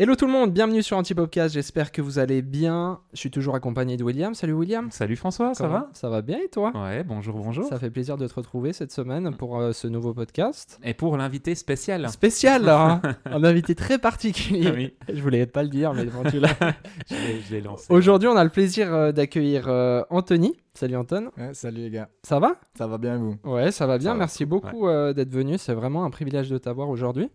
Hello 0.00 0.14
tout 0.14 0.26
le 0.26 0.32
monde, 0.32 0.52
bienvenue 0.52 0.80
sur 0.80 0.96
Antipopcast, 0.96 1.54
j'espère 1.54 1.90
que 1.90 2.00
vous 2.00 2.20
allez 2.20 2.40
bien. 2.40 3.00
Je 3.12 3.18
suis 3.18 3.32
toujours 3.32 3.56
accompagné 3.56 3.96
de 3.96 4.04
William. 4.04 4.32
Salut 4.32 4.52
William. 4.52 4.92
Salut 4.92 5.16
François, 5.16 5.54
ça 5.54 5.64
Comment 5.64 5.78
va? 5.80 5.90
Ça 5.92 6.08
va 6.08 6.22
bien 6.22 6.38
et 6.38 6.46
toi? 6.48 6.70
Ouais, 6.72 7.02
bonjour, 7.02 7.34
bonjour. 7.36 7.64
Ça 7.66 7.80
fait 7.80 7.90
plaisir 7.90 8.16
de 8.16 8.28
te 8.28 8.34
retrouver 8.34 8.72
cette 8.72 8.92
semaine 8.92 9.34
pour 9.34 9.58
euh, 9.58 9.72
ce 9.72 9.88
nouveau 9.88 10.14
podcast. 10.14 10.78
Et 10.84 10.94
pour 10.94 11.16
l'invité 11.16 11.56
spécial. 11.56 12.08
Spécial, 12.10 12.68
hein 12.68 13.02
un 13.24 13.42
invité 13.42 13.74
très 13.74 13.98
particulier. 13.98 14.70
Oui, 14.72 14.94
Je 15.12 15.20
voulais 15.20 15.46
pas 15.46 15.64
le 15.64 15.68
dire, 15.68 15.92
mais 15.92 16.04
bon, 16.04 16.22
tu 16.30 16.38
l'as. 16.38 16.54
je 17.10 17.14
l'ai- 17.16 17.40
je 17.40 17.54
l'ai 17.56 17.60
lancé. 17.60 17.92
Aujourd'hui, 17.92 18.28
on 18.28 18.36
a 18.36 18.44
le 18.44 18.50
plaisir 18.50 18.94
euh, 18.94 19.10
d'accueillir 19.10 19.64
euh, 19.66 20.04
Anthony. 20.10 20.54
Salut 20.74 20.94
Anton. 20.94 21.30
Ouais, 21.36 21.54
salut 21.54 21.78
les 21.80 21.90
gars, 21.90 22.08
Ça 22.22 22.38
va? 22.38 22.54
Ça 22.76 22.86
va 22.86 22.98
bien 22.98 23.16
vous? 23.16 23.34
Ouais, 23.42 23.72
ça 23.72 23.88
va 23.88 23.98
bien. 23.98 24.12
Ça 24.12 24.16
Merci 24.18 24.44
beaucoup 24.44 24.86
euh, 24.86 25.12
d'être 25.12 25.32
venu. 25.32 25.58
C'est 25.58 25.74
vraiment 25.74 26.04
un 26.04 26.10
privilège 26.10 26.50
de 26.50 26.58
t'avoir 26.58 26.88
aujourd'hui. 26.88 27.30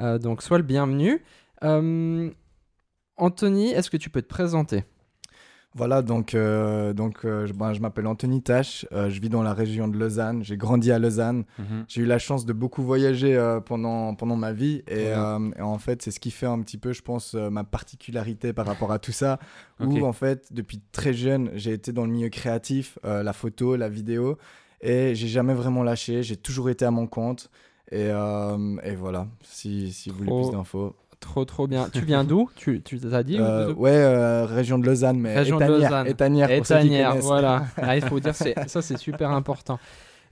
Euh, 0.00 0.18
donc, 0.18 0.42
sois 0.42 0.58
le 0.58 0.64
bienvenu. 0.64 1.22
Euh, 1.62 2.30
Anthony, 3.16 3.68
est-ce 3.70 3.90
que 3.90 3.96
tu 3.96 4.10
peux 4.10 4.22
te 4.22 4.28
présenter? 4.28 4.84
Voilà, 5.76 6.02
donc, 6.02 6.34
euh, 6.36 6.92
donc 6.92 7.24
euh, 7.24 7.46
je, 7.46 7.52
ben, 7.52 7.72
je 7.72 7.80
m'appelle 7.80 8.06
Anthony 8.06 8.42
Tache, 8.42 8.86
euh, 8.92 9.10
je 9.10 9.20
vis 9.20 9.28
dans 9.28 9.42
la 9.42 9.52
région 9.54 9.88
de 9.88 9.98
Lausanne, 9.98 10.44
j'ai 10.44 10.56
grandi 10.56 10.92
à 10.92 11.00
Lausanne, 11.00 11.44
Mhm. 11.58 11.84
j'ai 11.88 12.02
eu 12.02 12.06
la 12.06 12.20
chance 12.20 12.46
de 12.46 12.52
beaucoup 12.52 12.80
voyager 12.84 13.36
pendant, 13.66 14.14
pendant 14.14 14.36
ma 14.36 14.52
vie 14.52 14.82
et, 14.86 15.12
en 15.12 15.78
fait 15.78 16.00
c'est 16.02 16.12
ce 16.12 16.20
qui 16.20 16.30
fait 16.30 16.46
un 16.46 16.60
petit 16.60 16.78
peu 16.78 16.92
je 16.92 17.02
pense 17.02 17.34
ma 17.34 17.64
particularité 17.64 18.52
par 18.52 18.66
rapport 18.66 18.92
à 18.92 19.00
tout 19.00 19.10
ça, 19.10 19.40
Ok. 19.80 19.90
où 19.94 20.04
en 20.04 20.12
fait 20.12 20.52
depuis 20.52 20.80
très 20.92 21.12
jeune 21.12 21.50
j'ai 21.54 21.72
été 21.72 21.92
dans 21.92 22.04
le 22.04 22.12
milieu 22.12 22.28
créatif, 22.28 22.96
la 23.02 23.32
photo, 23.32 23.74
la 23.74 23.88
vidéo 23.88 24.38
et 24.80 25.16
j'ai 25.16 25.28
jamais 25.28 25.54
vraiment 25.54 25.82
lâché, 25.82 26.22
j'ai 26.22 26.36
toujours 26.36 26.70
été 26.70 26.84
à 26.84 26.92
mon 26.92 27.08
compte. 27.08 27.50
Et, 27.90 28.08
et 28.10 28.94
voilà, 28.96 29.26
si, 29.42 29.92
si 29.92 30.08
vous 30.10 30.16
voulez 30.18 30.32
plus 30.32 30.50
d'infos. 30.52 30.94
Trop, 31.24 31.44
trop 31.46 31.66
bien. 31.66 31.88
Tu 31.90 32.00
viens 32.02 32.22
d'où? 32.22 32.50
Tu 32.54 32.82
tu 32.82 33.00
t'as 33.00 33.22
dit 33.22 33.40
ou 33.40 33.42
Euh, 33.42 33.68
de- 33.68 33.72
ouais, 33.72 33.90
euh, 33.90 34.46
euh, 34.46 34.62
de 34.78 34.86
Lausanne, 34.86 35.18
mais 35.18 35.34
Région 35.36 35.58
de 35.58 35.64
Lausanne. 35.64 36.06
Étanière, 36.06 36.48
pour 36.54 36.66
ceux 36.66 36.74
qui 36.76 36.80
Étanière, 36.82 37.08
connaissent. 37.10 37.24
voilà. 37.24 37.64
Ah, 37.78 37.96
il 37.96 38.02
faut 38.02 38.20
dire, 38.20 38.34
c'est- 38.34 38.54
ça 38.68 38.82
c'est 38.82 38.98
super 38.98 39.30
important. 39.30 39.80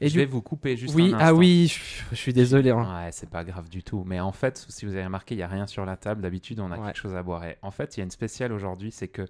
Et 0.03 0.09
je 0.09 0.13
du- 0.13 0.19
vais 0.19 0.25
vous 0.27 0.43
couper 0.43 0.77
juste 0.77 0.95
oui, 0.95 1.13
un 1.15 1.19
ah 1.19 1.25
instant. 1.29 1.39
oui, 1.39 1.69
je, 1.69 1.81
je 2.11 2.17
suis 2.17 2.33
désolé. 2.33 2.71
hein. 2.71 3.05
Ouais, 3.05 3.11
c'est 3.13 3.31
pas 3.31 3.43
grave 3.43 3.69
du 3.71 3.83
tout. 3.83 4.05
Mais 4.07 4.21
en 4.21 4.33
fait, 4.33 4.67
si 4.69 4.85
vous 4.85 4.93
avez 4.93 5.05
remarqué, 5.05 5.35
il 5.35 5.39
n'y 5.39 5.45
a 5.45 5.49
rien 5.49 5.67
sur 5.67 5.85
la 5.87 5.97
table. 5.97 6.21
D'habitude, 6.23 6.61
on 6.61 6.71
a 6.71 6.77
Ouais. 6.79 6.87
quelque 6.87 6.99
chose 6.99 7.15
à 7.17 7.23
boire. 7.23 7.45
Et 7.45 7.57
en 7.63 7.71
fait, 7.71 7.97
il 7.97 8.01
y 8.01 8.03
a 8.03 8.05
une 8.05 8.11
spéciale 8.11 8.53
aujourd'hui, 8.53 8.91
c'est 8.93 9.09
que 9.09 9.27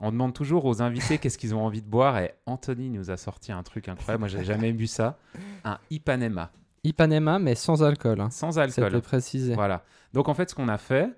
on 0.00 0.10
demande 0.12 0.34
toujours 0.34 0.64
aux 0.66 0.82
invités 0.82 1.18
qu'est-ce 1.18 1.38
qu'ils 1.38 1.54
ont 1.54 1.64
envie 1.64 1.82
de 1.82 1.88
boire. 1.88 2.18
Et 2.18 2.34
Anthony 2.46 2.90
nous 2.90 3.10
a 3.10 3.16
sorti 3.16 3.50
un 3.52 3.62
truc 3.62 3.88
incroyable. 3.88 4.20
Moi, 4.20 4.28
j'ai 4.28 4.44
jamais 4.44 4.72
bu 4.72 4.86
ça. 4.88 5.16
Un 5.64 5.78
Ipanema, 5.90 6.50
Ipanema, 6.84 7.38
mais 7.38 7.54
sans 7.54 7.82
alcool. 7.84 8.20
Hein. 8.20 8.30
sans 8.30 8.52
Ça 8.52 8.66
peut 8.66 8.82
alcool. 8.84 9.00
préciser. 9.02 9.54
Voilà. 9.54 9.84
Donc 10.12 10.28
en 10.28 10.34
fait, 10.34 10.50
ce 10.50 10.54
qu'on 10.54 10.68
a 10.68 10.78
fait, 10.78 11.10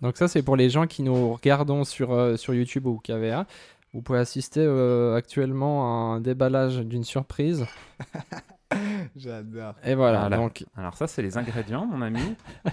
Donc 0.00 0.16
ça, 0.16 0.28
c'est 0.28 0.42
pour 0.42 0.56
les 0.56 0.70
gens 0.70 0.86
qui 0.86 1.02
nous 1.02 1.32
regardons 1.34 1.84
sur, 1.84 2.12
euh, 2.12 2.36
sur 2.36 2.54
YouTube 2.54 2.86
ou 2.86 2.98
KVA. 3.02 3.46
Vous 3.92 4.02
pouvez 4.02 4.18
assister 4.20 4.60
euh, 4.60 5.16
actuellement 5.16 5.82
à 5.82 6.14
un 6.14 6.20
déballage 6.20 6.78
d'une 6.78 7.04
surprise. 7.04 7.66
J'adore. 9.16 9.74
Et 9.82 9.94
voilà, 9.94 10.20
Voilà. 10.20 10.36
donc 10.36 10.64
Alors 10.76 10.94
ça, 10.96 11.06
c'est 11.06 11.22
les 11.22 11.36
ingrédients, 11.36 11.86
mon 11.86 12.02
ami. 12.02 12.36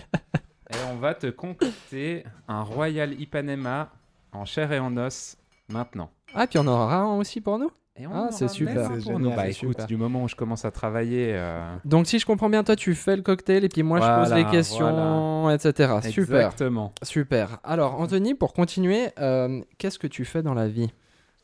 et 0.70 0.76
on 0.92 0.98
va 0.98 1.16
te 1.16 1.28
concocter 1.28 2.26
un 2.48 2.62
Royal 2.62 3.20
Ipanema 3.20 3.90
en 4.32 4.46
chair 4.46 4.72
et 4.72 4.80
en 4.80 4.96
os 4.98 5.38
maintenant. 5.70 6.12
Ah, 6.34 6.48
puis 6.48 6.60
on 6.60 6.68
aura 6.68 6.98
un 6.98 7.18
aussi 7.18 7.40
pour 7.42 7.58
nous? 7.58 7.72
Et 7.98 8.08
on 8.08 8.12
Ah, 8.14 8.28
c'est 8.32 8.50
super. 8.50 8.92
pour 9.04 9.20
nous. 9.20 9.30
Bah 9.34 9.48
écoute, 9.48 9.70
super. 9.72 9.88
du 9.88 9.96
moment 9.96 10.24
où 10.24 10.28
je 10.28 10.36
commence 10.36 10.66
à 10.66 10.72
travailler... 10.72 11.32
euh, 11.34 11.76
Donc 11.86 12.08
si 12.08 12.20
je 12.20 12.26
comprends 12.26 12.50
bien, 12.50 12.64
toi 12.64 12.76
tu 12.76 12.94
fais 12.94 13.16
le 13.16 13.22
cocktail 13.22 13.64
et 13.64 13.70
puis 13.70 13.84
moi 13.84 14.00
je 14.00 14.06
pose 14.06 14.28
Voilà, 14.30 14.36
les 14.38 14.46
questions, 14.52 15.50
etc. 15.50 15.94
Super, 16.10 16.36
Exactement. 16.48 16.94
super. 17.04 17.60
Alors 17.64 18.00
Anthony, 18.02 18.34
pour 18.34 18.54
continuer, 18.54 19.08
euh, 19.20 19.62
qu'est-ce 19.78 19.98
que 20.00 20.08
tu 20.08 20.26
fais 20.26 20.44
dans 20.44 20.54
la 20.54 20.68
vie? 20.68 20.92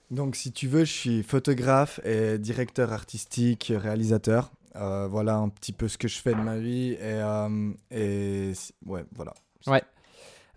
Donc, 0.09 0.35
si 0.35 0.51
tu 0.51 0.67
veux, 0.67 0.83
je 0.83 0.91
suis 0.91 1.23
photographe 1.23 2.01
et 2.03 2.37
directeur 2.37 2.91
artistique, 2.91 3.71
réalisateur. 3.73 4.51
Euh, 4.75 5.07
voilà 5.09 5.35
un 5.35 5.47
petit 5.47 5.71
peu 5.71 5.87
ce 5.87 5.97
que 5.97 6.09
je 6.09 6.19
fais 6.19 6.33
de 6.33 6.41
ma 6.41 6.57
vie. 6.57 6.91
Et, 6.93 6.97
euh, 7.01 8.53
ouais, 8.85 9.05
voilà. 9.15 9.33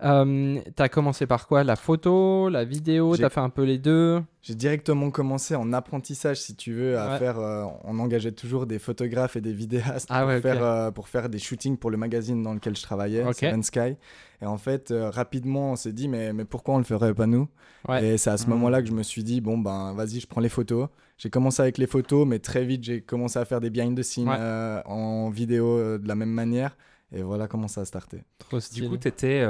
Euh, 0.05 0.61
T'as 0.77 0.89
commencé 0.89 1.27
par 1.27 1.47
quoi? 1.47 1.65
La 1.65 1.77
photo, 1.77 2.49
la 2.49 2.65
vidéo? 2.65 3.17
T'as 3.17 3.29
fait 3.31 3.41
un 3.41 3.49
peu 3.51 3.63
les 3.65 3.79
deux? 3.79 4.23
J'ai 4.43 4.55
directement 4.55 5.11
commencé 5.11 5.55
en 5.55 5.73
apprentissage, 5.73 6.41
si 6.41 6.55
tu 6.55 6.73
veux, 6.75 6.99
à 6.99 7.09
Ouais. 7.13 7.19
faire. 7.19 7.39
euh, 7.39 7.65
on 7.85 7.99
engageait 7.99 8.33
toujours 8.33 8.67
des 8.67 8.79
photographes 8.79 9.37
et 9.37 9.41
des 9.41 9.53
vidéastes 9.55 10.09
Ah 10.11 10.21
pour, 10.21 10.29
ouais, 10.29 10.37
ok. 10.37 10.43
faire, 10.43 10.63
euh, 10.65 10.91
pour 10.91 11.09
faire 11.09 11.29
des 11.29 11.39
shootings 11.39 11.77
pour 11.79 11.91
le 11.91 11.97
magazine 11.97 12.43
dans 12.43 12.53
lequel 12.53 12.77
je 12.77 12.83
travaillais, 12.83 13.25
Ok. 13.25 13.37
Seven 13.37 13.63
Sky. 13.63 13.97
Et 14.43 14.47
en 14.47 14.59
fait, 14.59 14.91
euh, 14.91 15.09
rapidement, 15.11 15.73
on 15.73 15.77
s'est 15.77 15.93
dit, 15.93 16.09
mais, 16.09 16.33
mais 16.35 16.45
pourquoi 16.45 16.75
on 16.75 16.79
le 16.79 16.85
ferait 16.85 17.15
pas 17.15 17.27
nous? 17.27 17.49
Ouais. 17.89 18.05
Et 18.05 18.19
c'est 18.19 18.31
à 18.31 18.37
ce 18.37 18.45
Mhm. 18.45 18.51
moment-là 18.51 18.83
que 18.83 18.89
je 18.89 18.93
me 18.93 19.03
suis 19.03 19.25
dit, 19.25 19.41
bon, 19.41 19.57
ben, 19.59 19.95
vas-y, 19.95 20.21
je 20.21 20.27
prends 20.27 20.41
les 20.43 20.49
photos. 20.51 20.89
J'ai 21.17 21.31
commencé 21.31 21.63
avec 21.63 21.79
les 21.79 21.87
photos, 21.87 22.27
mais 22.27 22.41
très 22.41 22.65
vite, 22.65 22.83
j'ai 22.85 23.01
commencé 23.01 23.39
à 23.39 23.45
faire 23.45 23.61
des 23.61 23.71
behind 23.71 23.97
the 23.97 24.03
scenes 24.03 24.29
Ouais. 24.29 24.37
euh, 24.39 24.83
en 24.85 25.31
vidéo 25.31 25.79
euh, 25.79 25.97
de 25.99 26.09
la 26.09 26.17
même 26.17 26.31
manière. 26.31 26.77
Et 27.15 27.23
voilà 27.23 27.47
comment 27.49 27.69
ça 27.69 27.83
a 27.83 27.85
starté. 27.85 28.19
Trop 28.39 28.59
Du 28.73 28.89
coup, 28.89 28.97
tu 28.99 29.09
étais, 29.09 29.47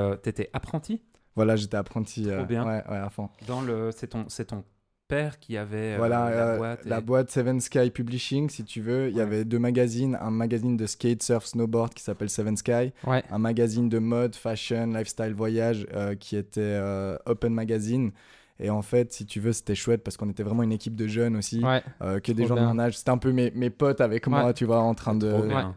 apprenti? 0.52 1.00
Voilà, 1.36 1.56
j'étais 1.56 1.76
apprenti. 1.76 2.30
euh, 2.30 2.38
Trop 2.38 2.46
bien. 2.46 2.64
Ouais, 2.66 2.82
ouais, 2.88 2.96
à 2.98 3.10
fond. 3.10 3.28
dans 3.46 3.60
le... 3.62 3.90
C'est 3.96 4.08
ton, 4.08 4.26
c'est 4.28 4.44
ton 4.46 4.64
père 5.08 5.38
qui 5.38 5.56
avait 5.56 5.94
euh, 5.94 5.96
Voilà, 5.98 6.30
la 6.30 6.46
euh, 6.48 6.56
boîte. 6.58 6.84
la 6.84 6.98
et- 6.98 7.00
boîte 7.02 7.30
Seven 7.30 7.60
Sky 7.60 7.90
Publishing, 7.90 8.48
si 8.50 8.64
tu 8.64 8.80
veux. 8.80 9.08
Il 9.08 9.14
y 9.14 9.16
Ouais. 9.16 9.22
avait 9.22 9.44
deux 9.44 9.58
magazines, 9.58 10.16
un 10.20 10.30
magazine 10.30 10.76
de 10.76 10.86
skate, 10.86 11.22
surf, 11.22 11.44
snowboard 11.46 11.92
qui 11.94 12.02
s'appelle 12.02 12.30
Seven 12.30 12.56
Sky, 12.56 12.92
Ouais. 13.06 13.22
un 13.30 13.38
magazine 13.38 13.88
de 13.88 13.98
mode, 13.98 14.34
fashion, 14.36 14.86
lifestyle, 14.86 15.34
voyage 15.34 15.86
euh, 15.92 16.14
qui 16.14 16.36
était 16.36 16.60
euh, 16.60 17.16
Open 17.26 17.52
Magazine. 17.52 18.12
Et 18.60 18.70
en 18.70 18.82
fait, 18.82 19.12
si 19.12 19.26
tu 19.26 19.40
veux, 19.40 19.52
c'était 19.52 19.74
chouette 19.74 20.04
parce 20.04 20.16
qu'on 20.16 20.30
était 20.30 20.44
vraiment 20.44 20.62
une 20.62 20.72
équipe 20.72 20.94
de 20.94 21.06
jeunes 21.08 21.36
aussi, 21.36 21.62
Ouais. 21.64 21.82
euh, 22.02 22.20
que 22.20 22.30
des 22.32 22.46
gens 22.46 22.54
bien. 22.54 22.64
de 22.64 22.68
mon 22.74 22.78
âge. 22.78 22.96
C'était 22.98 23.10
un 23.10 23.18
peu 23.18 23.32
mes, 23.32 23.50
mes 23.50 23.70
potes 23.70 24.00
avec 24.00 24.26
moi, 24.28 24.46
Ouais. 24.46 24.54
tu 24.54 24.64
vois, 24.64 24.78
en 24.80 24.94
train 24.94 25.14
de, 25.16 25.34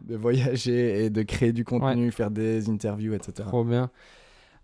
de 0.07 0.15
voyager 0.15 1.05
et 1.05 1.09
de 1.09 1.21
créer 1.23 1.53
du 1.53 1.65
contenu, 1.65 2.11
faire 2.11 2.29
des 2.31 2.69
interviews, 2.69 3.13
etc. 3.15 3.47
Trop 3.47 3.63
bien. 3.63 3.89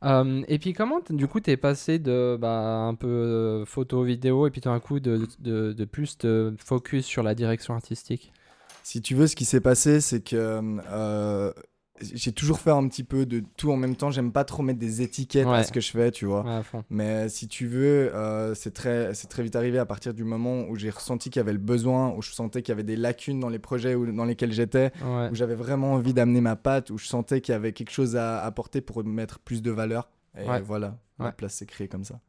Euh, 0.04 0.44
et 0.50 0.60
puis 0.60 0.74
comment 0.74 1.00
du 1.10 1.28
coup 1.30 1.40
t'es 1.40 1.56
passé 1.56 1.98
de 1.98 2.38
bah, 2.40 2.60
un 2.82 2.94
peu 2.94 3.08
euh, 3.08 3.66
photo 3.66 4.04
vidéo 4.04 4.46
et 4.46 4.52
puis 4.52 4.60
tout 4.60 4.68
d'un 4.68 4.82
coup 4.82 5.00
de, 5.00 5.26
de, 5.40 5.72
de 5.72 5.86
plus 5.86 6.18
te 6.18 6.54
focus 6.58 7.06
sur 7.06 7.24
la 7.24 7.34
direction 7.34 7.74
artistique? 7.74 8.34
Si 8.84 9.02
tu 9.02 9.16
veux, 9.16 9.28
ce 9.28 9.36
qui 9.38 9.46
s'est 9.46 9.62
passé, 9.62 10.02
c'est 10.02 10.20
que 10.22 10.36
euh, 10.92 11.54
j'ai 12.14 12.32
toujours 12.32 12.60
fait 12.60 12.72
un 12.72 12.88
petit 12.88 13.04
peu 13.04 13.26
de 13.26 13.44
tout 13.58 13.72
en 13.72 13.78
même 13.78 13.96
temps. 13.96 14.12
J'aime 14.12 14.32
pas 14.32 14.44
trop 14.44 14.64
mettre 14.64 14.80
des 14.80 15.02
étiquettes 15.02 15.48
Ouais. 15.48 15.58
à 15.58 15.64
ce 15.64 15.72
que 15.72 15.80
je 15.82 15.92
fais, 15.92 16.12
tu 16.12 16.26
vois. 16.26 16.44
Ouais. 16.44 16.62
Mais 16.90 17.30
si 17.30 17.48
tu 17.48 17.68
veux, 17.68 18.14
euh, 18.16 18.54
c'est 18.56 18.74
très, 18.74 19.14
c'est 19.14 19.28
très 19.28 19.44
vite 19.44 19.56
arrivé 19.56 19.78
à 19.80 19.86
partir 19.86 20.14
du 20.14 20.24
moment 20.24 20.64
où 20.70 20.76
j'ai 20.76 20.90
ressenti 20.90 21.30
qu'il 21.30 21.40
y 21.40 21.44
avait 21.44 21.54
le 21.54 21.60
besoin, 21.60 22.14
où 22.16 22.22
je 22.22 22.32
sentais 22.32 22.62
qu'il 22.62 22.72
y 22.72 22.74
avait 22.76 22.84
des 22.84 22.96
lacunes 22.96 23.40
dans 23.40 23.50
les 23.50 23.60
projets 23.60 23.96
où- 23.96 24.12
dans 24.12 24.26
lesquels 24.26 24.52
j'étais, 24.52 24.92
Ouais. 25.04 25.30
où 25.32 25.36
j'avais 25.36 25.56
vraiment 25.56 25.94
envie 25.94 26.14
d'amener 26.14 26.42
ma 26.42 26.56
patte, 26.56 26.90
où 26.90 26.98
je 26.98 27.08
sentais 27.08 27.42
qu'il 27.42 27.54
y 27.54 27.56
avait 27.56 27.74
quelque 27.74 27.92
chose 27.92 28.16
à 28.16 28.44
apporter 28.44 28.82
pour 28.82 29.04
mettre 29.04 29.40
plus 29.40 29.62
de 29.62 29.72
valeur. 29.72 30.10
Et 30.38 30.48
Ouais. 30.48 30.62
voilà, 30.62 30.98
Ouais. 31.20 31.28
la 31.28 31.32
place 31.32 31.54
s'est 31.54 31.66
créée 31.66 31.88
comme 31.88 32.04
ça. 32.04 32.20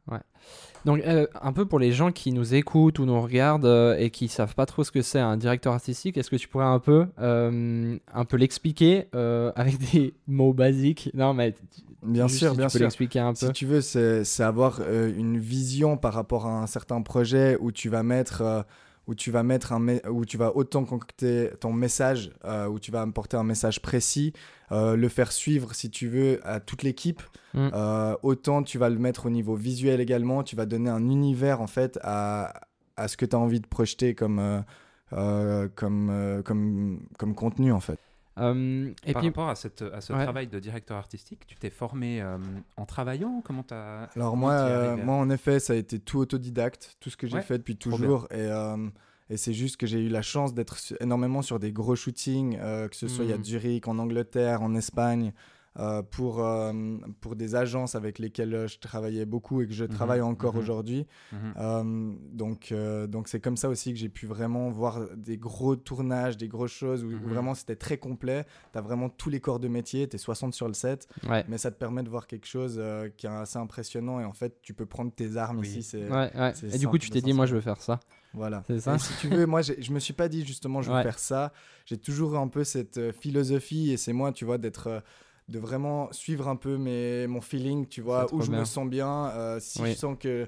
Donc 0.85 0.99
euh, 0.99 1.25
un 1.41 1.51
peu 1.53 1.65
pour 1.65 1.79
les 1.79 1.91
gens 1.91 2.11
qui 2.11 2.31
nous 2.31 2.53
écoutent 2.53 2.99
ou 2.99 3.05
nous 3.05 3.19
regardent 3.19 3.65
euh, 3.65 3.97
et 3.97 4.11
qui 4.11 4.27
savent 4.27 4.53
pas 4.53 4.67
trop 4.67 4.83
ce 4.83 4.91
que 4.91 5.01
c'est 5.01 5.19
un 5.19 5.37
directeur 5.37 5.73
artistique, 5.73 6.15
est-ce 6.17 6.29
que 6.29 6.35
tu 6.35 6.47
pourrais 6.47 6.65
un 6.65 6.77
peu 6.79 7.07
euh, 7.19 7.97
un 8.13 8.25
peu 8.25 8.37
l'expliquer 8.37 9.07
avec 9.55 9.79
des 9.91 10.13
mots 10.27 10.53
basiques? 10.53 11.09
Non 11.13 11.33
mais 11.33 11.55
Bien 12.03 12.27
sûr, 12.27 12.51
si 12.51 12.57
bien 12.57 12.67
tu 12.67 12.73
peux 12.73 12.77
sûr. 12.77 12.85
l'expliquer 12.85 13.19
un 13.19 13.33
peu. 13.33 13.47
Si 13.47 13.51
tu 13.53 13.65
veux, 13.65 13.81
c'est 13.81 14.23
c'est 14.23 14.43
avoir 14.43 14.79
une 14.91 15.39
vision 15.39 15.97
par 15.97 16.13
rapport 16.13 16.45
à 16.45 16.61
un 16.61 16.67
certain 16.67 17.01
projet 17.01 17.57
où 17.59 17.71
tu 17.71 17.89
vas 17.89 18.03
mettre, 18.03 18.63
où 19.07 19.15
tu 19.15 19.31
vas 19.31 19.43
mettre 19.43 19.73
un, 19.73 19.85
où 20.09 20.25
tu 20.25 20.37
vas 20.37 20.55
autant 20.55 20.83
concocter 20.83 21.51
ton 21.59 21.73
message, 21.73 22.31
euh, 22.45 22.67
où 22.67 22.79
tu 22.79 22.91
vas 22.91 23.01
apporter 23.01 23.37
un 23.37 23.43
message 23.43 23.81
précis, 23.81 24.33
euh, 24.71 24.95
le 24.95 25.09
faire 25.09 25.31
suivre 25.31 25.73
si 25.73 25.89
tu 25.89 26.07
veux 26.07 26.39
à 26.43 26.59
toute 26.59 26.83
l'équipe. 26.83 27.21
Mm. 27.53 27.69
Euh, 27.73 28.15
autant 28.23 28.63
tu 28.63 28.77
vas 28.77 28.89
le 28.89 28.97
mettre 28.97 29.27
au 29.27 29.29
niveau 29.29 29.55
visuel 29.55 30.01
également. 30.01 30.43
Tu 30.43 30.55
vas 30.55 30.65
donner 30.65 30.89
un 30.89 31.09
univers 31.09 31.61
en 31.61 31.67
fait 31.67 31.99
à, 32.01 32.61
à 32.97 33.07
ce 33.07 33.17
que 33.17 33.25
tu 33.25 33.35
as 33.35 33.39
envie 33.39 33.59
de 33.59 33.67
projeter 33.67 34.15
comme, 34.15 34.63
comme, 35.09 36.41
comme, 36.43 36.99
comme 37.17 37.35
contenu 37.35 37.71
en 37.71 37.79
fait. 37.79 37.99
Euh, 38.37 38.91
et 39.05 39.13
Par 39.13 39.21
puis 39.21 39.29
rapport 39.29 39.49
à, 39.49 39.55
cette, 39.55 39.81
à 39.81 40.01
ce 40.01 40.11
Ouais. 40.13 40.23
travail 40.23 40.47
de 40.47 40.59
directeur 40.59 40.97
artistique, 40.97 41.45
tu 41.47 41.55
t'es 41.55 41.69
formé 41.69 42.21
euh, 42.21 42.37
en 42.75 42.85
travaillant? 42.85 43.41
Comment 43.45 43.63
t'as... 43.63 44.03
Alors 44.15 44.31
comment 44.31 44.35
moi, 44.47 44.53
euh, 44.53 44.97
moi, 44.97 45.15
en 45.15 45.29
effet, 45.29 45.59
ça 45.59 45.73
a 45.73 45.75
été 45.77 45.99
tout 45.99 46.19
autodidacte, 46.19 46.97
tout 46.99 47.09
ce 47.09 47.15
que 47.17 47.27
j'ai 47.27 47.35
Ouais, 47.37 47.41
fait 47.41 47.57
depuis 47.57 47.77
toujours. 47.77 48.27
Et, 48.31 48.35
euh, 48.39 48.89
et 49.29 49.37
c'est 49.37 49.53
juste 49.53 49.77
que 49.77 49.87
j'ai 49.87 49.99
eu 50.01 50.09
la 50.09 50.21
chance 50.21 50.53
d'être 50.53 50.77
énormément 50.99 51.41
sur 51.41 51.59
des 51.59 51.71
gros 51.71 51.95
shootings, 51.95 52.57
euh, 52.59 52.87
que 52.89 52.95
ce 52.95 53.07
soit 53.07 53.23
il 53.23 53.29
y 53.29 53.33
a 53.33 53.37
Mhm. 53.37 53.43
Zurich, 53.45 53.87
en 53.87 53.97
Angleterre, 53.99 54.61
en 54.61 54.75
Espagne, 54.75 55.31
euh, 55.77 56.01
pour, 56.01 56.39
euh, 56.43 56.71
pour 57.21 57.35
des 57.35 57.55
agences 57.55 57.95
avec 57.95 58.17
lesquelles 58.19 58.53
euh, 58.53 58.67
je 58.67 58.79
travaillais 58.79 59.25
beaucoup 59.25 59.61
et 59.61 59.67
que 59.67 59.73
je 59.73 59.83
Mhm, 59.85 59.89
travaille 59.91 60.21
encore 60.21 60.53
mhm. 60.53 60.59
aujourd'hui. 60.59 61.07
Mhm. 61.31 61.53
Euh, 61.57 62.13
donc, 62.31 62.73
donc 63.09 63.27
c'est 63.27 63.39
comme 63.39 63.57
ça 63.57 63.69
aussi 63.69 63.91
que 63.93 63.99
j'ai 63.99 64.09
pu 64.09 64.25
vraiment 64.25 64.69
voir 64.69 65.01
des 65.15 65.37
gros 65.37 65.75
tournages, 65.75 66.37
des 66.37 66.47
grosses 66.47 66.71
choses 66.71 67.03
où, 67.03 67.07
où 67.09 67.27
vraiment 67.27 67.53
c'était 67.55 67.75
très 67.75 67.97
complet. 67.97 68.45
Tu 68.71 68.77
as 68.77 68.81
vraiment 68.81 69.09
tous 69.09 69.29
les 69.29 69.39
corps 69.39 69.59
de 69.59 69.67
métier, 69.67 70.07
tu 70.07 70.15
es 70.15 70.19
60 70.19 70.53
sur 70.53 70.67
le 70.67 70.73
set, 70.73 71.07
Ouais. 71.27 71.43
mais 71.47 71.57
ça 71.57 71.71
te 71.71 71.77
permet 71.77 72.03
de 72.03 72.09
voir 72.09 72.27
quelque 72.27 72.47
chose 72.47 72.81
qui 73.17 73.25
est 73.25 73.29
assez 73.29 73.57
impressionnant 73.59 74.19
et 74.19 74.25
en 74.25 74.33
fait, 74.33 74.61
tu 74.61 74.73
peux 74.73 74.85
prendre 74.85 75.11
tes 75.11 75.37
armes 75.37 75.59
Oui. 75.59 75.67
ici. 75.77 75.97
Ouais, 75.97 76.31
Et 76.71 76.77
du 76.77 76.87
coup, 76.87 76.97
tu 76.97 77.09
t'es 77.09 77.21
dit, 77.21 77.33
moi, 77.33 77.45
je 77.45 77.55
veux 77.55 77.61
faire 77.61 77.81
ça. 77.81 77.99
voilà. 78.33 78.63
C'est 78.67 78.79
ça 78.79 78.95
Et 78.95 78.99
si 78.99 79.13
tu 79.15 79.27
veux, 79.29 79.45
moi, 79.45 79.61
je 79.61 79.91
me 79.91 79.99
suis 79.99 80.13
pas 80.13 80.27
dit 80.29 80.45
justement, 80.45 80.81
je 80.81 80.89
veux 80.89 80.95
Ouais. 80.97 81.03
faire 81.03 81.19
ça. 81.19 81.51
J'ai 81.85 81.97
toujours 81.97 82.37
un 82.37 82.47
peu 82.47 82.63
cette 82.63 82.97
euh, 82.97 83.11
philosophie 83.11 83.91
et 83.91 83.97
c'est 83.97 84.13
moi, 84.13 84.31
tu 84.31 84.45
vois, 84.45 84.57
d'être. 84.57 84.87
euh, 84.87 84.99
de 85.47 85.59
vraiment 85.59 86.11
suivre 86.11 86.47
un 86.47 86.55
peu 86.55 86.77
mes, 86.77 87.27
mon 87.27 87.41
feeling, 87.41 87.87
tu 87.87 88.01
vois, 88.01 88.33
où 88.33 88.41
je 88.41 88.49
bien. 88.49 88.59
me 88.61 88.65
sens 88.65 88.87
bien. 88.87 89.27
euh, 89.29 89.59
si 89.59 89.81
Oui. 89.81 89.91
je 89.91 89.95
sens 89.97 90.17
que. 90.19 90.47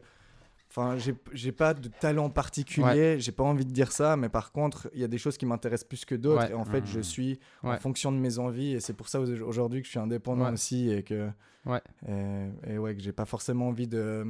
Enfin, 0.69 0.97
j'ai- 1.33 1.51
pas 1.53 1.73
de 1.73 1.88
talent 1.88 2.29
particulier, 2.29 3.19
j'ai 3.19 3.31
pas 3.31 3.44
envie 3.44 3.65
de 3.65 3.71
dire 3.71 3.91
ça, 3.91 4.17
mais 4.17 4.27
par 4.29 4.51
contre, 4.51 4.89
il 4.94 4.99
y 4.99 5.03
a 5.03 5.07
des 5.07 5.17
choses 5.17 5.38
qui 5.38 5.45
m'intéressent 5.45 5.88
plus 5.88 6.03
que 6.05 6.13
d'autres. 6.13 6.44
Ouais. 6.44 6.51
Et 6.51 6.53
en 6.53 6.65
fait, 6.65 6.85
je 6.85 6.99
suis 6.99 7.39
en 7.63 7.71
Ouais. 7.71 7.77
fonction 7.79 8.11
de 8.11 8.17
mes 8.17 8.38
envies. 8.38 8.73
Et 8.73 8.79
c'est 8.79 8.94
pour 8.94 9.07
ça 9.07 9.21
au- 9.21 9.41
aujourd'hui 9.44 9.79
que 9.81 9.85
je 9.85 9.91
suis 9.91 9.99
indépendant 9.99 10.45
Ouais. 10.45 10.51
aussi 10.51 10.89
et 10.91 11.03
que. 11.03 11.29
Ouais. 11.65 11.81
Et, 12.07 12.73
et 12.73 12.77
ouais, 12.77 12.95
que 12.95 13.01
j'ai 13.01 13.13
pas 13.13 13.25
forcément 13.25 13.69
envie 13.69 13.88
de. 13.88 14.25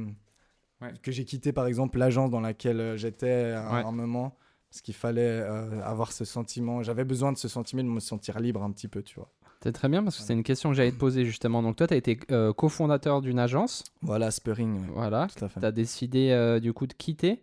Ouais. 0.80 0.92
Que 1.02 1.10
j'ai 1.10 1.24
quitté 1.24 1.52
par 1.52 1.66
exemple 1.66 1.98
l'agence 1.98 2.30
dans 2.30 2.40
laquelle 2.40 2.80
euh, 2.80 2.96
j'étais 2.96 3.52
à 3.52 3.72
Ouais. 3.74 3.84
un 3.84 3.92
moment. 3.92 4.36
Parce 4.70 4.80
qu'il 4.82 4.94
fallait 4.94 5.22
euh, 5.22 5.82
avoir 5.82 6.12
ce 6.12 6.24
sentiment. 6.26 6.82
J'avais 6.82 7.04
besoin 7.04 7.32
de 7.32 7.38
ce 7.38 7.48
sentiment 7.48 7.82
de 7.82 7.88
me 7.88 8.00
sentir 8.00 8.38
libre 8.38 8.62
un 8.62 8.70
petit 8.70 8.86
peu, 8.86 9.02
tu 9.02 9.16
vois. 9.16 9.30
C'est 9.62 9.72
très 9.72 9.88
bien 9.88 10.04
parce 10.04 10.16
que 10.16 10.22
c'est 10.22 10.34
une 10.34 10.44
question 10.44 10.70
que 10.70 10.76
j'allais 10.76 10.92
te 10.92 10.96
poser 10.98 11.24
justement. 11.24 11.62
Donc, 11.62 11.76
toi, 11.76 11.86
tu 11.88 11.94
as 11.94 11.96
été 11.96 12.18
euh, 12.30 12.52
cofondateur 12.52 13.20
d'une 13.20 13.38
agence. 13.40 13.82
Voilà, 14.02 14.30
Spurring. 14.30 14.80
ouais, 14.82 14.86
Voilà. 14.94 15.26
Tout 15.36 15.44
à 15.44 15.48
fait. 15.48 15.58
Tu 15.60 15.66
as 15.66 15.72
décidé 15.72 16.30
euh, 16.30 16.60
du 16.60 16.72
coup 16.72 16.86
de 16.86 16.92
quitter. 16.92 17.42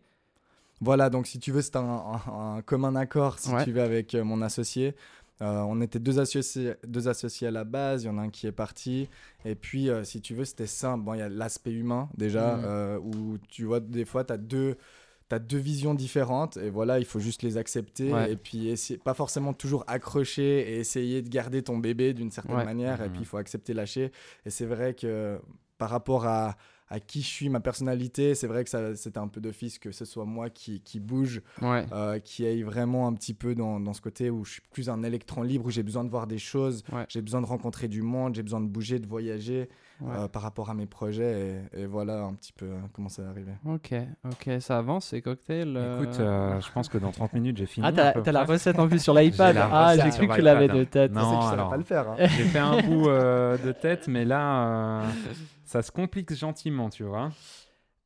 Voilà, 0.81 1.09
donc 1.09 1.27
si 1.27 1.39
tu 1.39 1.51
veux, 1.51 1.61
c'est 1.61 1.75
un, 1.75 1.81
un- 1.83 2.55
un 2.57 2.61
commun 2.61 2.95
accord, 2.95 3.39
si 3.39 3.49
Ouais. 3.53 3.63
tu 3.65 3.71
veux, 3.71 3.81
avec 3.81 4.15
euh, 4.15 4.23
mon 4.23 4.41
associé. 4.41 4.95
On 5.41 5.81
était 5.81 5.99
deux 5.99 6.17
associés, 6.21 6.75
deux 6.87 7.09
associés 7.09 7.47
à 7.47 7.51
la 7.51 7.65
base, 7.65 8.03
il 8.03 8.05
y 8.05 8.09
en 8.09 8.17
a 8.17 8.21
un 8.21 8.29
qui 8.29 8.47
est 8.47 8.53
parti. 8.53 9.09
Et 9.43 9.53
puis, 9.55 9.89
si 10.03 10.21
tu 10.21 10.33
veux, 10.33 10.45
c'était 10.45 10.65
simple. 10.67 11.03
Bon, 11.03 11.13
il 11.13 11.19
y 11.19 11.21
a 11.21 11.27
l'aspect 11.27 11.73
humain 11.73 12.07
déjà, 12.15 12.55
euh, 12.59 12.97
où 12.99 13.37
tu 13.49 13.65
vois, 13.65 13.81
des 13.81 14.05
fois, 14.05 14.23
tu 14.23 14.31
as 14.31 14.37
deux. 14.37 14.77
T'as 15.27 15.39
deux 15.39 15.57
visions 15.57 15.95
différentes 15.95 16.57
et 16.57 16.69
voilà, 16.69 16.99
il 16.99 17.05
faut 17.05 17.19
juste 17.19 17.41
les 17.41 17.57
accepter 17.57 18.13
Ouais. 18.13 18.31
et 18.33 18.35
puis 18.35 18.67
essayer, 18.69 18.99
pas 18.99 19.15
forcément 19.15 19.53
toujours 19.53 19.83
accrocher 19.87 20.59
et 20.73 20.77
essayer 20.79 21.23
de 21.23 21.29
garder 21.29 21.63
ton 21.63 21.79
bébé 21.79 22.13
d'une 22.13 22.29
certaine 22.29 22.57
Ouais. 22.57 22.63
manière 22.65 23.01
et 23.01 23.05
Mhm. 23.07 23.11
puis 23.13 23.21
il 23.21 23.25
faut 23.25 23.37
accepter 23.37 23.73
lâcher 23.73 24.11
et 24.45 24.49
c'est 24.51 24.65
vrai 24.67 24.93
que 24.93 25.39
par 25.79 25.89
rapport 25.89 26.27
à, 26.27 26.55
à 26.89 26.99
qui 26.99 27.21
je 27.21 27.27
suis, 27.27 27.49
ma 27.49 27.59
personnalité, 27.59 28.35
c'est 28.35 28.45
vrai 28.47 28.63
que 28.63 28.69
ça, 28.69 28.95
c'était 28.95 29.17
un 29.17 29.27
peu 29.27 29.41
d'office 29.41 29.79
que 29.79 29.91
ce 29.91 30.05
soit 30.05 30.25
moi 30.25 30.49
qui, 30.51 30.81
qui 30.81 30.99
bouge 30.99 31.41
Ouais. 31.61 31.83
euh, 31.91 32.19
qui 32.19 32.45
aille 32.45 32.61
vraiment 32.61 33.07
un 33.07 33.13
petit 33.13 33.33
peu 33.33 33.55
dans, 33.55 33.79
dans 33.79 33.93
ce 33.93 34.01
côté 34.01 34.29
où 34.29 34.45
je 34.45 34.51
suis 34.53 34.61
plus 34.71 34.89
un 34.89 35.01
électron 35.03 35.41
libre, 35.41 35.65
où 35.65 35.71
j'ai 35.71 35.81
besoin 35.83 36.03
de 36.03 36.09
voir 36.09 36.27
des 36.27 36.37
choses, 36.37 36.83
Ouais. 36.93 37.05
j'ai 37.09 37.21
besoin 37.23 37.41
de 37.41 37.47
rencontrer 37.47 37.87
du 37.87 38.01
monde, 38.03 38.35
j'ai 38.35 38.43
besoin 38.43 38.61
de 38.61 38.67
bouger, 38.67 38.99
de 38.99 39.07
voyager 39.07 39.67
Ouais. 40.01 40.11
euh, 40.13 40.27
par 40.27 40.41
rapport 40.41 40.69
à 40.69 40.73
mes 40.73 40.85
projets. 40.87 41.63
Et, 41.73 41.81
et 41.83 41.85
voilà 41.85 42.23
un 42.23 42.33
petit 42.33 42.51
peu 42.51 42.65
euh, 42.65 42.75
comment 42.91 43.07
ça 43.07 43.23
est 43.23 43.27
arrivé. 43.27 43.53
Ok, 43.65 43.93
ok, 44.25 44.49
ça 44.59 44.77
avance 44.77 45.05
ces 45.07 45.21
cocktails. 45.21 45.73
euh. 45.77 46.01
Écoute, 46.03 46.19
euh, 46.19 46.59
je 46.59 46.69
pense 46.73 46.89
que 46.89 46.97
dans 46.97 47.11
30 47.11 47.31
minutes, 47.33 47.57
j'ai 47.57 47.65
fini. 47.65 47.87
ah, 47.87 47.93
t'as 47.93 48.31
la 48.33 48.43
recette 48.43 48.77
en 48.77 48.87
plus 48.89 48.99
sur 49.01 49.13
l'iPad. 49.13 49.55
Ah, 49.57 49.95
j'ai 49.97 50.09
cru 50.09 50.27
que 50.27 50.35
tu 50.35 50.41
l'avais 50.41 50.69
hein. 50.69 50.75
de 50.75 50.83
tête. 50.83 51.13
Non, 51.13 51.21
Je 51.21 51.25
sais 51.29 51.35
que 51.37 51.41
ça 51.43 51.47
va 51.47 51.53
alors- 51.53 51.69
pas 51.69 51.77
le 51.77 51.83
faire. 51.83 52.09
hein. 52.09 52.15
J'ai 52.19 52.43
fait 52.43 52.59
un 52.59 52.81
bout 52.81 53.07
euh, 53.07 53.57
de 53.57 53.71
tête, 53.71 54.07
mais 54.09 54.25
là, 54.25 54.99
euh, 55.01 55.03
ça 55.65 55.81
se 55.81 55.91
complique 55.91 56.33
gentiment, 56.33 56.89
tu 56.89 57.03
vois. 57.03 57.31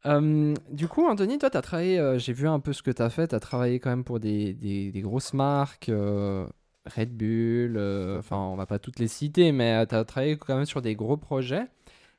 Euh, 0.06 0.54
du 0.72 0.88
coup, 0.88 1.06
Anthony, 1.06 1.38
toi, 1.38 1.50
tu 1.50 1.58
as 1.58 1.62
travaillé, 1.62 2.00
euh, 2.00 2.18
j'ai 2.18 2.34
vu 2.34 2.48
un 2.48 2.60
peu 2.60 2.74
ce 2.74 2.82
que 2.82 2.92
tu 2.92 3.02
as 3.02 3.10
fait, 3.10 3.28
tu 3.28 3.36
as 3.36 3.40
travaillé 3.40 3.80
quand 3.80 3.90
même 3.90 4.04
pour 4.04 4.20
des, 4.20 4.54
des- 4.54 5.02
grosses 5.02 5.34
marques, 5.34 5.90
euh, 5.90 6.48
Red 6.86 7.16
Bull, 7.16 7.78
enfin, 8.18 8.38
on 8.38 8.56
va 8.56 8.66
pas 8.66 8.80
toutes 8.80 9.00
les 9.00 9.08
citer, 9.08 9.52
mais 9.52 9.86
tu 9.88 9.96
as 9.96 10.06
travaillé 10.06 10.38
quand 10.38 10.56
même 10.56 10.66
sur 10.66 10.82
des 10.82 10.96
gros 10.96 11.18
projets. 11.18 11.66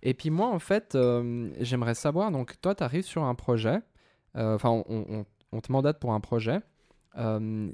Et 0.03 0.15
puis 0.15 0.31
moi, 0.31 0.49
en 0.49 0.59
fait, 0.59 0.97
j'aimerais 1.61 1.95
savoir, 1.95 2.31
donc 2.31 2.61
toi, 2.61 2.75
tu 2.75 2.83
arrives 2.85 3.05
sur 3.05 3.25
un 3.25 3.35
projet, 3.35 3.81
enfin, 4.35 4.83
on, 4.89 5.25
te 5.61 5.73
mandate 5.73 5.99
pour 5.99 6.13
un 6.13 6.21
projet, 6.21 6.61
on, 7.17 7.73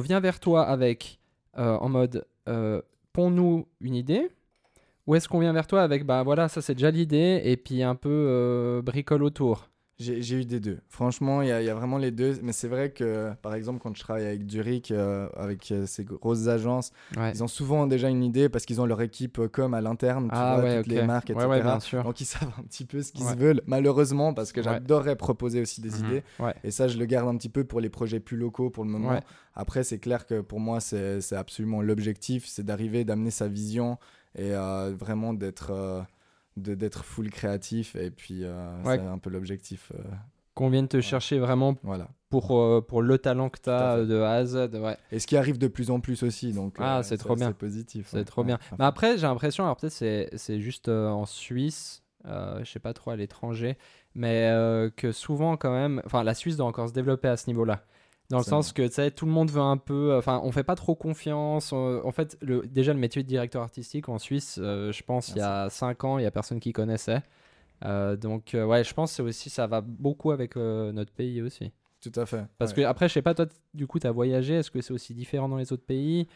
vient 0.00 0.20
vers 0.20 0.40
toi 0.40 0.66
avec, 0.66 1.20
en 1.54 1.88
mode, 1.88 2.26
euh, 2.48 2.82
pond-nous 3.12 3.66
une 3.80 3.94
idée, 3.94 4.30
ou 5.10 5.16
est-ce 5.16 5.26
qu'on 5.26 5.40
vient 5.40 5.52
vers 5.52 5.66
toi 5.66 5.82
avec, 5.82 6.06
bah 6.06 6.22
voilà, 6.22 6.46
ça 6.48 6.62
c'est 6.62 6.74
déjà 6.74 6.92
l'idée, 6.92 7.42
et 7.44 7.56
puis 7.56 7.82
un 7.82 7.96
peu 7.96 8.08
euh, 8.08 8.80
bricole 8.80 9.24
autour 9.24 9.68
J'ai 10.02 10.34
eu 10.40 10.46
des 10.46 10.60
deux. 10.60 10.78
Franchement, 10.88 11.42
il 11.42 11.48
y, 11.48 11.52
a- 11.52 11.60
il 11.60 11.66
y 11.66 11.68
a 11.68 11.74
vraiment 11.74 11.98
les 11.98 12.10
deux. 12.10 12.38
Mais 12.42 12.52
c'est 12.52 12.68
vrai 12.68 12.90
que, 12.90 13.32
par 13.42 13.52
exemple, 13.54 13.80
quand 13.82 13.94
je 13.94 14.00
travaille 14.00 14.24
avec 14.24 14.48
Zurich, 14.50 14.90
euh, 14.92 15.28
avec 15.36 15.70
euh, 15.72 15.84
ces 15.86 16.04
grosses 16.04 16.46
agences, 16.46 16.90
Ouais. 17.18 17.30
ils 17.34 17.44
ont 17.44 17.48
souvent 17.48 17.86
déjà 17.86 18.08
une 18.08 18.24
idée 18.24 18.48
parce 18.48 18.64
qu'ils 18.64 18.80
ont 18.80 18.86
leur 18.86 19.02
équipe 19.02 19.38
euh, 19.38 19.48
com 19.48 19.74
à 19.74 19.82
l'interne, 19.82 20.28
Ah 20.32 20.58
ouais, 20.58 20.78
toutes 20.78 20.86
les 20.86 21.02
marques, 21.06 21.28
etc. 21.28 21.46
ouais, 21.46 21.60
bien 21.62 21.80
sûr. 21.80 22.02
Donc 22.02 22.18
ils 22.20 22.24
savent 22.24 22.50
un 22.58 22.62
petit 22.62 22.86
peu 22.86 23.02
ce 23.02 23.12
qu'ils 23.12 23.26
veulent, 23.36 23.60
malheureusement, 23.66 24.32
parce 24.32 24.52
que 24.52 24.62
j'adorerais 24.62 25.16
proposer 25.16 25.60
aussi 25.60 25.82
des 25.82 25.90
Mhm. 25.90 26.06
idées. 26.06 26.22
Et 26.64 26.70
ça, 26.70 26.88
je 26.88 26.96
le 26.96 27.04
garde 27.04 27.28
un 27.28 27.36
petit 27.36 27.50
peu 27.50 27.64
pour 27.64 27.80
les 27.80 27.90
projets 27.90 28.20
plus 28.20 28.38
locaux 28.38 28.70
pour 28.70 28.84
le 28.84 28.90
moment. 28.90 29.20
Après, 29.54 29.84
c'est 29.84 29.98
clair 29.98 30.24
que 30.26 30.40
pour 30.40 30.60
moi, 30.60 30.80
c'est 30.80 31.20
absolument 31.36 31.82
l'objectif, 31.82 32.46
c'est 32.46 32.64
d'arriver, 32.64 33.04
d'amener 33.04 33.30
sa 33.30 33.48
vision 33.48 33.98
et 34.38 34.52
vraiment 34.98 35.34
d'être 35.34 36.06
d'être 36.56 37.04
full 37.04 37.30
créatif. 37.30 37.96
Et 37.96 38.10
puis, 38.10 38.40
euh, 38.44 38.82
Ouais. 38.84 38.96
c'est 38.98 39.04
un 39.06 39.18
peu 39.18 39.30
l'objectif. 39.30 39.92
euh, 39.94 40.02
Qu'on 40.54 40.68
vienne 40.68 40.88
te 40.88 41.00
chercher 41.00 41.38
vraiment 41.38 41.76
voilà. 41.82 42.08
pour, 42.28 42.58
euh, 42.58 42.80
pour 42.86 43.02
le 43.02 43.16
talent 43.18 43.48
que 43.48 43.60
tu 43.60 43.70
as 43.70 44.04
de 44.04 44.20
A 44.20 44.32
à 44.32 44.44
Z. 44.44 44.70
Ouais. 44.74 44.96
Et 45.12 45.18
ce 45.20 45.26
qui 45.26 45.36
arrive 45.36 45.58
de 45.58 45.68
plus 45.68 45.90
en 45.90 46.00
plus 46.00 46.22
aussi. 46.22 46.52
Donc, 46.52 46.74
Ah, 46.78 47.02
c'est 47.02 47.16
trop 47.16 47.36
bien. 47.36 47.48
C'est 47.48 47.54
positif. 47.54 48.08
C'est 48.10 48.24
trop 48.24 48.44
bien. 48.44 48.58
Mais 48.78 48.84
après, 48.84 49.16
j'ai 49.16 49.26
l'impression, 49.26 49.64
alors 49.64 49.76
peut-être 49.76 49.92
c'est, 49.92 50.28
c'est 50.36 50.60
juste 50.60 50.88
en 50.88 51.24
Suisse, 51.24 52.02
je 52.24 52.62
sais 52.64 52.80
pas 52.80 52.92
trop 52.92 53.10
à 53.12 53.16
l'étranger, 53.16 53.78
mais 54.14 54.50
que 54.96 55.12
souvent 55.12 55.56
quand 55.56 55.72
même, 55.72 56.02
enfin 56.04 56.24
la 56.24 56.34
Suisse 56.34 56.56
doit 56.56 56.66
encore 56.66 56.88
se 56.88 56.92
développer 56.94 57.28
à 57.28 57.36
ce 57.36 57.46
niveau-là. 57.46 57.84
Dans 58.30 58.38
le 58.38 58.44
sens 58.44 58.72
que 58.72 58.86
tu 58.86 58.92
sais, 58.94 59.10
tout 59.10 59.26
le 59.26 59.32
monde 59.32 59.50
veut 59.50 59.60
un 59.60 59.76
peu, 59.76 60.16
enfin 60.16 60.40
on 60.44 60.52
fait 60.52 60.62
pas 60.64 60.76
trop 60.76 60.94
confiance. 60.94 61.72
on- 61.72 62.00
en 62.04 62.12
fait, 62.12 62.38
le, 62.40 62.62
déjà 62.66 62.92
le 62.94 62.98
métier 63.00 63.22
de 63.22 63.28
directeur 63.28 63.62
artistique 63.62 64.08
en 64.08 64.18
Suisse, 64.18 64.58
euh, 64.62 64.92
je 64.92 65.02
pense 65.02 65.30
il 65.30 65.38
y 65.38 65.40
a 65.40 65.68
5 65.68 66.04
ans, 66.04 66.18
il 66.18 66.22
y 66.22 66.26
a 66.26 66.30
personne 66.30 66.60
qui 66.60 66.72
connaissait. 66.72 67.22
Euh, 67.84 68.16
donc 68.16 68.54
euh, 68.54 68.64
ouais, 68.64 68.84
je 68.84 68.94
pense 68.94 69.16
que 69.16 69.22
aussi 69.22 69.50
ça 69.50 69.66
va 69.66 69.80
beaucoup 69.80 70.30
avec 70.32 70.56
euh, 70.56 70.92
notre 70.92 71.12
pays 71.12 71.42
aussi. 71.42 71.72
Tout 72.00 72.12
à 72.16 72.24
fait. 72.24 72.44
Parce 72.58 72.70
ouais. 72.70 72.76
que 72.76 72.82
après, 72.82 73.08
je 73.08 73.14
sais 73.14 73.22
pas, 73.22 73.34
toi, 73.34 73.46
du 73.74 73.86
coup, 73.86 73.98
tu 73.98 74.06
as 74.06 74.10
voyagé, 74.12 74.54
est-ce 74.54 74.70
que 74.70 74.80
c'est 74.80 74.92
aussi 74.94 75.12
différent 75.12 75.48
dans 75.48 75.58
les 75.58 75.70
autres 75.72 75.84
pays? 75.84 76.26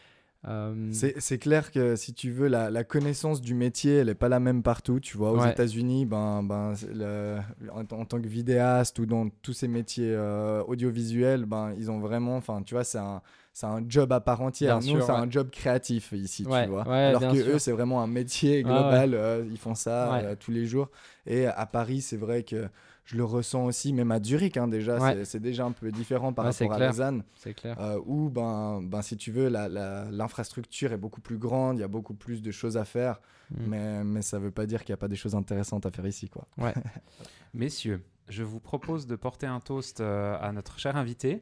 Euh, 0.47 0.91
C'est 1.19 1.37
clair 1.39 1.71
que 1.71 1.95
si 1.95 2.13
tu 2.13 2.29
veux, 2.31 2.47
la, 2.47 2.69
la 2.69 2.83
connaissance 2.83 3.41
du 3.41 3.55
métier, 3.55 3.95
elle 3.95 4.07
n'est 4.07 4.15
pas 4.15 4.29
la 4.29 4.39
même 4.39 4.61
partout. 4.61 4.99
Tu 4.99 5.17
vois, 5.17 5.31
aux 5.31 5.39
Ouais. 5.39 5.49
États-Unis, 5.49 6.05
ben, 6.05 6.43
ben, 6.43 6.73
le- 6.93 7.39
en, 7.71 7.79
en 7.81 8.05
tant 8.05 8.21
que 8.21 8.27
vidéaste 8.27 8.99
ou 8.99 9.05
dans 9.07 9.29
tous 9.41 9.53
ces 9.53 9.67
métiers 9.67 10.13
euh, 10.13 10.61
audiovisuels, 10.67 11.45
ben, 11.45 11.73
ils 11.77 11.89
ont 11.89 11.99
vraiment, 11.99 12.35
enfin, 12.37 12.61
tu 12.63 12.75
vois, 12.75 12.83
c'est 12.83 12.99
un, 12.99 13.21
c'est 13.53 13.65
un 13.65 13.83
job 13.87 14.11
à 14.11 14.19
part 14.19 14.41
entière. 14.41 14.79
Bien 14.79 14.93
Nous, 14.93 15.01
c'est 15.01 15.11
ouais. 15.11 15.17
un 15.17 15.29
job 15.31 15.49
créatif 15.49 16.11
ici, 16.11 16.45
Ouais, 16.45 16.63
tu 16.63 16.69
vois. 16.69 16.83
ouais, 16.87 16.93
Alors 17.07 17.21
que 17.21 17.37
sûr. 17.37 17.55
eux, 17.55 17.59
c'est 17.59 17.71
vraiment 17.71 18.03
un 18.03 18.07
métier 18.07 18.61
Ah, 18.63 18.67
global. 18.67 19.13
euh, 19.15 19.45
ils 19.49 19.57
font 19.57 19.73
ça 19.75 20.13
euh, 20.19 20.35
tous 20.35 20.51
les 20.51 20.65
jours. 20.67 20.89
Et 21.25 21.47
à 21.47 21.65
Paris, 21.65 22.01
c'est 22.01 22.17
vrai 22.17 22.43
que 22.43 22.67
je 23.05 23.17
le 23.17 23.23
ressens 23.23 23.65
aussi, 23.65 23.93
même 23.93 24.11
à 24.11 24.21
Zurich, 24.21 24.57
hein, 24.57 24.67
déjà, 24.67 24.97
Ouais. 24.99 25.25
c'est- 25.25 25.39
déjà 25.39 25.65
un 25.65 25.71
peu 25.71 25.91
différent 25.91 26.33
par 26.33 26.45
Ouais, 26.45 26.51
rapport 26.51 26.73
à. 26.73 26.87
Lausanne. 26.87 27.23
C'est 27.35 27.53
clair. 27.53 27.79
Euh, 27.79 27.99
où, 28.05 28.29
ben, 28.29 28.81
ben, 28.83 29.01
si 29.01 29.15
tu 29.15 29.31
veux, 29.31 29.47
l'infrastructure 29.47 30.91
est 30.91 30.97
beaucoup 30.97 31.21
plus 31.21 31.37
grande, 31.37 31.77
il 31.77 31.81
y 31.81 31.83
a 31.83 31.87
beaucoup 31.87 32.13
plus 32.15 32.41
de 32.41 32.51
choses 32.51 32.77
à 32.77 32.85
faire, 32.85 33.21
Mm. 33.51 33.55
mais, 33.67 34.03
mais 34.03 34.21
ça 34.21 34.39
veut 34.39 34.51
pas 34.51 34.65
dire 34.65 34.83
qu'il 34.83 34.91
n'y 34.93 34.95
a 34.95 34.97
pas 34.97 35.07
des 35.07 35.15
choses 35.15 35.35
intéressantes 35.35 35.85
à 35.85 35.91
faire 35.91 36.07
ici. 36.07 36.29
Quoi. 36.29 36.47
Messieurs, 37.53 38.01
je 38.29 38.43
vous 38.43 38.59
propose 38.59 39.07
de 39.07 39.15
porter 39.15 39.45
un 39.47 39.59
toast 39.59 40.01
euh, 40.01 40.37
à 40.41 40.51
notre 40.51 40.79
cher 40.79 40.95
invité. 40.97 41.39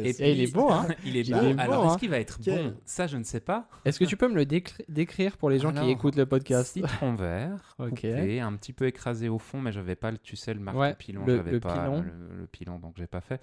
Et 0.00 0.10
Et 0.10 0.32
il 0.32 0.40
est 0.42 0.52
beau, 0.54 0.70
hein 0.70 0.86
Il 1.04 1.16
est 1.16 1.22
Il 1.26 1.32
beau. 1.32 1.54
Alors, 1.60 1.84
hein. 1.84 1.88
est-ce 1.90 1.98
qu'il 1.98 2.10
va 2.10 2.18
être 2.20 2.38
Quel- 2.42 2.70
bon? 2.72 2.76
Ça, 2.84 3.06
je 3.06 3.16
ne 3.16 3.24
sais 3.24 3.40
pas. 3.40 3.68
Est-ce 3.84 3.98
que 3.98 4.04
tu 4.04 4.16
peux 4.16 4.28
me 4.28 4.34
le 4.34 4.44
décri- 4.44 4.84
décrire 4.88 5.36
pour 5.36 5.50
les 5.50 5.58
gens 5.58 5.72
qui 5.72 5.78
Alors, 5.78 5.90
écoutent 5.90 6.16
le 6.16 6.26
podcast? 6.26 6.72
Citron 6.74 7.14
vert, 7.14 7.74
Ok. 7.78 7.88
coupé, 7.90 8.40
un 8.40 8.52
petit 8.56 8.72
peu 8.72 8.86
écrasé 8.86 9.28
au 9.28 9.38
fond, 9.38 9.60
mais 9.60 9.72
j'avais 9.72 9.96
pas 9.96 10.10
le, 10.10 10.18
tu 10.18 10.36
sais, 10.36 10.54
le 10.54 10.60
Ouais, 10.72 10.94
pilon, 10.94 11.24
le- 11.26 11.36
j'avais 11.36 11.50
le 11.52 11.60
pas 11.60 11.72
pilon. 11.74 12.02
Le, 12.02 12.36
le 12.40 12.46
pilon, 12.46 12.78
donc 12.78 12.94
j'ai 12.96 13.06
pas 13.06 13.20
fait. 13.20 13.40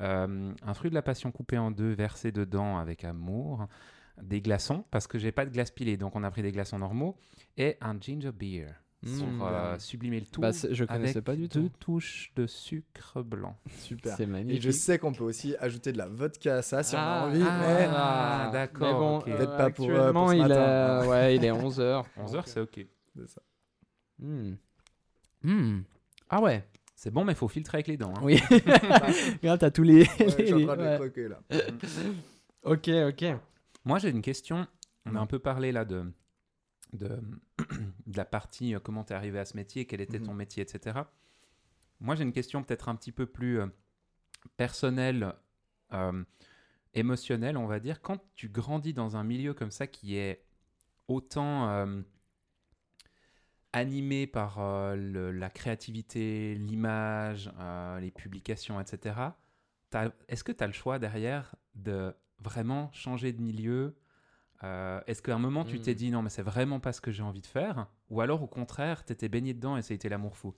Euh, 0.00 0.52
un 0.64 0.74
fruit 0.74 0.90
de 0.90 0.94
la 0.94 1.02
passion 1.02 1.30
coupé 1.32 1.58
en 1.58 1.70
deux, 1.70 1.92
versé 1.92 2.32
dedans 2.32 2.78
avec 2.78 3.04
amour, 3.04 3.66
des 4.22 4.40
glaçons 4.40 4.84
parce 4.92 5.06
que 5.08 5.18
j'ai 5.18 5.32
pas 5.32 5.44
de 5.44 5.50
glace 5.50 5.70
pilée, 5.72 5.96
donc 5.96 6.14
on 6.14 6.22
a 6.22 6.30
pris 6.30 6.42
des 6.42 6.52
glaçons 6.52 6.78
normaux 6.78 7.16
et 7.56 7.76
un 7.80 7.98
ginger 8.00 8.30
beer. 8.32 8.66
Pour 9.04 9.26
Mmh. 9.26 9.42
euh, 9.42 9.78
sublimer 9.78 10.20
le 10.20 10.26
tout. 10.26 10.40
Bah, 10.40 10.50
je 10.52 10.84
connaissais 10.84 11.16
avec 11.18 11.24
pas 11.24 11.36
du 11.36 11.48
deux 11.48 11.68
tout. 11.68 11.72
touches 11.78 12.32
de 12.36 12.46
sucre 12.46 13.22
blanc. 13.22 13.56
Super. 13.78 14.16
C'est 14.16 14.22
Et 14.24 14.26
magnifique. 14.26 14.62
je 14.62 14.70
sais 14.70 14.98
qu'on 14.98 15.12
peut 15.12 15.24
aussi 15.24 15.54
ajouter 15.60 15.92
de 15.92 15.98
la 15.98 16.08
vodka 16.08 16.56
à 16.56 16.62
ça 16.62 16.82
si 16.82 16.94
on 16.94 16.98
Ah, 16.98 17.20
a 17.22 17.26
envie. 17.26 17.42
ah, 17.44 17.58
mais 17.60 17.88
Ah, 17.90 18.50
d'accord, 18.52 18.86
Mais 18.88 18.92
bon, 18.98 19.16
ok. 19.18 19.28
euh, 19.28 19.36
Peut-être 19.36 19.56
pas 19.56 19.70
pour, 19.70 19.84
euh, 19.90 19.92
actuellement, 19.92 20.20
pour 20.22 20.30
ce 20.30 20.34
il, 20.36 20.42
matin. 20.42 21.02
est, 21.04 21.08
ouais, 21.08 21.36
il 21.36 21.44
est 21.44 21.50
11h. 21.52 22.04
11h, 22.18 22.42
c'est 22.46 22.60
ok. 22.60 22.86
C'est 23.16 23.28
ça. 23.28 23.42
Ah 26.30 26.40
ouais. 26.40 26.64
C'est 26.96 27.10
bon, 27.10 27.24
mais 27.24 27.32
il 27.32 27.36
faut 27.36 27.48
filtrer 27.48 27.76
avec 27.78 27.88
les 27.88 27.96
dents. 27.96 28.14
hein. 28.16 28.20
Oui. 28.22 28.40
Regarde, 29.42 29.60
t'as 29.60 29.70
tous 29.70 29.82
les. 29.82 30.02
Ouais, 30.02 30.08
je 30.20 30.28
suis 30.44 30.52
en 30.54 30.56
les- 30.58 30.66
train 30.66 30.76
de 30.76 30.82
les 30.82 30.88
ouais. 30.88 30.96
croquer 30.96 31.28
là. 31.28 31.40
Ok, 32.62 32.88
ok. 32.88 33.24
Moi, 33.84 33.98
j'ai 33.98 34.08
une 34.10 34.22
question. 34.22 34.66
On 35.06 35.14
a 35.16 35.20
un 35.20 35.26
peu 35.26 35.38
parlé 35.38 35.70
là 35.72 35.84
de, 35.84 36.04
de, 36.94 37.20
de 38.06 38.16
la 38.16 38.24
partie 38.24 38.74
euh, 38.74 38.80
comment 38.80 39.04
t'es 39.04 39.14
arrivé 39.14 39.38
à 39.38 39.44
ce 39.44 39.56
métier, 39.56 39.86
quel 39.86 40.00
était 40.00 40.20
ton 40.20 40.32
Mhm. 40.32 40.38
métier, 40.38 40.62
etc. 40.62 41.00
Moi, 42.00 42.14
j'ai 42.14 42.22
une 42.24 42.32
question 42.32 42.62
peut-être 42.62 42.88
un 42.88 42.96
petit 42.96 43.12
peu 43.12 43.26
plus 43.26 43.60
euh, 43.60 43.66
personnelle, 44.56 45.32
euh, 45.92 46.24
émotionnelle, 46.94 47.56
on 47.56 47.66
va 47.66 47.80
dire. 47.80 48.00
Quand 48.02 48.18
tu 48.34 48.48
grandis 48.48 48.92
dans 48.94 49.16
un 49.16 49.24
milieu 49.24 49.54
comme 49.54 49.70
ça 49.70 49.86
qui 49.86 50.16
est 50.16 50.44
autant 51.08 51.68
euh, 51.70 52.02
animé 53.72 54.26
par 54.26 54.58
le- 54.96 55.32
la 55.32 55.50
créativité, 55.50 56.54
l'image, 56.54 57.50
les 58.00 58.10
publications, 58.10 58.80
etc., 58.80 59.16
est-ce 60.28 60.42
que 60.44 60.52
tu 60.52 60.62
as 60.62 60.66
le 60.66 60.72
choix 60.72 60.98
derrière 60.98 61.54
de 61.74 62.14
vraiment 62.40 62.90
changer 62.92 63.32
de 63.32 63.40
milieu 63.40 63.96
Euh, 64.64 65.00
Est-ce 65.06 65.20
qu'à 65.22 65.34
un 65.34 65.38
moment 65.38 65.64
tu 65.64 65.78
t'es 65.78 65.94
dit 65.94 66.10
non 66.10 66.22
mais 66.22 66.30
c'est 66.30 66.42
vraiment 66.42 66.80
pas 66.80 66.92
ce 66.92 67.00
que 67.00 67.10
j'ai 67.10 67.22
envie 67.22 67.42
de 67.42 67.46
faire? 67.46 67.86
Ou 68.10 68.20
alors 68.22 68.42
au 68.42 68.46
contraire 68.46 69.04
t'étais 69.04 69.28
baigné 69.28 69.52
dedans 69.52 69.76
et 69.76 69.82
ça 69.82 69.92
a 69.92 69.94
été 69.94 70.08
l'amour 70.08 70.36
fou? 70.36 70.54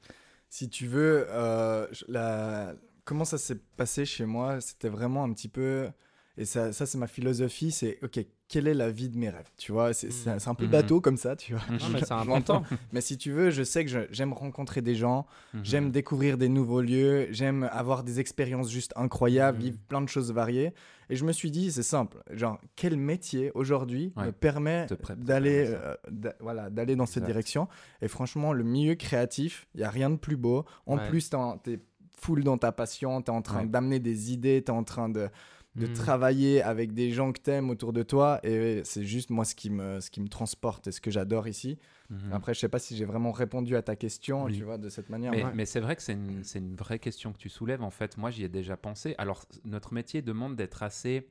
Si 0.48 0.70
tu 0.70 0.86
veux, 0.86 1.26
euh, 1.30 1.86
la... 2.06 2.74
comment 3.04 3.24
ça 3.24 3.36
s'est 3.36 3.58
passé 3.76 4.04
chez 4.04 4.24
moi, 4.24 4.60
c'était 4.60 4.88
vraiment 4.88 5.24
un 5.24 5.32
petit 5.32 5.48
peu. 5.48 5.90
Et 6.38 6.44
ça, 6.44 6.72
ça 6.72 6.84
c'est 6.84 6.98
ma 6.98 7.06
philosophie 7.06 7.70
c'est 7.70 7.98
ok, 8.02 8.20
quelle 8.48 8.68
est 8.68 8.74
la 8.74 8.90
vie 8.90 9.08
de 9.08 9.16
mes 9.16 9.30
rêves 9.30 9.48
Tu 9.56 9.72
vois, 9.72 9.94
c'est 9.94 10.12
c'est- 10.12 10.38
c'est 10.38 10.48
un 10.48 10.54
peu 10.54 10.66
Mhm. 10.66 10.70
bateau 10.70 11.00
comme 11.00 11.16
ça, 11.16 11.34
tu 11.34 11.54
vois? 11.54 11.62
Non, 11.70 11.88
mais 11.90 12.00
c'est 12.00 12.12
important. 12.12 12.62
Mais 12.92 13.00
si 13.00 13.16
tu 13.16 13.30
veux, 13.32 13.50
je 13.50 13.62
sais 13.62 13.84
que 13.86 14.06
j'aime 14.10 14.32
rencontrer 14.34 14.82
des 14.82 14.94
gens, 14.94 15.26
Mhm. 15.54 15.60
j'aime 15.64 15.90
découvrir 15.90 16.36
des 16.36 16.48
nouveaux 16.50 16.82
lieux, 16.82 17.28
j'aime 17.30 17.68
avoir 17.72 18.04
des 18.04 18.20
expériences 18.20 18.70
juste 18.70 18.92
incroyables, 18.96 19.58
vivre 19.58 19.78
plein 19.88 20.02
de 20.02 20.08
choses 20.08 20.30
variées. 20.30 20.74
Et 21.08 21.16
je 21.16 21.24
me 21.24 21.32
suis 21.32 21.50
dit, 21.50 21.72
c'est 21.72 21.82
simple, 21.82 22.18
genre, 22.32 22.60
quel 22.74 22.96
métier 22.98 23.50
aujourd'hui 23.54 24.12
Ouais. 24.16 24.26
me 24.26 24.32
permet 24.32 24.86
d'aller 25.16 25.66
euh, 25.68 25.94
voilà, 26.40 26.68
d'aller 26.68 26.96
dans 26.96 27.06
cette 27.06 27.18
Exact. 27.22 27.26
direction 27.32 27.68
Et 28.02 28.08
franchement, 28.08 28.52
le 28.52 28.62
milieu 28.64 28.94
créatif, 28.94 29.68
il 29.74 29.78
n'y 29.78 29.84
a 29.84 29.90
rien 29.90 30.10
de 30.10 30.16
plus 30.16 30.36
beau. 30.36 30.64
En 30.86 30.98
Ouais. 30.98 31.08
plus, 31.08 31.30
tu 31.30 31.36
es 31.72 31.80
full 32.18 32.42
dans 32.44 32.58
ta 32.58 32.72
passion, 32.72 33.22
tu 33.22 33.30
es 33.30 33.34
en 33.34 33.42
train 33.42 33.60
Ouais. 33.62 33.66
d'amener 33.68 33.98
des 34.00 34.32
idées, 34.32 34.62
tu 34.64 34.70
es 34.72 34.74
en 34.74 34.84
train 34.84 35.08
de, 35.08 35.28
de 35.76 35.86
Mhm. 35.86 35.92
travailler 35.92 36.62
avec 36.62 36.92
des 36.94 37.10
gens 37.12 37.32
que 37.32 37.40
tu 37.40 37.50
aimes 37.50 37.70
autour 37.70 37.92
de 37.92 38.02
toi. 38.02 38.40
Et 38.42 38.82
c'est 38.84 39.04
juste 39.04 39.30
moi 39.30 39.44
ce 39.44 39.54
qui, 39.54 39.70
me, 39.70 40.00
ce 40.00 40.10
qui 40.10 40.20
me 40.20 40.28
transporte 40.28 40.86
et 40.88 40.92
ce 40.92 41.00
que 41.00 41.10
j'adore 41.10 41.46
ici. 41.48 41.78
Mhm. 42.10 42.32
Après, 42.32 42.54
je 42.54 42.60
sais 42.60 42.68
pas 42.68 42.78
si 42.78 42.96
j'ai 42.96 43.04
vraiment 43.04 43.30
répondu 43.30 43.76
à 43.76 43.82
ta 43.82 43.94
question, 43.94 44.44
Oui. 44.44 44.56
tu 44.56 44.64
vois, 44.64 44.78
de 44.78 44.88
cette 44.88 45.10
manière. 45.10 45.32
Mais, 45.32 45.44
Ouais. 45.44 45.52
mais 45.54 45.66
c'est 45.66 45.80
vrai 45.80 45.94
que 45.94 46.02
c'est 46.02 46.14
une, 46.14 46.42
c'est 46.44 46.58
une 46.60 46.74
vraie 46.76 46.98
question 46.98 47.32
que 47.32 47.38
tu 47.38 47.48
soulèves. 47.48 47.82
En 47.82 47.90
fait, 47.90 48.16
moi, 48.16 48.30
j'y 48.30 48.42
ai 48.44 48.48
déjà 48.48 48.76
pensé. 48.76 49.14
Alors, 49.18 49.44
notre 49.64 49.92
métier 49.92 50.22
demande 50.22 50.56
d'être 50.56 50.82
assez 50.82 51.28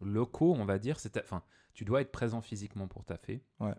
locaux, 0.00 0.54
on 0.56 0.64
va 0.64 0.78
dire. 0.78 1.00
C'est- 1.00 1.18
Enfin, 1.18 1.42
tu 1.74 1.84
dois 1.84 2.00
être 2.00 2.12
présent 2.12 2.40
physiquement 2.40 2.86
pour 2.88 3.04
taffer. 3.04 3.42
Ouais. 3.60 3.74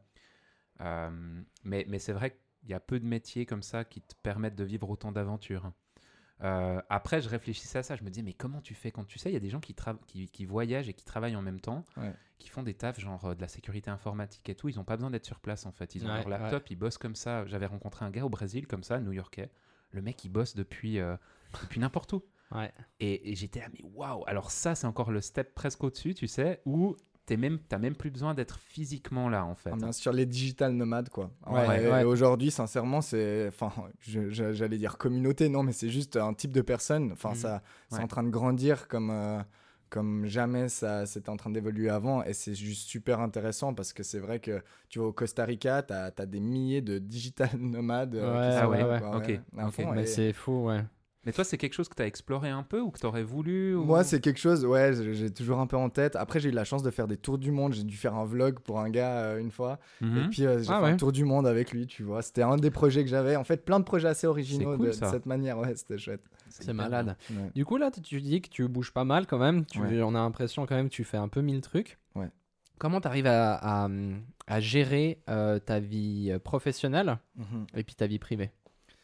Euh, 0.82 1.42
mais 1.64 1.86
mais 1.90 2.00
c'est 2.00 2.14
vrai 2.14 2.32
qu'il 2.32 2.70
y 2.70 2.74
a 2.74 2.80
peu 2.80 3.00
de 3.00 3.06
métiers 3.06 3.46
comme 3.46 3.62
ça 3.64 3.84
qui 3.84 4.02
te 4.02 4.16
permettent 4.24 4.56
de 4.56 4.64
vivre 4.64 4.90
autant 4.90 5.12
d'aventures. 5.12 5.72
Euh, 6.41 6.81
après, 6.89 7.22
je 7.22 7.27
réfléchissais 7.29 7.79
à 7.79 7.84
ça. 7.84 7.96
Je 7.96 8.03
me 8.03 8.10
disais, 8.10 8.22
mais 8.24 8.34
comment 8.34 8.62
tu 8.62 8.74
fais 8.74 8.91
quand 8.91 9.03
tu 9.05 9.19
sais, 9.19 9.29
il 9.29 9.34
y 9.34 9.38
a 9.38 9.41
des 9.41 9.50
gens 9.50 9.60
qui, 9.60 9.74
tra- 9.74 9.98
qui, 10.08 10.27
qui 10.29 10.46
voyagent 10.46 10.88
et 10.89 10.93
qui 10.93 11.03
travaillent 11.05 11.36
en 11.36 11.41
même 11.41 11.60
temps, 11.60 11.84
Ouais. 11.98 12.13
qui 12.38 12.50
font 12.50 12.63
des 12.63 12.74
tafs 12.74 13.00
genre 13.00 13.25
euh, 13.25 13.36
de 13.36 13.41
la 13.41 13.48
sécurité 13.48 13.89
informatique 13.89 14.48
et 14.50 14.55
tout. 14.55 14.69
Ils 14.69 14.77
n'ont 14.77 14.84
pas 14.86 14.96
besoin 14.96 15.12
d'être 15.12 15.25
sur 15.25 15.39
place 15.39 15.65
en 15.65 15.72
fait. 15.72 15.96
Ils 15.96 16.05
ont 16.05 16.10
Ouais, 16.10 16.19
leur 16.24 16.29
laptop, 16.29 16.69
ils 16.72 16.75
bossent 16.77 16.98
comme 16.98 17.15
ça. 17.15 17.46
J'avais 17.46 17.65
rencontré 17.65 18.05
un 18.05 18.10
gars 18.10 18.25
au 18.25 18.29
Brésil 18.29 18.67
comme 18.67 18.84
ça, 18.84 19.00
new-yorkais. 19.00 19.51
Le 19.91 20.01
mec, 20.01 20.24
il 20.24 20.29
bosse 20.29 20.55
depuis, 20.55 21.00
euh, 21.00 21.17
depuis 21.62 21.79
n'importe 21.79 22.13
où. 22.13 22.24
Ouais. 22.51 22.72
Et, 23.00 23.31
et 23.31 23.36
j'étais 23.36 23.60
là, 23.60 23.67
mais 23.74 23.81
waouh! 23.84 24.24
Alors, 24.25 24.50
ça, 24.51 24.74
c'est 24.75 24.88
encore 24.88 25.12
le 25.12 25.22
step 25.22 25.53
presque 25.53 25.84
au-dessus, 25.84 26.13
tu 26.15 26.27
sais, 26.27 26.62
où 26.65 26.96
tu 27.36 27.38
même, 27.38 27.59
t'as 27.67 27.77
même 27.77 27.95
plus 27.95 28.12
besoin 28.12 28.33
d'être 28.33 28.59
physiquement 28.59 29.29
là 29.29 29.45
en 29.45 29.55
fait. 29.55 29.69
Ah, 29.74 29.75
bien 29.75 29.91
sûr, 29.91 30.12
les 30.13 30.25
digital 30.25 30.74
nomades, 30.74 31.09
quoi. 31.09 31.31
Ouais, 31.48 31.67
Ouais, 31.67 31.83
et 31.83 31.88
ouais. 31.91 32.03
Aujourd'hui, 32.03 32.51
sincèrement, 32.51 33.01
c'est. 33.01 33.48
Enfin, 33.48 33.71
j'allais 34.01 34.77
dire 34.77 34.98
communauté, 34.98 35.50
non, 35.50 35.63
mais 35.63 35.71
c'est 35.74 35.89
juste 35.89 36.17
un 36.17 36.33
type 36.33 36.51
de 36.51 36.62
personne. 36.62 37.12
Enfin, 37.12 37.29
Mhm. 37.29 37.36
ça, 37.36 37.62
c'est 37.89 37.98
Ouais. 37.98 38.03
en 38.03 38.07
train 38.07 38.24
de 38.24 38.29
grandir 38.29 38.88
comme. 38.88 39.09
euh, 39.12 39.39
comme 39.91 40.27
jamais 40.27 40.69
ça 40.69 41.07
c'était 41.07 41.29
en 41.31 41.36
train 41.36 41.50
d'évoluer 41.50 41.89
avant 41.89 42.21
et 42.24 42.33
c'est 42.33 42.53
juste 42.53 42.88
super 42.88 43.19
intéressant 43.21 43.74
parce 43.74 43.91
que 43.91 44.03
c'est 44.03 44.19
vrai 44.19 44.39
que 44.39 44.62
tu 44.88 45.00
vas 45.00 45.05
au 45.05 45.12
Costa 45.12 45.43
Rica 45.45 45.81
tu 45.81 45.93
as, 45.93 46.12
des 46.27 46.39
milliers 46.39 46.83
de 46.83 47.00
digital 47.00 47.50
nomades 47.57 48.13
euh, 48.13 48.39
Ouais, 48.39 48.51
qui 48.51 48.59
sont 48.59 48.69
ouais, 48.69 48.77
là, 48.81 48.88
ouais. 48.88 49.00
quoi, 49.00 49.17
Ok, 49.17 49.39
à 49.57 49.65
ok. 49.67 49.74
fond, 49.74 49.91
Mais 49.95 50.03
et- 50.03 50.05
c'est 50.05 50.31
fou, 50.31 50.65
ouais. 50.67 50.83
Mais 51.29 51.33
toi, 51.33 51.43
c'est 51.43 51.57
quelque 51.59 51.74
chose 51.74 51.88
que 51.88 51.93
tu 51.95 52.01
as 52.01 52.07
exploré 52.07 52.50
un 52.50 52.63
peu 52.63 52.81
ou 52.81 52.89
que 52.89 52.98
tu 53.00 53.05
aurais 53.05 53.21
voulu 53.24 53.75
ou- 53.75 53.83
Moi, 53.86 54.03
c'est 54.03 54.19
quelque 54.19 54.39
chose, 54.39 54.65
ouais, 54.65 54.91
j'ai 55.13 55.29
toujours 55.31 55.59
un 55.59 55.67
peu 55.67 55.77
en 55.77 55.89
tête. 55.89 56.15
Après, 56.15 56.39
j'ai 56.39 56.50
eu 56.50 56.51
la 56.51 56.63
chance 56.63 56.81
de 56.81 56.89
faire 56.89 57.07
des 57.07 57.17
tours 57.17 57.38
du 57.38 57.51
monde. 57.51 57.74
J'ai 57.74 57.83
dû 57.83 57.95
faire 57.95 58.15
un 58.15 58.25
vlog 58.25 58.59
pour 58.59 58.79
un 58.79 58.89
gars 58.89 59.17
euh, 59.19 59.39
une 59.39 59.51
fois. 59.51 59.77
Mhm. 60.01 60.17
Et 60.17 60.27
puis, 60.29 60.45
euh, 60.45 60.59
j'ai 60.63 60.71
Ah 60.71 60.79
fait 60.79 60.83
ouais. 60.86 60.89
un 60.91 60.98
tour 60.98 61.12
du 61.12 61.24
monde 61.25 61.45
avec 61.45 61.71
lui, 61.71 61.86
tu 61.86 62.01
vois. 62.01 62.21
C'était 62.24 62.41
un 62.41 62.55
des 62.57 62.71
projets 62.71 63.03
que 63.03 63.09
j'avais. 63.09 63.36
En 63.36 63.43
fait, 63.43 63.63
plein 63.63 63.79
de 63.79 63.86
projets 63.86 64.07
assez 64.07 64.25
originaux 64.25 64.75
cool, 64.75 64.88
de, 64.88 64.91
cette 64.91 65.25
manière. 65.27 65.57
Ouais, 65.59 65.75
c'était 65.75 65.98
chouette. 66.00 66.21
C'est 66.50 66.74
malade. 66.74 67.15
Ouais. 67.29 67.51
Du 67.53 67.63
coup, 67.63 67.77
là, 67.77 67.91
tu- 67.91 68.19
dis 68.21 68.41
que 68.41 68.50
tu 68.50 68.67
bouges 68.67 68.91
pas 68.91 69.03
mal 69.05 69.27
quand 69.27 69.38
même. 69.38 69.65
Tu, 69.67 69.79
Ouais. 69.79 70.01
On 70.01 70.15
a 70.15 70.19
l'impression 70.19 70.65
quand 70.65 70.75
même 70.75 70.89
que 70.89 70.93
tu 70.95 71.03
fais 71.03 71.17
un 71.17 71.27
peu 71.27 71.41
mille 71.41 71.62
trucs. 71.62 72.00
Ouais. 72.15 72.29
Comment 72.79 73.01
tu 73.01 73.07
arrives 73.07 73.27
à, 73.27 73.53
à, 73.86 73.89
à 74.48 74.59
gérer 74.59 75.21
euh, 75.29 75.59
ta 75.59 75.79
vie 75.79 76.31
professionnelle 76.43 77.17
Mhm. 77.36 77.67
et 77.75 77.83
puis 77.83 77.93
ta 77.95 78.07
vie 78.07 78.19
privée? 78.19 78.51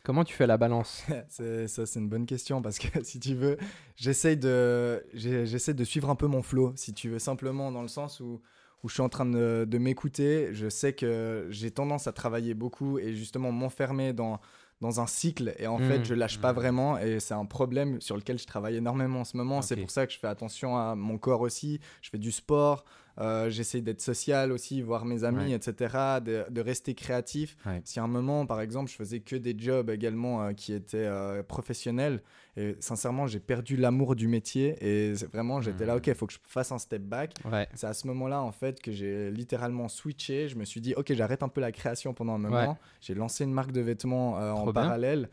Comment 0.06 0.24
tu 0.24 0.36
fais 0.36 0.46
la 0.48 0.58
balance? 0.58 1.04
C'est- 1.30 1.68
ça, 1.68 1.86
c'est 1.88 2.00
une 2.00 2.08
bonne 2.10 2.28
question 2.28 2.62
parce 2.62 2.78
que 2.78 2.88
si 3.04 3.20
tu 3.20 3.34
veux, 3.36 3.58
j'essaye 3.96 4.38
de, 4.38 5.04
j'essaie 5.14 5.74
de 5.74 5.84
suivre 5.84 6.10
un 6.12 6.16
peu 6.16 6.28
mon 6.28 6.44
flow, 6.44 6.74
si 6.76 6.94
tu 6.94 7.10
veux, 7.10 7.20
simplement 7.20 7.72
dans 7.72 7.82
le 7.82 7.88
sens 7.88 8.20
où, 8.20 8.40
où 8.84 8.88
je 8.88 8.94
suis 8.94 9.02
en 9.02 9.10
train 9.10 9.26
de, 9.26 9.66
de 9.68 9.78
m'écouter. 9.80 10.50
Je 10.54 10.70
sais 10.70 10.94
que 10.94 11.48
j'ai 11.50 11.72
tendance 11.72 12.06
à 12.08 12.14
travailler 12.14 12.54
beaucoup 12.54 13.00
et 13.00 13.16
justement 13.16 13.52
m'enfermer 13.52 14.14
dans, 14.14 14.40
dans 14.80 15.00
un 15.00 15.08
cycle 15.08 15.56
et 15.58 15.66
en 15.66 15.80
fait, 15.80 16.06
je 16.06 16.14
lâche 16.14 16.40
pas 16.40 16.52
Mm. 16.52 16.56
vraiment 16.56 16.98
et 17.00 17.20
c'est 17.20 17.34
un 17.34 17.46
problème 17.46 18.00
sur 18.00 18.16
lequel 18.16 18.38
je 18.38 18.46
travaille 18.46 18.76
énormément 18.76 19.22
en 19.22 19.26
ce 19.26 19.36
moment. 19.38 19.62
C'est 19.64 19.76
pour 19.78 19.90
ça 19.90 20.06
que 20.06 20.14
je 20.14 20.20
fais 20.20 20.28
attention 20.28 20.78
à 20.78 20.94
mon 20.96 21.18
corps 21.18 21.42
aussi. 21.42 21.80
Je 22.04 22.12
fais 22.12 22.20
du 22.20 22.32
sport, 22.32 22.86
euh, 23.20 23.50
j'essaie 23.50 23.82
d'être 23.82 24.02
social 24.02 24.52
aussi, 24.52 24.82
voir 24.82 25.06
mes 25.06 25.24
amis, 25.24 25.46
Ouais. 25.46 25.52
etc., 25.52 26.20
de, 26.24 26.46
de 26.50 26.62
rester 26.62 26.94
créatif. 26.96 27.56
Ouais. 27.66 27.82
Si 27.86 28.00
à 28.00 28.04
un 28.04 28.08
moment, 28.08 28.46
par 28.46 28.60
exemple, 28.62 28.90
je 28.92 28.96
faisais 28.96 29.20
que 29.22 29.36
des 29.36 29.56
jobs 29.58 29.90
également 29.90 30.44
euh, 30.44 30.52
qui 30.54 30.74
étaient 30.74 30.98
euh, 30.98 31.42
professionnels, 31.44 32.22
et 32.58 32.76
sincèrement, 32.80 33.28
j'ai 33.28 33.40
perdu 33.42 33.76
l'amour 33.76 34.16
du 34.16 34.28
métier, 34.30 34.76
et 34.82 35.14
vraiment, 35.34 35.60
j'étais 35.62 35.86
là, 35.86 35.98
ok, 35.98 36.08
il 36.08 36.16
faut 36.16 36.26
que 36.26 36.34
je 36.34 36.40
fasse 36.44 36.72
un 36.72 36.78
step 36.78 37.02
back. 37.02 37.34
Ouais. 37.52 37.68
C'est 37.74 37.88
à 37.88 37.94
ce 37.94 38.08
moment-là, 38.08 38.42
en 38.42 38.52
fait, 38.54 38.82
que 38.82 38.92
j'ai 38.94 39.30
littéralement 39.32 39.90
switché. 39.90 40.48
Je 40.48 40.56
me 40.56 40.64
suis 40.64 40.80
dit, 40.80 40.94
ok, 40.96 41.14
j'arrête 41.14 41.44
un 41.44 41.50
peu 41.50 41.60
la 41.62 41.72
création 41.74 42.14
pendant 42.14 42.36
un 42.36 42.38
moment. 42.38 42.78
J'ai 43.02 43.14
lancé 43.14 43.44
une 43.44 43.52
marque 43.54 43.72
de 43.74 43.82
vêtements 43.82 44.40
euh, 44.40 44.52
en 44.52 44.64
bien. 44.66 44.74
parallèle 44.74 45.30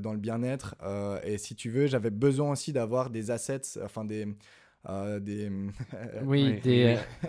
dans 0.00 0.12
le 0.12 0.18
bien-être. 0.18 0.74
et 1.24 1.36
si 1.38 1.54
tu 1.54 1.70
veux, 1.70 1.86
j'avais 1.86 2.10
besoin 2.10 2.50
aussi 2.52 2.72
d'avoir 2.72 3.10
des 3.10 3.30
assets, 3.30 3.78
enfin 3.84 4.04
des. 4.04 4.26
Euh, 4.88 5.18
des... 5.20 5.50
Oui, 6.24 6.44
oui, 6.54 6.60
des 6.62 6.98
oui, 7.22 7.28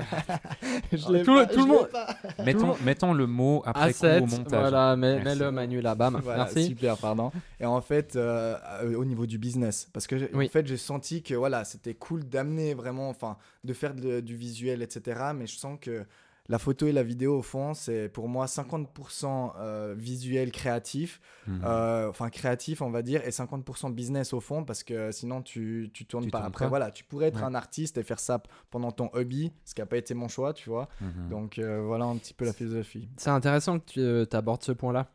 Je 0.91 1.11
l'ai 1.11 1.23
Tout 1.23 1.35
le- 1.35 1.41
pas, 1.41 1.45
tout 1.47 1.55
le 1.57 1.61
je 1.61 1.67
l'ai 1.67 1.73
monde- 1.73 1.89
pas. 1.89 2.15
Mettons, 2.45 2.75
mettons 2.83 3.13
le 3.13 3.27
mot 3.27 3.61
après 3.65 3.93
coup 3.93 4.05
au 4.05 4.25
montage. 4.25 4.59
Voilà, 4.71 4.95
mets, 4.95 5.23
mets-le 5.23 5.51
Manu 5.51 5.81
là, 5.81 5.95
bam. 5.95 6.19
Voilà, 6.23 6.45
Merci. 6.45 6.65
super, 6.67 6.97
pardon. 6.97 7.31
Et 7.59 7.65
en 7.65 7.81
fait, 7.81 8.15
euh, 8.15 8.55
euh, 8.83 8.95
au 8.95 9.05
niveau 9.05 9.25
du 9.25 9.37
business, 9.37 9.87
parce 9.93 10.07
que 10.07 10.29
Oui. 10.33 10.45
en 10.45 10.49
fait, 10.49 10.67
j'ai 10.67 10.77
senti 10.77 11.23
que 11.23 11.33
voilà, 11.33 11.63
c'était 11.65 11.93
cool 11.95 12.23
d'amener 12.23 12.73
vraiment, 12.73 13.09
enfin, 13.09 13.37
de 13.63 13.73
faire 13.73 13.93
de- 13.93 14.19
du 14.19 14.35
visuel, 14.35 14.81
etc. 14.81 15.19
Mais 15.35 15.47
je 15.47 15.57
sens 15.57 15.77
que 15.81 16.05
la 16.49 16.59
photo 16.59 16.87
et 16.87 16.91
la 16.91 17.03
vidéo, 17.03 17.37
au 17.39 17.41
fond, 17.41 17.73
c'est 17.73 18.09
pour 18.09 18.27
moi 18.29 18.45
50% 18.47 19.53
euh, 19.59 19.93
visuel 19.97 20.51
créatif, 20.51 21.19
Mhm. 21.47 21.61
euh, 21.65 22.09
enfin 22.09 22.29
créatif, 22.29 22.81
on 22.81 22.89
va 22.89 23.01
dire, 23.01 23.25
et 23.25 23.31
50% 23.31 23.89
business 23.91 24.33
au 24.33 24.39
fond, 24.39 24.63
parce 24.63 24.83
que 24.83 25.11
sinon 25.11 25.41
tu, 25.41 25.89
tu 25.93 26.05
tournes 26.05 26.25
Tu 26.25 26.29
pas. 26.31 26.39
tournes 26.39 26.47
Après, 26.47 26.65
pas. 26.65 26.69
voilà, 26.69 26.91
tu 26.91 27.03
pourrais 27.03 27.27
être 27.27 27.37
Ouais. 27.39 27.43
un 27.43 27.55
artiste 27.55 27.97
et 27.97 28.03
faire 28.03 28.19
ça 28.19 28.41
pendant 28.71 28.91
ton 28.91 29.09
hobby, 29.13 29.51
ce 29.65 29.73
qui 29.73 29.81
n'a 29.81 29.85
pas 29.85 29.97
été 29.97 30.13
mon 30.13 30.27
choix, 30.27 30.53
tu 30.53 30.69
vois. 30.69 30.87
Mhm. 31.01 31.29
Donc 31.29 31.59
euh, 31.59 31.81
voilà 31.81 32.05
un 32.05 32.15
petit 32.17 32.33
peu 32.33 32.45
la 32.45 32.53
philosophie. 32.53 33.09
C'est 33.17 33.29
intéressant 33.29 33.79
que 33.79 34.23
tu 34.25 34.35
abordes 34.35 34.63
ce 34.63 34.71
point-là. 34.71 35.07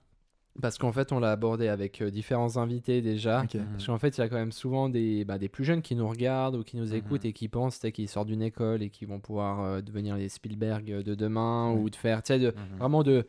Parce 0.60 0.76
qu'en 0.76 0.92
fait, 0.92 1.12
on 1.12 1.18
l'a 1.18 1.32
abordé 1.32 1.68
avec 1.68 2.02
euh, 2.02 2.10
différents 2.10 2.58
invités 2.58 3.00
déjà. 3.00 3.40
Parce 3.72 3.86
qu'en 3.86 3.98
fait, 3.98 4.18
il 4.18 4.20
y 4.20 4.24
a 4.24 4.28
quand 4.28 4.36
même 4.36 4.52
souvent 4.52 4.88
des, 4.90 5.24
bah, 5.24 5.38
des 5.38 5.48
plus 5.48 5.64
jeunes 5.64 5.80
qui 5.80 5.94
nous 5.94 6.06
regardent 6.06 6.56
ou 6.56 6.62
qui 6.62 6.76
nous 6.76 6.88
Mhm. 6.90 6.94
écoutent 6.94 7.24
et 7.24 7.32
qui 7.32 7.48
pensent 7.48 7.78
qu'ils 7.92 8.08
sortent 8.08 8.28
d'une 8.28 8.42
école 8.42 8.82
et 8.82 8.90
qui 8.90 9.06
vont 9.06 9.18
pouvoir 9.18 9.60
euh, 9.62 9.80
devenir 9.80 10.16
les 10.16 10.28
Spielberg 10.28 10.84
de 11.02 11.14
demain 11.14 11.72
ou 11.72 11.88
de 11.88 11.96
faire, 11.96 12.22
tu 12.22 12.34
sais, 12.34 12.38
Mhm. 12.38 12.52
vraiment 12.78 13.02
de, 13.02 13.26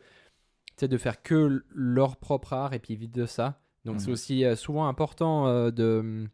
de 0.82 0.96
faire 0.98 1.22
que 1.22 1.64
leur 1.70 2.16
propre 2.18 2.52
art 2.52 2.74
et 2.74 2.78
puis 2.78 2.94
vite 2.94 3.14
de 3.14 3.24
ça. 3.26 3.58
Donc 3.86 4.00
c'est 4.00 4.08
Mhm. 4.08 4.12
aussi 4.12 4.44
euh, 4.44 4.54
souvent 4.56 4.86
important 4.86 5.70
de 5.70 6.26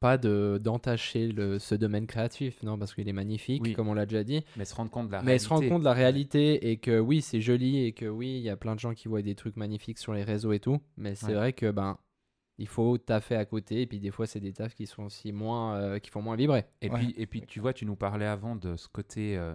pas 0.00 0.16
de 0.18 0.60
d'entacher 0.62 1.28
le- 1.28 1.58
ce 1.58 1.74
domaine 1.74 2.06
créatif, 2.06 2.62
non, 2.62 2.78
parce 2.78 2.94
qu'il 2.94 3.08
est 3.08 3.12
magnifique, 3.12 3.62
Oui. 3.64 3.72
comme 3.72 3.88
on 3.88 3.94
l'a 3.94 4.06
déjà 4.06 4.22
dit, 4.24 4.44
Mais 4.56 4.64
se 4.64 4.74
rendre 4.74 4.90
compte 4.90 5.08
de 5.08 5.12
la 5.12 5.22
mais 5.22 5.38
se 5.38 5.48
rendre 5.48 5.60
réalité. 5.60 5.72
compte 5.74 5.80
de 5.82 5.84
la 5.86 5.92
réalité 5.92 6.70
et 6.70 6.76
que 6.78 6.98
oui, 7.00 7.20
c'est 7.22 7.40
joli 7.40 7.84
et 7.84 7.92
que 7.92 8.06
oui, 8.06 8.36
il 8.36 8.42
y 8.42 8.50
a 8.50 8.56
plein 8.56 8.74
de 8.74 8.80
gens 8.80 8.94
qui 8.94 9.08
voient 9.08 9.22
des 9.22 9.34
trucs 9.34 9.56
magnifiques 9.56 9.98
sur 9.98 10.12
les 10.14 10.22
réseaux 10.22 10.52
et 10.52 10.60
tout, 10.60 10.78
mais 10.96 11.14
c'est 11.14 11.26
Ouais. 11.28 11.34
vrai 11.34 11.52
que 11.52 11.70
ben 11.70 11.98
il 12.60 12.66
faut 12.66 12.98
taffer 12.98 13.36
à 13.36 13.44
côté 13.44 13.82
et 13.82 13.86
puis 13.86 14.00
des 14.00 14.10
fois 14.10 14.26
c'est 14.26 14.40
des 14.40 14.52
tafs 14.52 14.74
qui 14.74 14.86
sont 14.86 15.04
aussi 15.04 15.30
moins 15.32 15.76
euh, 15.76 15.98
qui 15.98 16.10
font 16.10 16.22
moins 16.22 16.36
vibrer. 16.36 16.64
Et, 16.82 16.90
Ouais. 16.90 16.98
puis, 16.98 17.14
et 17.16 17.26
puis, 17.26 17.42
tu 17.42 17.60
vois, 17.60 17.72
tu 17.72 17.86
nous 17.86 17.94
parlais 17.96 18.26
avant 18.26 18.56
de 18.56 18.76
ce 18.76 18.88
côté 18.88 19.36
euh, 19.36 19.54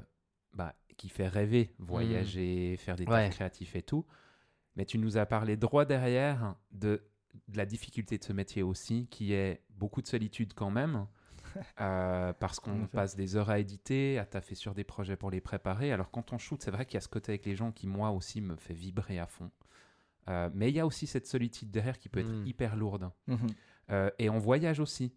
bah, 0.54 0.74
qui 0.98 1.10
fait 1.10 1.28
rêver, 1.28 1.74
voyager, 1.80 2.78
faire 2.78 2.96
des. 2.96 3.04
Ouais. 3.06 3.26
tafs 3.28 3.36
créatifs 3.36 3.76
et 3.76 3.82
tout. 3.82 4.06
Mais 4.76 4.86
tu 4.86 4.98
nous 4.98 5.18
as 5.18 5.26
parlé 5.26 5.56
droit 5.58 5.86
derrière 5.86 6.56
de, 6.72 7.04
de 7.48 7.58
la 7.58 7.66
difficulté 7.66 8.18
de 8.18 8.24
ce 8.24 8.34
métier 8.34 8.64
aussi, 8.64 9.08
qui 9.10 9.34
est 9.34 9.62
beaucoup 9.72 10.02
de 10.02 10.08
solitude 10.08 10.54
quand 10.54 10.72
même. 10.72 11.06
euh, 11.82 12.34
parce 12.34 12.60
qu'on 12.60 12.88
passe 12.88 13.16
des 13.16 13.36
heures 13.36 13.50
à 13.50 13.60
éditer, 13.60 14.18
à 14.18 14.26
taffer 14.26 14.56
sur 14.56 14.74
des 14.74 14.84
projets 14.84 15.16
pour 15.18 15.30
les 15.30 15.42
préparer. 15.42 15.92
Alors 15.92 16.10
quand 16.10 16.34
on 16.34 16.38
shoot, 16.38 16.62
c'est 16.64 16.72
vrai 16.72 16.86
qu'il 16.86 16.96
y 16.96 16.98
a 16.98 17.02
ce 17.02 17.08
côté 17.10 17.32
avec 17.34 17.46
les 17.46 17.56
gens 17.56 17.72
qui, 17.72 17.86
moi 17.86 18.10
aussi, 18.12 18.42
me 18.42 18.56
fait 18.56 18.74
vibrer 18.74 19.20
à 19.20 19.28
fond. 19.28 19.52
Euh, 20.30 20.50
mais 20.54 20.70
il 20.70 20.76
y 20.76 20.80
a 20.80 20.86
aussi 20.86 21.06
cette 21.06 21.28
solitude 21.28 21.70
derrière 21.70 22.00
qui 22.00 22.10
peut 22.10 22.22
être 22.22 22.30
Mm. 22.32 22.48
hyper 22.48 22.76
lourde. 22.76 23.12
Mhm. 23.28 23.48
Euh, 23.92 24.10
et 24.18 24.30
on 24.30 24.40
voyage 24.40 24.80
aussi. 24.80 25.14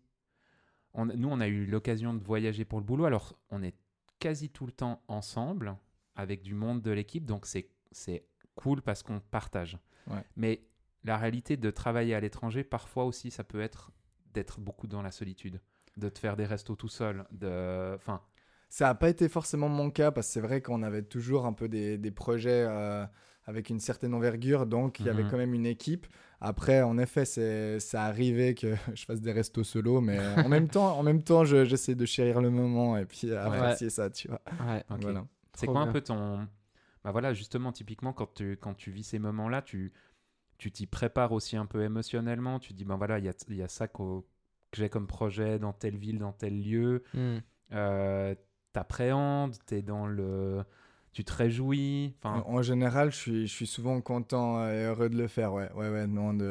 On- 0.95 1.07
nous, 1.07 1.29
on 1.29 1.41
a 1.41 1.47
eu 1.47 1.65
l'occasion 1.67 2.13
de 2.13 2.23
voyager 2.23 2.65
pour 2.65 2.81
le 2.81 2.85
boulot. 2.85 3.05
Alors, 3.05 3.39
on 3.51 3.63
est 3.63 3.77
quasi 4.19 4.51
tout 4.51 4.67
le 4.67 4.73
temps 4.73 5.03
ensemble 5.09 5.77
avec 6.17 6.43
du 6.43 6.55
monde 6.55 6.83
de 6.83 6.91
l'équipe. 6.91 7.25
Donc, 7.25 7.47
c'est, 7.47 7.69
c'est 7.93 8.27
cool 8.57 8.83
parce 8.83 9.03
qu'on 9.03 9.21
partage. 9.21 9.79
Ouais. 10.09 10.25
Mais 10.37 10.63
la 11.07 11.17
réalité 11.17 11.57
de 11.57 11.71
travailler 11.71 12.15
à 12.15 12.21
l'étranger, 12.21 12.65
parfois 12.65 13.05
aussi, 13.05 13.31
ça 13.31 13.45
peut 13.45 13.61
être 13.61 13.91
d'être 14.35 14.61
beaucoup 14.61 14.87
dans 14.87 15.03
la 15.03 15.11
solitude. 15.13 15.61
De 15.97 16.09
te 16.11 16.19
faire 16.19 16.37
des 16.37 16.45
restos 16.45 16.77
tout 16.77 16.89
seul. 16.89 17.25
De... 17.31 17.95
Enfin, 17.95 18.21
Ça 18.69 18.87
n'a 18.87 18.95
pas 18.95 19.09
été 19.09 19.29
forcément 19.29 19.69
mon 19.69 19.91
cas 19.91 20.11
parce 20.11 20.27
que 20.27 20.33
c'est 20.35 20.41
vrai 20.41 20.61
qu'on 20.61 20.83
avait 20.83 21.03
toujours 21.03 21.47
un 21.47 21.53
peu 21.55 21.69
des, 21.69 21.97
des 21.97 22.11
projets 22.11 22.67
euh, 22.69 23.07
avec 23.45 23.71
une 23.71 23.81
certaine 23.81 24.13
envergure, 24.13 24.67
donc 24.67 25.01
il 25.01 25.07
y 25.07 25.09
avait 25.09 25.23
Mhm. 25.23 25.31
quand 25.31 25.37
même 25.39 25.55
une 25.55 25.65
équipe. 25.67 26.07
Après, 26.41 26.83
en 26.83 26.99
effet, 26.99 27.25
c'est 27.25 27.81
ça 27.81 28.03
arrivait 28.05 28.55
que 28.55 28.75
je 28.95 29.05
fasse 29.07 29.21
des 29.23 29.33
restos 29.33 29.65
solo, 29.65 30.01
mais 30.03 30.19
en 30.45 30.49
même 30.51 30.69
temps, 30.69 30.99
en 30.99 31.03
même 31.03 31.23
temps, 31.23 31.45
je- 31.45 31.65
j'essaie 31.65 31.95
de 31.95 32.05
chérir 32.05 32.41
le 32.43 32.51
moment 32.51 32.97
et 32.99 33.07
puis 33.07 33.33
apprécier 33.33 33.89
ça, 33.89 34.11
tu 34.11 34.29
vois. 34.29 34.43
Ouais. 34.67 34.85
ok. 34.91 35.01
Voilà. 35.01 35.25
C'est 35.55 35.67
quoi 35.67 35.81
un 35.81 35.93
peu 35.93 36.01
ton... 36.03 36.47
Bah 37.05 37.13
voilà, 37.13 37.33
justement, 37.33 37.71
typiquement, 37.73 38.13
quand 38.13 38.35
tu, 38.35 38.57
quand 38.61 38.75
tu 38.75 38.91
vis 38.91 39.05
ces 39.05 39.19
moments-là, 39.21 39.63
tu 39.63 39.93
tu 40.59 40.71
t'y 40.73 40.87
prépares 40.87 41.33
aussi 41.33 41.57
un 41.57 41.67
peu 41.67 41.83
émotionnellement. 41.83 42.59
Tu 42.59 42.73
dis, 42.73 42.85
ben 42.85 42.97
voilà, 42.97 43.19
il 43.19 43.25
y 43.25 43.29
a, 43.29 43.33
il 43.49 43.57
y 43.57 43.63
a 43.63 43.69
ça 43.69 43.89
que 43.89 44.03
j'ai 44.73 44.89
comme 44.89 45.07
projet 45.07 45.59
dans 45.59 45.73
telle 45.73 45.97
ville, 45.97 46.19
dans 46.19 46.33
tel 46.33 46.63
lieu. 46.63 47.03
Mm. 47.15 47.37
Euh, 47.73 48.35
T'appréhendes, 48.73 49.57
t'es 49.67 49.81
dans 49.83 50.07
le... 50.07 50.63
Tu 51.13 51.25
te 51.25 51.33
réjouis. 51.33 52.15
En, 52.25 52.41
en 52.57 52.63
général, 52.63 53.11
je 53.11 53.17
suis, 53.17 53.47
je 53.47 53.53
suis 53.53 53.67
souvent 53.67 53.99
content 54.03 54.69
et 54.69 54.85
heureux 54.85 55.09
de 55.09 55.17
le 55.17 55.29
faire, 55.29 55.55
ouais. 55.55 55.73
Ouais, 55.73 55.89
ouais, 55.89 56.07
non, 56.07 56.35
de, 56.35 56.45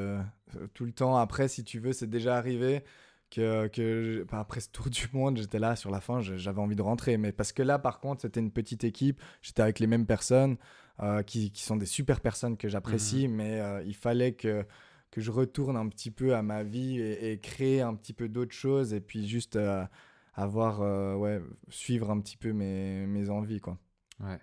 euh, 0.55 0.67
tout 0.73 0.85
le 0.85 0.91
temps. 0.91 1.17
Après, 1.17 1.47
si 1.47 1.63
tu 1.63 1.77
veux, 1.79 1.93
c'est 1.93 2.09
déjà 2.09 2.35
arrivé 2.35 2.83
que, 3.29 3.67
que 3.67 4.01
je- 4.01 4.23
bah, 4.23 4.39
après 4.39 4.61
ce 4.61 4.69
tour 4.69 4.89
du 4.89 5.07
monde, 5.13 5.37
j'étais 5.37 5.59
là 5.59 5.75
sur 5.75 5.91
la 5.91 6.01
fin, 6.01 6.19
j'avais 6.21 6.59
envie 6.59 6.75
de 6.75 6.81
rentrer. 6.81 7.17
Mais 7.17 7.31
parce 7.31 7.53
que 7.53 7.61
là, 7.61 7.77
par 7.77 7.99
contre, 7.99 8.23
c'était 8.23 8.39
une 8.39 8.49
petite 8.49 8.83
équipe, 8.83 9.21
j'étais 9.43 9.61
avec 9.61 9.77
les 9.77 9.85
mêmes 9.87 10.07
personnes 10.07 10.57
euh, 11.01 11.23
qui, 11.23 11.51
qui 11.51 11.63
sont 11.63 11.75
des 11.75 11.85
super 11.85 12.21
personnes 12.21 12.57
que 12.57 12.67
j'apprécie, 12.69 13.27
mais 13.27 13.59
euh, 13.59 13.83
il 13.83 13.95
fallait 13.95 14.33
que, 14.33 14.65
que 15.11 15.21
je 15.21 15.31
retourne 15.31 15.77
un 15.77 15.87
petit 15.89 16.11
peu 16.11 16.35
à 16.35 16.41
ma 16.41 16.63
vie 16.63 16.99
et, 16.99 17.31
et 17.31 17.39
créer 17.39 17.81
un 17.81 17.95
petit 17.95 18.13
peu 18.13 18.29
d'autres 18.29 18.55
choses 18.55 18.93
et 18.93 19.01
puis 19.01 19.27
juste 19.27 19.55
euh, 19.55 19.85
avoir, 20.33 20.81
euh, 20.81 21.15
ouais, 21.15 21.41
suivre 21.69 22.11
un 22.11 22.19
petit 22.19 22.37
peu 22.37 22.53
mes, 22.53 23.05
mes 23.07 23.29
envies, 23.29 23.59
quoi. 23.61 23.77
ouais. 24.21 24.39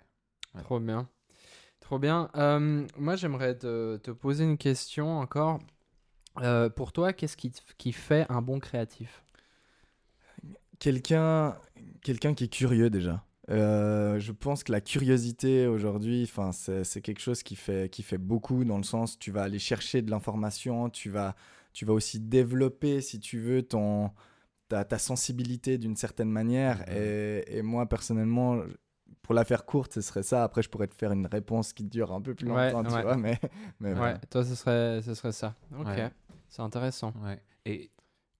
Trop 0.59 0.79
bien. 0.79 1.09
Trop 1.79 1.99
bien. 1.99 2.29
Euh, 2.35 2.85
moi, 2.97 3.15
j'aimerais 3.15 3.57
te, 3.57 3.97
te 3.97 4.11
poser 4.11 4.43
une 4.43 4.57
question 4.57 5.17
encore. 5.19 5.59
Euh, 6.39 6.69
pour 6.69 6.91
toi, 6.93 7.11
qu'est-ce 7.11 7.35
qui, 7.35 7.51
qui 7.77 7.91
fait 7.91 8.25
un 8.29 8.41
bon 8.41 8.59
créatif? 8.59 9.23
Quelqu'un 10.79 11.57
quelqu'un 12.01 12.33
qui 12.33 12.45
est 12.45 12.49
curieux 12.49 12.89
déjà. 12.89 13.23
Euh, 13.49 14.19
je 14.19 14.31
pense 14.31 14.63
que 14.63 14.71
la 14.71 14.79
curiosité 14.81 15.67
aujourd'hui, 15.67 16.23
enfin, 16.23 16.51
c'est 16.51 17.01
quelque 17.01 17.19
chose 17.19 17.43
qui 17.43 17.55
fait, 17.55 17.89
qui 17.91 18.01
fait 18.03 18.17
beaucoup 18.17 18.63
dans 18.63 18.77
le 18.77 18.83
sens 18.83 19.19
tu 19.19 19.31
vas 19.31 19.43
aller 19.43 19.59
chercher 19.59 20.01
de 20.01 20.09
l'information, 20.11 20.89
tu 20.89 21.09
vas, 21.09 21.35
tu 21.73 21.83
vas 21.85 21.93
aussi 21.93 22.19
développer, 22.21 23.01
si 23.01 23.19
tu 23.19 23.39
veux, 23.39 23.61
ton, 23.61 24.11
ta, 24.69 24.85
ta 24.85 24.97
sensibilité 24.97 25.77
d'une 25.77 25.97
certaine 25.97 26.29
manière. 26.29 26.79
Mhm. 26.87 26.95
Et, 26.95 27.57
et 27.57 27.61
moi, 27.61 27.85
personnellement, 27.87 28.61
pour 29.21 29.33
la 29.33 29.43
faire 29.43 29.65
courte, 29.65 29.93
ce 29.93 30.01
serait 30.01 30.23
ça. 30.23 30.43
Après, 30.43 30.61
je 30.61 30.69
pourrais 30.69 30.87
te 30.87 30.95
faire 30.95 31.11
une 31.11 31.25
réponse 31.27 31.73
qui 31.73 31.83
dure 31.83 32.13
un 32.13 32.21
peu 32.21 32.35
plus 32.35 32.49
Ouais, 32.49 32.71
longtemps, 32.71 32.89
tu 32.89 32.95
ouais. 32.95 33.01
vois, 33.03 33.17
mais, 33.17 33.39
mais 33.81 33.89
Ouais, 33.89 33.95
voilà. 33.95 34.17
toi, 34.29 34.45
ce 34.45 34.55
serait, 34.55 35.01
ce 35.01 35.13
serait 35.15 35.31
ça. 35.33 35.55
Ok, 35.77 35.87
Ouais. 35.87 36.09
c'est 36.47 36.61
intéressant. 36.61 37.13
Ouais. 37.23 37.41
Et 37.65 37.89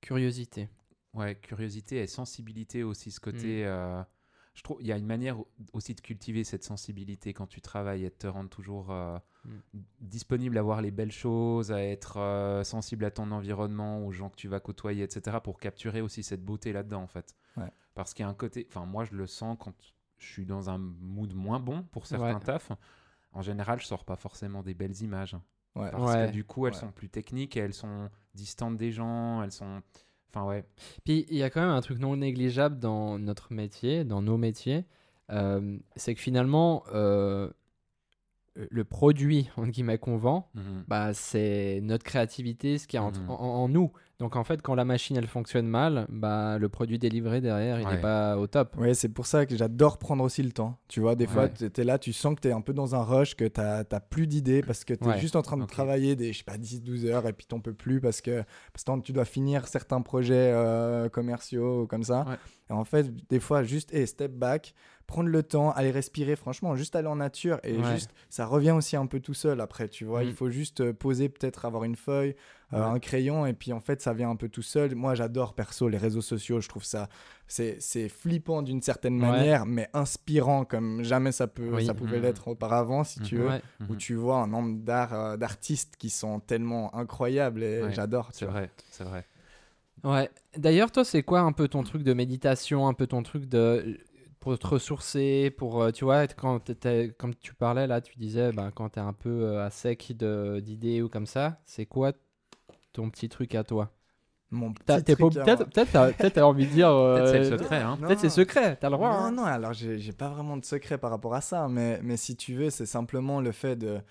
Curiosité. 0.01 0.67
ouais, 1.13 1.35
curiosité 1.35 1.97
et 1.97 2.07
sensibilité 2.07 2.83
aussi, 2.83 3.11
ce 3.11 3.19
côté... 3.19 3.65
euh, 3.65 4.01
je 4.53 4.61
trouve 4.63 4.77
il 4.81 4.87
y 4.87 4.91
a 4.91 4.97
une 4.97 5.05
manière 5.05 5.37
aussi 5.73 5.95
de 5.95 6.01
cultiver 6.01 6.43
cette 6.43 6.63
sensibilité 6.63 7.33
quand 7.33 7.47
tu 7.47 7.59
travailles 7.61 8.05
et 8.05 8.09
de 8.09 8.15
te 8.15 8.27
rendre 8.27 8.49
toujours 8.49 8.91
euh, 8.91 9.17
Mm. 9.45 9.79
disponible 9.99 10.57
à 10.57 10.61
voir 10.61 10.81
les 10.81 10.91
belles 10.91 11.11
choses, 11.11 11.73
à 11.73 11.83
être 11.83 12.15
euh, 12.17 12.63
sensible 12.63 13.03
à 13.03 13.11
ton 13.11 13.29
environnement, 13.31 14.05
aux 14.05 14.11
gens 14.13 14.29
que 14.29 14.37
tu 14.37 14.47
vas 14.47 14.61
côtoyer, 14.61 15.03
etc. 15.03 15.37
pour 15.43 15.59
capturer 15.59 15.99
aussi 15.99 16.23
cette 16.23 16.45
beauté 16.45 16.71
là-dedans 16.71 17.01
en 17.01 17.07
fait. 17.07 17.35
Ouais. 17.57 17.69
Parce 17.93 18.13
qu'il 18.13 18.23
y 18.23 18.25
a 18.25 18.29
un 18.29 18.33
côté, 18.33 18.65
enfin 18.69 18.85
moi 18.85 19.03
je 19.03 19.13
le 19.15 19.27
sens 19.27 19.57
quand 19.59 19.73
je 20.17 20.27
suis 20.31 20.45
dans 20.45 20.69
un 20.69 20.77
mood 20.77 21.33
moins 21.33 21.59
bon 21.59 21.83
pour 21.91 22.07
certains 22.07 22.35
Ouais. 22.35 22.39
tafs. 22.39 22.71
En 23.33 23.41
général, 23.41 23.81
je 23.81 23.85
sors 23.85 24.05
pas 24.05 24.15
forcément 24.15 24.63
des 24.63 24.73
belles 24.73 25.01
images 25.01 25.35
Ouais. 25.75 25.91
parce 25.91 26.13
Ouais. 26.13 26.27
que 26.27 26.31
du 26.31 26.45
coup 26.45 26.65
elles 26.67 26.73
Ouais. 26.75 26.79
sont 26.79 26.91
plus 26.93 27.09
techniques 27.09 27.57
et 27.57 27.59
elles 27.59 27.73
sont 27.73 28.09
distantes 28.33 28.77
des 28.77 28.91
gens, 28.93 29.43
elles 29.43 29.51
sont, 29.51 29.81
enfin 30.33 30.47
ouais, 30.47 30.63
Puis 31.03 31.25
il 31.29 31.37
y 31.37 31.43
a 31.43 31.49
quand 31.49 31.61
même 31.61 31.69
un 31.69 31.81
truc 31.81 31.99
non 31.99 32.17
négligeable 32.17 32.79
dans 32.79 33.19
notre 33.19 33.53
métier, 33.53 34.03
dans 34.03 34.21
nos 34.21 34.37
métiers, 34.37 34.85
euh, 35.31 35.77
c'est 35.95 36.15
que 36.15 36.21
finalement, 36.21 36.83
euh, 36.93 37.49
le 38.55 38.83
produit 38.83 39.49
entre 39.57 39.69
guillemets 39.69 39.97
qu'on 39.97 40.17
vend, 40.17 40.49
Mhm. 40.53 40.83
bah, 40.87 41.13
c'est 41.13 41.79
notre 41.81 42.03
créativité, 42.03 42.77
ce 42.77 42.87
qui 42.87 42.95
est 42.97 42.99
en, 42.99 43.11
Mhm. 43.11 43.29
en- 43.29 43.33
en 43.63 43.67
nous. 43.69 43.91
Donc 44.19 44.35
en 44.35 44.43
fait, 44.43 44.61
quand 44.61 44.75
la 44.75 44.85
machine 44.85 45.17
elle 45.17 45.27
fonctionne 45.27 45.67
mal, 45.67 46.05
bah, 46.07 46.57
le 46.59 46.69
produit 46.69 46.99
délivré 46.99 47.41
derrière, 47.41 47.79
il 47.81 47.87
n'est 47.87 47.93
Ouais. 47.95 47.99
pas 48.01 48.37
au 48.37 48.45
top. 48.47 48.77
Ouais, 48.77 48.93
c'est 48.93 49.09
pour 49.09 49.25
ça 49.25 49.45
que 49.47 49.57
j'adore 49.57 49.97
prendre 49.97 50.23
aussi 50.23 50.43
le 50.43 50.51
temps. 50.51 50.77
Tu 50.87 50.99
vois, 51.01 51.15
des 51.15 51.25
fois, 51.27 51.45
Ouais. 51.45 51.69
tu 51.71 51.81
es 51.81 51.83
là, 51.83 51.97
tu 51.97 52.13
sens 52.13 52.35
que 52.35 52.41
tu 52.41 52.47
es 52.47 52.51
un 52.51 52.61
peu 52.61 52.73
dans 52.73 52.93
un 52.95 53.01
rush, 53.03 53.35
que 53.35 53.45
tu 53.45 53.59
n'as 53.59 53.83
plus 53.99 54.27
d'idées 54.27 54.61
parce 54.61 54.85
que 54.85 54.93
tu 54.93 55.03
es 55.03 55.07
Ouais. 55.07 55.19
juste 55.19 55.35
en 55.35 55.41
train 55.41 55.57
de 55.57 55.65
travailler 55.65 56.15
des, 56.15 56.31
je 56.31 56.37
sais 56.37 56.43
pas, 56.43 56.57
10-12 56.57 57.05
heures 57.05 57.27
et 57.27 57.33
puis 57.33 57.47
tu 57.49 57.59
peux 57.59 57.73
plus 57.73 57.99
parce 57.99 58.21
que, 58.21 58.43
parce 58.71 58.83
que 58.85 59.01
tu 59.03 59.13
dois 59.13 59.25
finir 59.25 59.67
certains 59.67 60.01
projets 60.01 60.51
euh, 60.53 61.09
commerciaux 61.09 61.81
ou 61.83 61.87
comme 61.87 62.03
ça. 62.03 62.23
Ouais. 62.29 62.35
Et 62.69 62.73
en 62.73 62.85
fait, 62.85 63.11
des 63.29 63.39
fois, 63.39 63.63
juste, 63.63 63.93
hey, 63.93 64.07
step 64.07 64.31
back, 64.31 64.73
prendre 65.07 65.29
le 65.29 65.43
temps, 65.43 65.71
aller 65.71 65.91
respirer, 65.91 66.35
franchement, 66.35 66.75
juste 66.75 66.95
aller 66.95 67.07
en 67.07 67.17
nature 67.17 67.59
et 67.63 67.77
Ouais. 67.77 67.93
juste, 67.93 68.11
ça 68.29 68.45
revient 68.45 68.71
aussi 68.71 68.95
un 68.95 69.05
peu 69.05 69.19
tout 69.19 69.33
seul 69.33 69.59
après, 69.61 69.87
tu 69.89 70.05
vois. 70.05 70.23
Mm. 70.23 70.27
Il 70.27 70.33
faut 70.33 70.49
juste 70.49 70.81
euh, 70.81 70.93
poser, 70.93 71.29
peut-être 71.29 71.65
avoir 71.65 71.83
une 71.83 71.95
feuille, 71.95 72.35
euh, 72.73 72.77
Ouais. 72.79 72.83
un 72.85 72.99
crayon 72.99 73.45
et 73.45 73.53
puis 73.53 73.73
en 73.73 73.79
fait, 73.79 74.01
ça 74.01 74.13
vient 74.13 74.29
un 74.29 74.35
peu 74.35 74.49
tout 74.49 74.61
seul. 74.61 74.95
Moi, 74.95 75.13
j'adore 75.13 75.53
perso 75.53 75.87
les 75.89 75.97
réseaux 75.97 76.21
sociaux, 76.21 76.61
je 76.61 76.69
trouve 76.69 76.83
ça 76.85 77.09
c'est 77.45 77.77
c'est 77.81 78.09
flippant 78.09 78.61
d'une 78.63 78.81
certaine 78.81 79.15
Ouais. 79.15 79.29
manière, 79.29 79.65
mais 79.65 79.89
inspirant 79.93 80.63
comme 80.65 81.03
jamais 81.03 81.31
ça, 81.31 81.45
peut, 81.47 81.69
Oui. 81.75 81.85
ça 81.85 81.93
pouvait 81.93 82.17
Mhm. 82.17 82.23
l'être 82.23 82.47
auparavant, 82.47 83.03
si 83.03 83.19
tu 83.19 83.35
Mhm. 83.35 83.41
veux. 83.41 83.47
Ouais, 83.49 83.61
Où 83.81 83.91
Mhm. 83.93 83.97
tu 83.97 84.15
vois 84.15 84.37
un 84.37 84.47
nombre 84.47 84.79
d'art, 84.79 85.13
euh, 85.13 85.37
d'artistes 85.37 85.95
qui 85.97 86.09
sont 86.09 86.39
tellement 86.39 86.95
incroyables 86.95 87.61
et 87.61 87.83
Ouais, 87.83 87.91
j'adore. 87.93 88.29
c'est 88.31 88.45
vrai, 88.45 88.71
c'est 88.89 89.03
vrai. 89.03 89.25
Ouais. 90.03 90.29
D'ailleurs, 90.57 90.91
toi, 90.91 91.05
c'est 91.05 91.23
quoi 91.23 91.41
un 91.41 91.51
peu 91.51 91.67
ton 91.67 91.83
truc 91.83 92.03
de 92.03 92.13
méditation, 92.13 92.87
un 92.87 92.93
peu 92.93 93.07
ton 93.07 93.23
truc 93.23 93.45
de 93.47 93.97
pour 94.43 94.59
te 94.59 94.67
ressourcer, 94.67 95.51
pour 95.57 95.81
euh, 95.81 95.91
tu 95.91 96.03
vois, 96.03 96.27
quand 96.27 96.59
comme 97.17 97.33
tu 97.33 97.53
parlais 97.53 97.87
là, 97.87 98.01
tu 98.01 98.19
disais, 98.19 98.51
ben, 98.51 98.71
quand 98.71 98.89
tu 98.89 98.99
es 98.99 99.01
un 99.01 99.13
peu 99.13 99.29
euh, 99.29 99.65
à 99.65 99.69
sec 99.69 100.11
de- 100.17 100.59
d'idées 100.59 101.01
ou 101.01 101.07
comme 101.07 101.25
ça, 101.25 101.61
c'est 101.63 101.85
quoi 101.85 102.11
ton 102.91 103.09
petit 103.09 103.29
truc 103.29 103.55
à 103.55 103.63
toi? 103.63 103.93
Mon 104.51 104.73
Peut-être 104.73 105.15
peut-être 105.15 106.33
t'as 106.33 106.43
envie 106.43 106.65
de 106.65 106.71
dire. 106.71 106.89
euh, 106.91 107.15
Peut-être 107.31 107.45
c'est 107.45 107.57
secret, 107.57 107.81
hein. 107.81 107.97
Peut-être 108.01 108.19
c'est 108.19 108.29
secret, 108.29 108.75
t'as 108.75 108.89
le 108.89 108.97
droit. 108.97 109.09
Non, 109.11 109.15
hein. 109.15 109.31
non, 109.31 109.45
alors 109.45 109.71
j'ai 109.71 109.97
j'ai 109.97 110.11
pas 110.11 110.27
vraiment 110.27 110.57
de 110.57 110.65
secret 110.65 110.97
par 110.97 111.09
rapport 111.11 111.33
à 111.35 111.41
ça, 111.41 111.69
mais, 111.69 112.01
mais 112.03 112.17
si 112.17 112.35
tu 112.35 112.53
veux, 112.53 112.69
c'est 112.69 112.85
simplement 112.85 113.39
le 113.39 113.53
fait 113.53 113.77
de, 113.77 114.01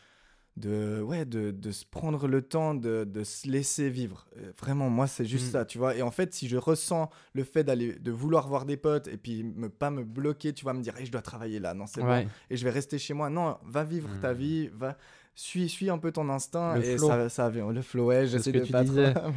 de, 0.57 1.01
ouais, 1.01 1.25
de, 1.25 1.51
de 1.51 1.71
se 1.73 1.85
prendre 1.87 2.29
le 2.29 2.43
temps 2.43 2.75
de, 2.75 3.05
de 3.05 3.25
se 3.25 3.49
laisser 3.49 3.89
vivre. 3.89 4.27
Euh, 4.37 4.53
Vraiment, 4.61 4.91
moi, 4.91 5.07
c'est 5.07 5.25
juste 5.25 5.49
Mm. 5.49 5.51
ça, 5.53 5.65
tu 5.65 5.79
vois. 5.79 5.97
Et 5.97 6.03
en 6.03 6.11
fait, 6.11 6.35
si 6.35 6.47
je 6.49 6.57
ressens 6.59 7.09
le 7.33 7.43
fait 7.45 7.65
d'aller, 7.65 7.99
de 7.99 8.11
vouloir 8.11 8.47
voir 8.49 8.67
des 8.67 8.77
potes 8.77 9.09
et 9.09 9.17
puis 9.17 9.43
me, 9.45 9.69
pas 9.71 9.91
me 9.91 10.05
bloquer, 10.05 10.53
tu 10.53 10.65
vas 10.65 10.75
me 10.75 10.83
dire, 10.83 10.97
hey, 10.99 11.07
je 11.07 11.13
dois 11.13 11.23
travailler 11.23 11.59
là, 11.59 11.73
non, 11.75 11.87
c'est 11.87 12.03
bon, 12.03 12.09
Ouais. 12.09 12.29
et 12.51 12.57
je 12.57 12.65
vais 12.65 12.71
rester 12.71 12.99
chez 12.99 13.15
moi. 13.15 13.31
Non, 13.31 13.57
va 13.65 13.83
vivre 13.85 14.11
ta 14.21 14.35
Mm. 14.35 14.37
vie, 14.37 14.69
va, 14.75 14.99
suis, 15.35 15.69
suis 15.69 15.89
un 15.91 15.99
peu 15.99 16.13
ton 16.13 16.29
instinct 16.29 16.77
Le 16.77 16.85
et 16.85 16.97
flow. 16.99 17.07
ça, 17.09 17.29
ça 17.29 17.49
vient. 17.51 17.71
Le 17.73 17.81
flow, 17.83 18.07
ouais, 18.07 18.27
j'essaie 18.27 18.53
de 18.53 18.61
tu 18.61 18.73
pas 18.73 18.85
disais. 18.85 19.13
trop. 19.15 19.31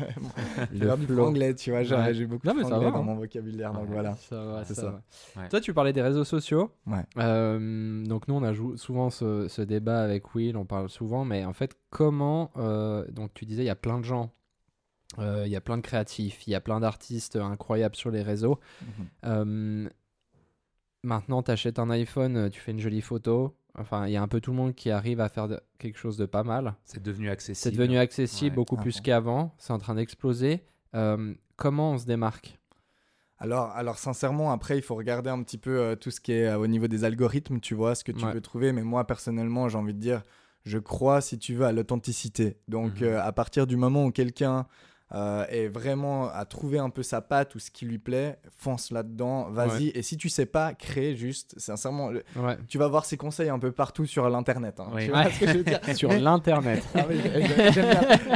Le 0.73 0.97
franglais, 1.15 1.55
tu 1.55 1.71
vois, 1.71 1.83
j'ai 1.83 1.95
Ouais. 1.95 2.13
j'ai 2.13 2.25
beaucoup 2.25 2.45
Non, 2.47 2.53
mais 2.53 2.63
va, 2.63 2.69
dans 2.69 2.93
hein. 2.95 3.01
mon 3.01 3.15
vocabulaire, 3.15 3.71
donc 3.73 3.83
Ouais. 3.87 3.93
voilà. 3.93 4.15
Ça 4.15 4.43
va, 4.43 4.65
C'est 4.65 4.73
ça 4.73 4.81
ça. 4.81 4.89
va. 5.35 5.41
Ouais. 5.41 5.49
Toi, 5.49 5.61
tu 5.61 5.73
parlais 5.73 5.93
des 5.93 6.01
réseaux 6.01 6.23
sociaux. 6.25 6.71
Ouais. 6.85 7.03
Euh, 7.17 8.03
donc 8.05 8.27
nous, 8.27 8.35
on 8.35 8.43
a 8.43 8.53
souvent 8.77 9.09
ce, 9.09 9.47
ce 9.47 9.61
débat 9.61 10.01
avec 10.03 10.35
Will, 10.35 10.57
on 10.57 10.65
parle 10.65 10.89
souvent, 10.89 11.23
mais 11.25 11.45
en 11.45 11.53
fait, 11.53 11.75
comment... 11.89 12.51
euh, 12.57 13.05
donc 13.11 13.33
tu 13.33 13.45
disais, 13.45 13.63
il 13.63 13.67
y 13.67 13.69
a 13.69 13.75
plein 13.75 13.99
de 13.99 14.03
gens, 14.05 14.31
euh, 15.19 15.43
il 15.45 15.51
y 15.51 15.55
a 15.55 15.61
plein 15.61 15.77
de 15.77 15.81
créatifs, 15.81 16.45
il 16.47 16.51
y 16.51 16.55
a 16.55 16.61
plein 16.61 16.79
d'artistes 16.81 17.37
incroyables 17.37 17.95
sur 17.95 18.11
les 18.11 18.21
réseaux. 18.21 18.59
Mhm. 18.81 19.05
Euh, 19.25 19.89
maintenant, 21.03 21.41
tu 21.43 21.51
achètes 21.51 21.79
un 21.79 21.89
iPhone, 21.89 22.49
tu 22.49 22.59
fais 22.59 22.71
une 22.71 22.79
jolie 22.79 23.01
photo. 23.01 23.55
Enfin, 23.77 24.07
il 24.07 24.13
y 24.13 24.17
a 24.17 24.21
un 24.21 24.27
peu 24.27 24.39
tout 24.39 24.51
le 24.51 24.57
monde 24.57 24.73
qui 24.73 24.89
arrive 24.89 25.19
à 25.19 25.27
faire 25.29 25.47
de- 25.47 25.59
quelque 25.79 25.97
chose 25.97 26.17
de 26.17 26.25
pas 26.25 26.43
mal. 26.43 26.75
C'est 26.85 27.01
devenu 27.03 27.29
accessible. 27.29 27.57
C'est 27.75 27.77
devenu 27.81 27.97
accessible 27.97 28.51
Ouais, 28.51 28.55
beaucoup 28.55 28.75
à 28.77 28.81
plus 28.81 29.01
qu'avant. 29.01 29.53
C'est 29.57 29.73
en 29.73 29.79
train 29.79 29.95
d'exploser. 29.95 30.63
Euh, 30.95 31.33
comment 31.57 31.91
on 31.91 31.97
se 31.97 32.05
démarque? 32.05 32.57
Alors, 33.37 33.71
alors 33.71 33.97
sincèrement, 33.97 34.51
après, 34.51 34.77
il 34.77 34.81
faut 34.81 34.95
regarder 34.95 35.29
un 35.29 35.43
petit 35.43 35.57
peu 35.57 35.77
euh, 35.77 35.95
tout 35.95 36.09
ce 36.09 36.21
qui 36.21 36.31
est 36.31 36.47
euh, 36.47 36.57
au 36.57 36.67
niveau 36.67 36.87
des 36.87 37.03
algorithmes, 37.03 37.59
tu 37.59 37.75
vois, 37.75 37.93
ce 37.95 38.03
que 38.05 38.13
tu 38.13 38.23
Ouais. 38.25 38.31
peux 38.31 38.39
trouver. 38.41 38.71
Mais 38.71 38.83
moi, 38.83 39.05
personnellement, 39.05 39.67
j'ai 39.67 39.77
envie 39.77 39.93
de 39.93 39.99
dire, 39.99 40.23
je 40.63 40.77
crois, 40.77 41.19
si 41.19 41.37
tu 41.37 41.53
veux, 41.53 41.65
à 41.65 41.73
l'authenticité. 41.73 42.57
Donc, 42.69 43.01
Mhm. 43.01 43.07
euh, 43.07 43.21
à 43.21 43.33
partir 43.33 43.67
du 43.67 43.75
moment 43.75 44.05
où 44.05 44.11
quelqu'un 44.11 44.67
euh, 45.13 45.45
est 45.49 45.67
vraiment 45.67 46.29
à 46.29 46.45
trouver 46.45 46.79
un 46.79 46.89
peu 46.89 47.03
sa 47.03 47.21
patte 47.21 47.53
ou 47.55 47.59
ce 47.59 47.69
qui 47.69 47.85
lui 47.85 47.99
plaît, 47.99 48.39
fonce 48.57 48.89
là-dedans, 48.91 49.51
vas-y. 49.51 49.89
Et 49.89 50.01
si 50.01 50.17
tu 50.17 50.29
sais 50.29 50.47
pas, 50.47 50.73
crée 50.73 51.15
juste, 51.15 51.53
sincèrement, 51.59 52.09
le- 52.09 52.23
Ouais. 52.35 52.57
tu 52.67 52.79
vas 52.79 52.87
voir 52.87 53.05
ces 53.05 53.15
conseils 53.15 53.49
un 53.49 53.59
peu 53.59 53.71
partout 53.71 54.05
sur 54.07 54.27
l'internet. 54.29 54.79
hein. 54.79 54.89
Oui. 54.93 55.09
Sur 55.95 56.11
l'internet. 56.11 56.83
ah 56.95 57.05
oui, 57.07 57.17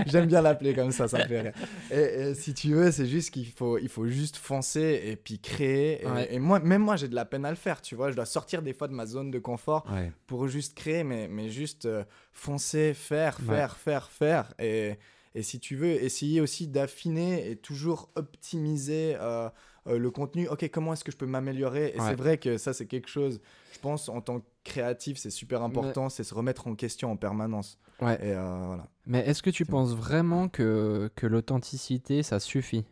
j'aime- 0.05 0.27
bien, 0.27 0.41
l'appeler 0.41 0.73
comme 0.73 0.91
ça, 0.91 1.07
ça 1.07 1.17
me 1.19 1.23
fait 1.25 1.41
rire. 1.41 1.53
Et, 1.91 1.95
et 2.29 2.35
si 2.35 2.53
tu 2.53 2.73
veux, 2.73 2.91
c'est 2.91 3.07
juste 3.07 3.31
qu'il 3.31 3.47
faut, 3.47 3.77
il 3.77 3.89
faut 3.89 4.07
juste 4.07 4.37
foncer 4.37 5.01
et 5.05 5.15
puis 5.15 5.39
créer. 5.39 6.03
Et, 6.03 6.07
Ouais. 6.07 6.33
et 6.35 6.39
moi, 6.39 6.59
même 6.59 6.81
moi, 6.83 6.95
j'ai 6.95 7.07
de 7.07 7.15
la 7.15 7.25
peine 7.25 7.45
à 7.45 7.49
le 7.49 7.55
faire, 7.55 7.81
tu 7.81 7.95
vois. 7.95 8.11
Je 8.11 8.15
dois 8.15 8.25
sortir 8.25 8.61
des 8.61 8.73
fois 8.73 8.87
de 8.87 8.93
ma 8.93 9.05
zone 9.05 9.31
de 9.31 9.39
confort 9.39 9.85
pour 10.27 10.47
juste 10.47 10.75
créer, 10.75 11.03
mais, 11.03 11.27
mais 11.27 11.49
juste 11.49 11.85
euh, 11.85 12.03
foncer, 12.31 12.93
faire, 12.93 13.39
faire, 13.39 13.75
faire, 13.77 14.09
faire. 14.09 14.53
Et, 14.59 14.97
et 15.35 15.43
si 15.43 15.59
tu 15.59 15.75
veux, 15.75 15.89
essayer 15.89 16.41
aussi 16.41 16.67
d'affiner 16.67 17.49
et 17.49 17.55
toujours 17.55 18.09
optimiser 18.15 19.15
euh, 19.19 19.49
euh, 19.87 19.97
le 19.97 20.11
contenu. 20.11 20.47
Ok, 20.47 20.67
comment 20.71 20.93
est-ce 20.93 21.03
que 21.03 21.11
je 21.11 21.17
peux 21.17 21.25
m'améliorer? 21.25 21.93
Et 21.95 21.99
Ouais. 21.99 22.07
c'est 22.09 22.15
vrai 22.15 22.37
que 22.37 22.57
ça, 22.57 22.73
c'est 22.73 22.87
quelque 22.87 23.09
chose, 23.09 23.39
je 23.71 23.79
pense, 23.79 24.09
en 24.09 24.21
tant 24.21 24.39
que 24.39 24.45
créatif, 24.63 25.17
c'est 25.17 25.29
super 25.29 25.61
important, 25.61 26.09
c'est 26.09 26.23
se 26.23 26.33
remettre 26.33 26.67
en 26.67 26.75
question 26.75 27.11
en 27.11 27.17
permanence. 27.17 27.79
Ouais. 28.01 28.15
Et 28.15 28.33
euh, 28.33 28.65
voilà. 28.65 28.89
Mais 29.05 29.19
est-ce 29.19 29.43
que 29.43 29.49
tu 29.49 29.65
penses 29.65 29.93
vraiment 29.93 30.49
que, 30.49 31.11
que 31.15 31.27
l'authenticité, 31.27 32.23
ça 32.23 32.39
suffit? 32.39 32.85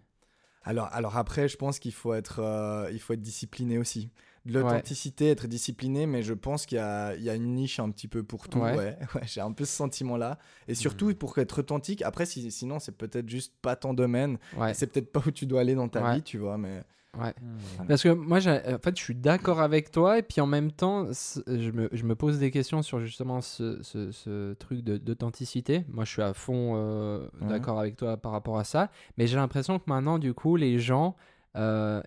Alors, 0.64 0.90
alors 0.92 1.18
après, 1.18 1.48
je 1.48 1.56
pense 1.56 1.80
qu'il 1.80 1.94
faut 1.94 2.14
être, 2.14 2.40
euh, 2.40 2.90
il 2.92 3.00
faut 3.00 3.14
être 3.14 3.22
discipliné 3.22 3.78
aussi. 3.78 4.12
De 4.48 4.60
l'authenticité, 4.60 5.30
être 5.30 5.48
discipliné, 5.48 6.06
mais 6.06 6.24
je 6.24 6.34
pense 6.34 6.66
qu'il 6.66 6.78
y 6.78 6.82
a, 6.82 7.16
il 7.16 7.24
y 7.24 7.30
a 7.30 7.36
une 7.36 7.54
niche 7.56 7.80
un 7.80 7.90
petit 7.92 8.08
peu 8.08 8.24
pour 8.24 8.48
tout. 8.48 8.60
Ouais. 8.60 8.76
Ouais, 8.78 8.98
ouais, 9.16 9.22
j'ai 9.26 9.42
un 9.42 9.52
peu 9.52 9.66
ce 9.66 9.76
sentiment-là. 9.76 10.40
Et 10.68 10.74
surtout, 10.76 11.14
pour 11.16 11.38
être 11.38 11.60
authentique, 11.60 12.02
après, 12.02 12.26
si, 12.26 12.50
sinon, 12.52 12.80
c'est 12.80 12.96
peut-être 12.98 13.30
juste 13.30 13.54
pas 13.62 13.76
ton 13.76 13.94
domaine. 13.94 14.38
Ouais. 14.58 14.74
C'est 14.74 14.88
peut-être 14.88 15.12
pas 15.12 15.22
où 15.26 15.32
tu 15.32 15.46
dois 15.46 15.62
aller 15.62 15.76
dans 15.76 15.90
ta 15.90 16.02
Ouais. 16.04 16.16
vie, 16.16 16.22
tu 16.24 16.38
vois. 16.38 16.58
Mais 16.58 16.82
ouais. 17.20 17.34
Hmm. 17.42 17.86
Parce 17.88 18.04
que 18.04 18.10
moi, 18.10 18.38
en 18.40 18.42
fait, 18.80 18.98
je 18.98 19.04
suis 19.04 19.16
d'accord 19.16 19.60
avec 19.60 19.92
toi, 19.92 20.18
et 20.20 20.22
puis 20.24 20.40
en 20.42 20.48
même 20.48 20.72
temps, 20.72 21.08
je 21.12 21.72
me, 21.72 21.90
je 21.92 22.04
me 22.04 22.16
pose 22.16 22.40
des 22.40 22.52
questions 22.52 22.82
sur 22.82 23.00
justement 23.00 23.42
ce, 23.42 23.82
ce- 23.84 24.12
ce 24.12 24.54
truc 24.54 24.82
de- 24.84 24.98
d'authenticité. 24.98 25.84
Moi, 25.90 26.06
je 26.06 26.12
suis 26.12 26.22
à 26.22 26.34
fond 26.34 26.74
euh, 26.76 27.28
d'accord 27.42 27.80
avec 27.80 27.96
toi 27.98 28.18
par 28.18 28.32
rapport 28.32 28.60
à 28.60 28.64
ça, 28.64 28.90
mais 29.18 29.28
j'ai 29.28 29.36
l'impression 29.36 29.78
que 29.80 29.84
maintenant, 29.88 30.20
du 30.20 30.34
coup, 30.34 30.56
les 30.56 30.80
gens. 30.80 31.16
euh, 31.56 32.02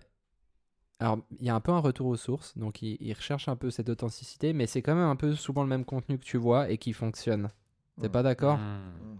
alors, 1.01 1.19
il 1.39 1.45
y 1.45 1.49
a 1.49 1.55
un 1.55 1.59
peu 1.59 1.71
un 1.71 1.79
retour 1.79 2.07
aux 2.07 2.15
sources, 2.15 2.57
donc 2.57 2.81
ils, 2.81 2.95
ils 3.01 3.13
recherchent 3.13 3.47
un 3.49 3.55
peu 3.55 3.69
cette 3.71 3.89
authenticité, 3.89 4.53
mais 4.53 4.67
c'est 4.67 4.81
quand 4.81 4.95
même 4.95 5.03
un 5.09 5.15
peu 5.15 5.35
souvent 5.35 5.63
le 5.63 5.69
même 5.69 5.83
contenu 5.83 6.17
que 6.17 6.23
tu 6.23 6.37
vois 6.37 6.69
et 6.69 6.77
qui 6.77 6.93
fonctionne. 6.93 7.49
T'es 7.99 8.07
Mm. 8.07 8.11
pas 8.11 8.23
d'accord 8.23 8.57
Hmm. 8.57 9.17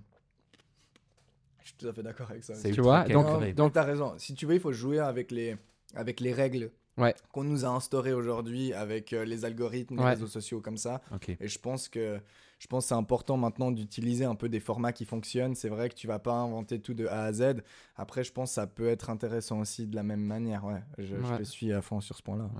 je 1.62 1.66
suis 1.68 1.76
tout 1.78 1.88
à 1.88 1.94
fait 1.94 2.04
d'accord 2.04 2.30
avec 2.32 2.44
ça. 2.44 2.54
Tu 2.72 2.82
vois, 2.82 3.04
donc- 3.06 3.54
donc, 3.56 3.74
t'as 3.74 3.84
raison. 3.84 4.14
Si 4.18 4.34
tu 4.34 4.46
veux, 4.46 4.56
il 4.56 4.60
faut 4.60 4.72
jouer 4.74 5.00
avec 5.00 5.32
les, 5.32 5.56
avec 5.96 6.20
les 6.20 6.34
règles 6.34 6.72
Ouais. 6.98 7.16
qu'on 7.32 7.44
nous 7.44 7.64
a 7.66 7.70
instaurées 7.70 8.14
aujourd'hui, 8.14 8.74
avec 8.74 9.14
euh, 9.14 9.24
les 9.26 9.46
algorithmes, 9.46 9.98
les 9.98 10.04
réseaux 10.06 10.28
sociaux 10.28 10.60
comme 10.62 10.78
ça. 10.78 11.02
Et 11.40 11.48
je 11.48 11.60
pense 11.60 11.88
que 11.90 12.20
je 12.62 12.68
pense 12.68 12.84
que 12.86 12.90
c'est 12.90 12.94
important 12.96 13.38
maintenant 13.38 13.72
d'utiliser 13.72 14.24
un 14.24 14.36
peu 14.36 14.48
des 14.48 14.60
formats 14.60 14.94
qui 14.94 15.04
fonctionnent. 15.06 15.56
C'est 15.56 15.68
vrai 15.68 15.90
que 15.90 15.96
tu 15.96 16.06
vas 16.06 16.20
pas 16.20 16.34
inventer 16.36 16.80
tout 16.80 16.94
de 16.94 17.08
A 17.08 17.24
à 17.24 17.34
Z. 17.34 17.56
Après, 17.96 18.24
je 18.24 18.32
pense 18.32 18.50
que 18.52 18.54
ça 18.54 18.68
peut 18.68 18.88
être 18.88 19.10
intéressant 19.10 19.62
aussi 19.62 19.88
de 19.88 19.96
la 19.96 20.04
même 20.04 20.22
manière. 20.24 20.64
Ouais, 20.64 20.84
je, 21.00 21.06
je 21.08 21.16
Ouais. 21.16 21.38
te 21.40 21.44
suis 21.44 21.74
à 21.74 21.82
fond 21.82 22.02
sur 22.02 22.16
ce 22.16 22.22
point-là. 22.22 22.52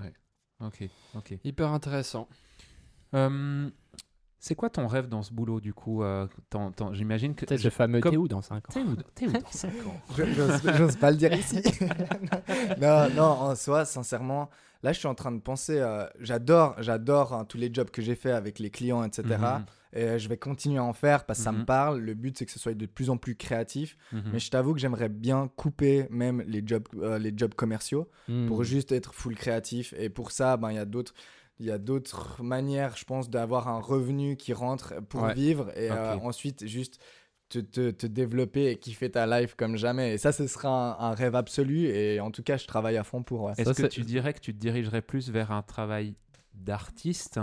Ok. 0.60 0.90
Ok. 1.16 1.36
Hyper 1.44 1.70
intéressant. 1.70 2.28
Euh, 3.14 3.70
c'est 4.40 4.56
quoi 4.56 4.72
ton 4.72 4.88
rêve 4.88 5.08
dans 5.08 5.22
ce 5.22 5.32
boulot 5.34 5.60
du 5.62 5.72
coup 5.72 6.02
euh, 6.02 6.26
J'imagine 6.94 7.36
que. 7.36 7.46
Peut-être 7.46 7.64
le 7.64 7.70
fameux 7.70 8.00
comme- 8.00 8.10
t'es 8.12 8.18
où 8.18 8.28
dans 8.28 8.42
5 8.42 8.70
ans 8.70 8.74
T'es 8.74 8.82
où, 8.82 8.96
t'es 9.14 9.28
où 9.28 9.32
dans 9.34 9.52
5 9.52 9.70
ans 9.86 10.02
Je- 10.18 10.74
J'ose 10.78 10.96
pas 10.96 11.12
le 11.12 11.18
dire 11.18 11.32
ici. 11.34 11.62
non, 12.82 13.08
non, 13.16 13.24
en 13.24 13.56
soi, 13.56 13.86
sincèrement, 13.86 14.50
là, 14.82 14.94
je 14.94 15.00
suis 15.00 15.08
en 15.08 15.14
train 15.16 15.32
de 15.32 15.40
penser. 15.42 15.78
euh, 15.80 16.08
j'adore, 16.20 16.76
j'adore 16.82 17.34
hein, 17.34 17.46
tous 17.46 17.58
les 17.60 17.72
jobs 17.72 17.92
que 17.92 18.02
j'ai 18.02 18.16
fait 18.16 18.32
avec 18.32 18.58
les 18.58 18.72
clients, 18.72 19.04
etc. 19.04 19.24
Et 19.94 20.04
euh, 20.04 20.18
je 20.18 20.30
vais 20.30 20.38
continuer 20.38 20.78
à 20.78 20.84
en 20.84 20.94
faire 20.94 21.26
parce 21.26 21.40
que 21.40 21.44
ça 21.44 21.52
me 21.52 21.60
Mhm. 21.60 21.66
parle. 21.66 22.00
Le 22.00 22.14
but, 22.14 22.38
c'est 22.38 22.46
que 22.46 22.52
ce 22.52 22.60
soit 22.60 22.74
de 22.74 22.86
plus 22.86 23.10
en 23.10 23.18
plus 23.18 23.36
créatif. 23.36 23.98
mhm. 24.14 24.24
Mais 24.34 24.40
je 24.40 24.50
t'avoue 24.50 24.74
que 24.74 24.80
j'aimerais 24.80 25.10
bien 25.10 25.50
couper 25.56 26.08
même 26.10 26.42
les 26.48 26.64
jobs, 26.66 26.88
euh, 26.96 27.20
les 27.20 27.34
jobs 27.36 27.54
commerciaux 27.54 28.10
Hmm. 28.28 28.48
pour 28.48 28.64
juste 28.64 28.92
être 28.92 29.14
full 29.14 29.36
créatif. 29.36 29.94
Et 29.98 30.10
pour 30.10 30.32
ça, 30.32 30.56
ben, 30.58 30.72
il 30.72 30.76
y 30.76 30.80
a 30.80 30.86
d'autres. 30.86 31.14
Il 31.60 31.66
y 31.68 31.72
a 31.72 31.78
d'autres 31.78 32.42
manières, 32.42 32.96
je 32.98 33.04
pense, 33.06 33.30
d'avoir 33.30 33.68
un 33.68 33.80
revenu 33.80 34.36
qui 34.36 34.52
rentre 34.52 35.00
pour 35.10 35.22
Ouais. 35.24 35.34
vivre 35.36 35.70
et 35.78 35.92
euh, 35.92 36.18
ensuite 36.18 36.66
juste 36.66 37.00
te, 37.50 37.60
te, 37.60 37.92
te 37.92 38.08
développer 38.08 38.72
et 38.72 38.78
kiffer 38.80 39.12
ta 39.12 39.28
life 39.28 39.54
comme 39.56 39.76
jamais. 39.78 40.14
Et 40.16 40.18
ça, 40.18 40.32
ce 40.32 40.48
sera 40.48 40.70
un, 41.00 41.12
un 41.12 41.14
rêve 41.14 41.36
absolu. 41.36 41.86
Et 41.86 42.20
en 42.20 42.32
tout 42.32 42.42
cas, 42.42 42.58
je 42.58 42.66
travaille 42.66 42.98
à 42.98 43.04
fond 43.04 43.22
pour. 43.22 43.42
ouais. 43.44 43.54
Est-ce 43.58 43.74
que 43.80 43.86
tu 43.88 44.02
dirais 44.02 44.34
que 44.34 44.40
tu 44.40 44.54
te 44.56 44.60
dirigerais 44.60 45.04
plus 45.04 45.30
vers 45.30 45.52
un 45.52 45.62
travail 45.62 46.16
d'artiste 46.56 47.40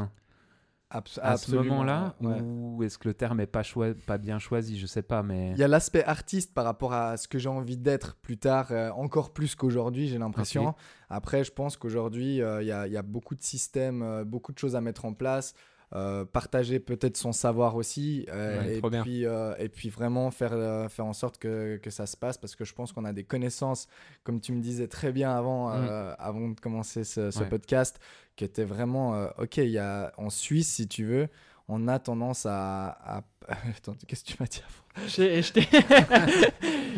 Abs- 0.91 1.19
à 1.23 1.37
ce 1.37 1.55
moment-là 1.55 2.15
ouais. 2.23 2.41
Ou 2.41 2.83
est-ce 2.83 2.97
que 2.97 3.09
le 3.09 3.15
terme 3.15 3.41
est 3.41 3.47
pas, 3.47 3.63
choi- 3.63 3.93
pas 4.07 4.17
bien 4.17 4.39
choisi 4.39 4.79
Je 4.79 4.87
sais 4.87 5.03
pas, 5.03 5.23
mais. 5.23 5.51
Il 5.53 5.59
y 5.59 5.63
a 5.63 5.69
l'aspect 5.69 6.03
artiste 6.05 6.55
par 6.55 6.65
rapport 6.65 6.95
à 6.95 7.17
ce 7.19 7.29
que 7.29 7.39
j'ai 7.39 7.51
envie 7.51 7.77
d'être 7.77 8.17
plus 8.17 8.39
tard, 8.39 8.69
euh, 8.71 8.91
encore 8.93 9.33
plus 9.35 9.55
qu'aujourd'hui, 9.55 10.09
j'ai 10.09 10.17
l'impression. 10.19 10.75
Après, 11.11 11.45
je 11.45 11.53
pense 11.53 11.77
qu'aujourd'hui, 11.77 12.41
euh, 12.41 12.63
il 12.63 12.69
y, 12.69 12.73
a, 12.73 12.87
y 12.87 12.97
a 12.97 13.03
beaucoup 13.03 13.35
de 13.35 13.43
systèmes, 13.43 14.03
euh, 14.03 14.25
beaucoup 14.25 14.53
de 14.53 14.59
choses 14.59 14.77
à 14.77 14.81
mettre 14.81 15.05
en 15.05 15.13
place. 15.13 15.55
Euh, 15.95 16.25
partager 16.27 16.81
peut-être 16.81 17.17
son 17.17 17.33
savoir 17.33 17.75
aussi 17.75 18.27
euh, 18.29 18.63
Ouais, 18.63 18.77
et, 18.77 19.01
puis, 19.03 19.25
euh, 19.25 19.55
et 19.59 19.71
puis 19.71 19.89
vraiment 19.89 20.31
faire, 20.31 20.91
faire 20.91 21.07
en 21.07 21.15
sorte 21.15 21.39
que, 21.39 21.79
que 21.83 21.89
ça 21.89 22.05
se 22.07 22.17
passe 22.17 22.37
parce 22.37 22.57
que 22.57 22.65
je 22.67 22.75
pense 22.75 22.93
qu'on 22.93 23.07
a 23.07 23.13
des 23.15 23.25
connaissances, 23.25 23.89
comme 24.23 24.41
tu 24.41 24.53
me 24.53 24.61
disais 24.61 24.87
très 24.87 25.13
bien 25.13 25.35
avant, 25.35 25.73
euh, 25.73 26.13
avant 26.19 26.49
de 26.49 26.61
commencer 26.61 27.05
ce, 27.05 27.31
ce 27.31 27.39
Ouais. 27.41 27.49
podcast, 27.49 28.01
qui 28.37 28.45
était 28.45 28.65
vraiment, 28.65 29.29
ok, 29.39 29.57
il 29.59 29.71
y 29.71 29.79
a, 29.79 30.13
en 30.19 30.29
Suisse, 30.29 30.75
si 30.75 30.89
tu 30.89 31.05
veux, 31.05 31.29
on 31.69 31.89
a 31.89 31.99
tendance 31.99 32.47
à... 32.47 32.89
à... 32.89 33.23
Attends, 33.77 33.97
qu'est-ce 34.07 34.25
que 34.25 34.33
tu 34.33 34.37
m'as 34.41 34.47
dit 34.47 34.61
avant? 34.63 34.89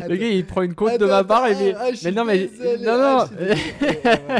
Le 0.09 0.15
gars, 0.15 0.27
il 0.27 0.45
prend 0.45 0.63
une 0.63 0.75
côte 0.75 0.99
de 0.99 1.05
ma 1.05 1.23
part 1.23 1.47
et 1.47 1.55
puis. 1.55 1.73
ah, 1.77 1.89
mais 2.03 2.11
non, 2.11 2.25
mais. 2.25 2.47
désolé, 2.47 2.85
non, 2.85 2.91
ah, 2.93 3.29
non. 3.37 4.31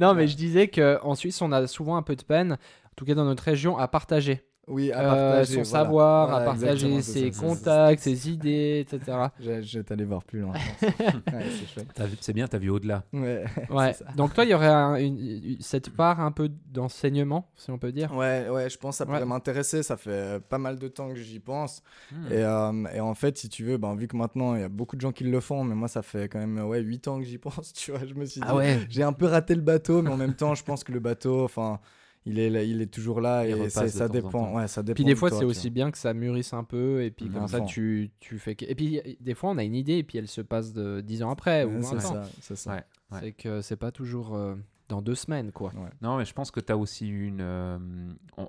non, 0.00 0.14
mais 0.14 0.26
je 0.28 0.36
disais 0.36 0.68
qu'en 0.68 1.14
Suisse, 1.14 1.40
on 1.42 1.52
a 1.52 1.66
souvent 1.66 1.96
un 1.96 2.02
peu 2.02 2.16
de 2.16 2.22
peine, 2.22 2.56
en 2.94 2.96
tout 2.96 3.04
cas 3.04 3.14
dans 3.16 3.24
notre 3.24 3.42
région, 3.42 3.76
à 3.76 3.88
partager. 3.88 4.44
Oui, 4.66 4.90
à 4.92 5.00
euh, 5.00 5.30
partager. 5.32 5.46
son 5.56 5.62
voilà. 5.70 5.84
savoir, 5.84 6.32
à 6.34 6.40
partager 6.44 7.02
ses 7.02 7.02
ça, 7.02 7.12
c'est 7.12 7.32
ça, 7.32 7.40
contacts, 7.46 8.00
ses 8.02 8.30
idées, 8.30 8.86
etc. 8.88 9.18
Je, 9.40 9.60
je 9.60 9.78
vais 9.78 9.84
t'aller 9.84 10.04
voir 10.06 10.22
plus 10.24 10.40
loin. 10.40 10.54
ouais, 11.32 11.44
c'est 12.20 12.32
bien, 12.32 12.46
t'as 12.48 12.56
vu 12.58 12.70
au-delà. 12.70 13.02
Ouais. 13.12 13.44
Ouais. 13.70 13.94
Donc 14.16 14.32
toi, 14.32 14.44
il 14.44 14.50
y 14.50 14.54
aurait 14.54 14.68
un- 14.68 14.94
une- 14.94 15.18
une- 15.18 15.60
cette 15.60 15.90
part 15.90 16.20
un 16.20 16.30
peu 16.32 16.48
d'enseignement, 16.66 17.50
si 17.56 17.70
on 17.72 17.78
peut 17.78 17.92
dire. 17.92 18.16
Ouais, 18.16 18.48
ouais, 18.48 18.70
je 18.70 18.78
pense 18.78 18.94
que 18.94 18.98
ça 18.98 19.06
pourrait 19.06 19.18
Ouais. 19.18 19.24
m'intéresser. 19.26 19.82
Ça 19.82 19.96
fait 19.98 20.10
euh, 20.10 20.40
pas 20.40 20.58
mal 20.58 20.78
de 20.78 20.88
temps 20.88 21.08
que 21.10 21.16
j'y 21.16 21.40
pense. 21.40 21.82
Hmm. 22.12 22.26
Et, 22.32 22.36
euh, 22.36 22.84
et 22.94 23.00
en 23.00 23.14
fait, 23.14 23.36
si 23.36 23.48
tu 23.48 23.64
veux, 23.64 23.76
ben, 23.76 23.94
vu 23.96 24.06
que 24.08 24.16
maintenant, 24.16 24.54
il 24.54 24.60
y 24.60 24.64
a 24.64 24.68
beaucoup 24.70 24.96
de 24.96 25.00
gens 25.02 25.12
qui 25.12 25.24
le 25.24 25.40
font, 25.40 25.64
mais 25.64 25.74
moi, 25.74 25.88
ça 25.88 26.00
fait 26.02 26.28
quand 26.28 26.38
même 26.38 26.58
ouais, 26.64 26.80
8 26.80 27.08
ans 27.08 27.18
que 27.18 27.24
j'y 27.24 27.38
pense. 27.38 27.72
Tu 27.74 27.90
vois, 27.90 28.00
je 28.06 28.14
me 28.14 28.24
suis 28.24 28.40
dit, 28.40 28.46
Ah 28.48 28.54
ouais. 28.56 28.78
j'ai 28.88 29.02
un 29.02 29.12
peu 29.12 29.26
raté 29.26 29.54
le 29.54 29.60
bateau, 29.62 30.00
mais 30.00 30.10
en 30.10 30.16
même 30.16 30.34
temps, 30.34 30.54
je 30.54 30.64
pense 30.64 30.84
que 30.84 30.92
le 30.92 31.00
bateau, 31.00 31.44
enfin, 31.44 31.80
il 32.26 32.38
est, 32.38 32.48
là- 32.50 32.62
il 32.62 32.80
est 32.80 32.86
toujours 32.92 33.20
là 33.20 33.46
Il 33.46 33.56
et 33.62 33.68
ça 33.70 34.08
dépend. 34.08 34.30
temps. 34.30 34.54
Ouais, 34.56 34.66
ça 34.68 34.82
dépend. 34.82 34.94
Puis 34.94 35.04
des 35.04 35.12
de 35.14 35.18
fois, 35.18 35.30
c'est 35.30 35.44
aussi 35.44 35.70
bien 35.70 35.90
que 35.90 35.98
ça 35.98 36.14
mûrisse 36.14 36.52
un 36.52 36.64
peu, 36.64 37.02
et 37.02 37.10
puis 37.10 37.28
comme 37.28 37.48
ça, 37.48 37.60
tu, 37.60 38.10
tu 38.20 38.38
fais. 38.38 38.56
Et 38.60 38.74
puis 38.74 39.00
des 39.20 39.34
fois, 39.34 39.50
on 39.50 39.58
a 39.58 39.64
une 39.64 39.74
idée, 39.74 39.98
et 39.98 40.02
puis 40.04 40.18
elle 40.18 40.28
se 40.28 40.40
passe 40.40 40.72
de 40.72 41.00
10 41.00 41.22
ans 41.22 41.30
après, 41.30 41.64
ou 41.64 41.68
Ouais, 41.76 41.80
20 41.80 41.82
c'est 41.82 42.00
ça, 42.00 42.22
c'est 42.40 42.56
ça. 42.56 42.70
Ouais. 42.74 42.84
Ouais. 43.12 43.18
C'est 43.20 43.32
que 43.32 43.60
c'est 43.60 43.76
pas 43.76 43.90
toujours 43.92 44.34
euh, 44.34 44.54
dans 44.88 45.02
deux 45.02 45.14
semaines, 45.14 45.52
quoi. 45.52 45.72
Non, 46.00 46.16
mais 46.16 46.24
je 46.24 46.32
pense 46.32 46.50
que 46.50 46.60
tu 46.60 46.72
as 46.72 46.76
aussi 46.76 47.08
une. 47.08 47.40
euh, 47.40 47.78
on- 48.38 48.48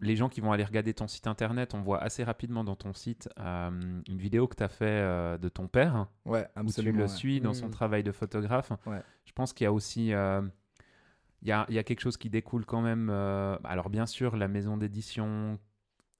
les 0.00 0.14
gens 0.14 0.28
qui 0.28 0.40
vont 0.40 0.52
aller 0.52 0.62
regarder 0.62 0.94
ton 0.94 1.08
site 1.08 1.26
internet, 1.26 1.74
on 1.74 1.82
voit 1.82 1.98
assez 2.00 2.22
rapidement 2.22 2.62
dans 2.62 2.76
ton 2.76 2.94
site 2.94 3.28
euh, 3.40 3.68
une 4.08 4.18
vidéo 4.18 4.46
que 4.46 4.54
tu 4.54 4.62
as 4.62 4.68
fait 4.68 4.84
euh, 4.86 5.38
de 5.38 5.48
ton 5.48 5.66
père, 5.66 6.06
Ouais, 6.24 6.42
où 6.56 6.60
tu 6.60 6.60
absolument. 6.68 6.98
le 6.98 7.02
ouais. 7.02 7.08
suis 7.08 7.40
dans 7.40 7.52
son 7.52 7.66
Mm. 7.66 7.70
travail 7.72 8.02
de 8.04 8.12
photographe. 8.12 8.70
Ouais. 8.86 9.02
Je 9.24 9.32
pense 9.32 9.52
qu'il 9.52 9.64
y 9.64 9.66
a 9.66 9.72
aussi 9.72 10.12
euh, 10.14 10.40
il 11.42 11.48
y, 11.48 11.52
a, 11.52 11.66
il 11.68 11.74
y 11.74 11.78
a 11.78 11.84
quelque 11.84 12.00
chose 12.00 12.16
qui 12.16 12.30
découle 12.30 12.64
quand 12.66 12.80
même. 12.82 13.08
euh, 13.10 13.56
alors 13.64 13.90
bien 13.90 14.06
sûr, 14.06 14.36
la 14.36 14.48
maison 14.48 14.76
d'édition 14.76 15.58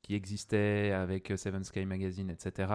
qui 0.03 0.15
existait 0.15 0.93
avec 0.93 1.31
euh, 1.31 1.37
Seven 1.37 1.65
Sky 1.65 1.85
Magazine, 1.85 2.31
etc. 2.31 2.73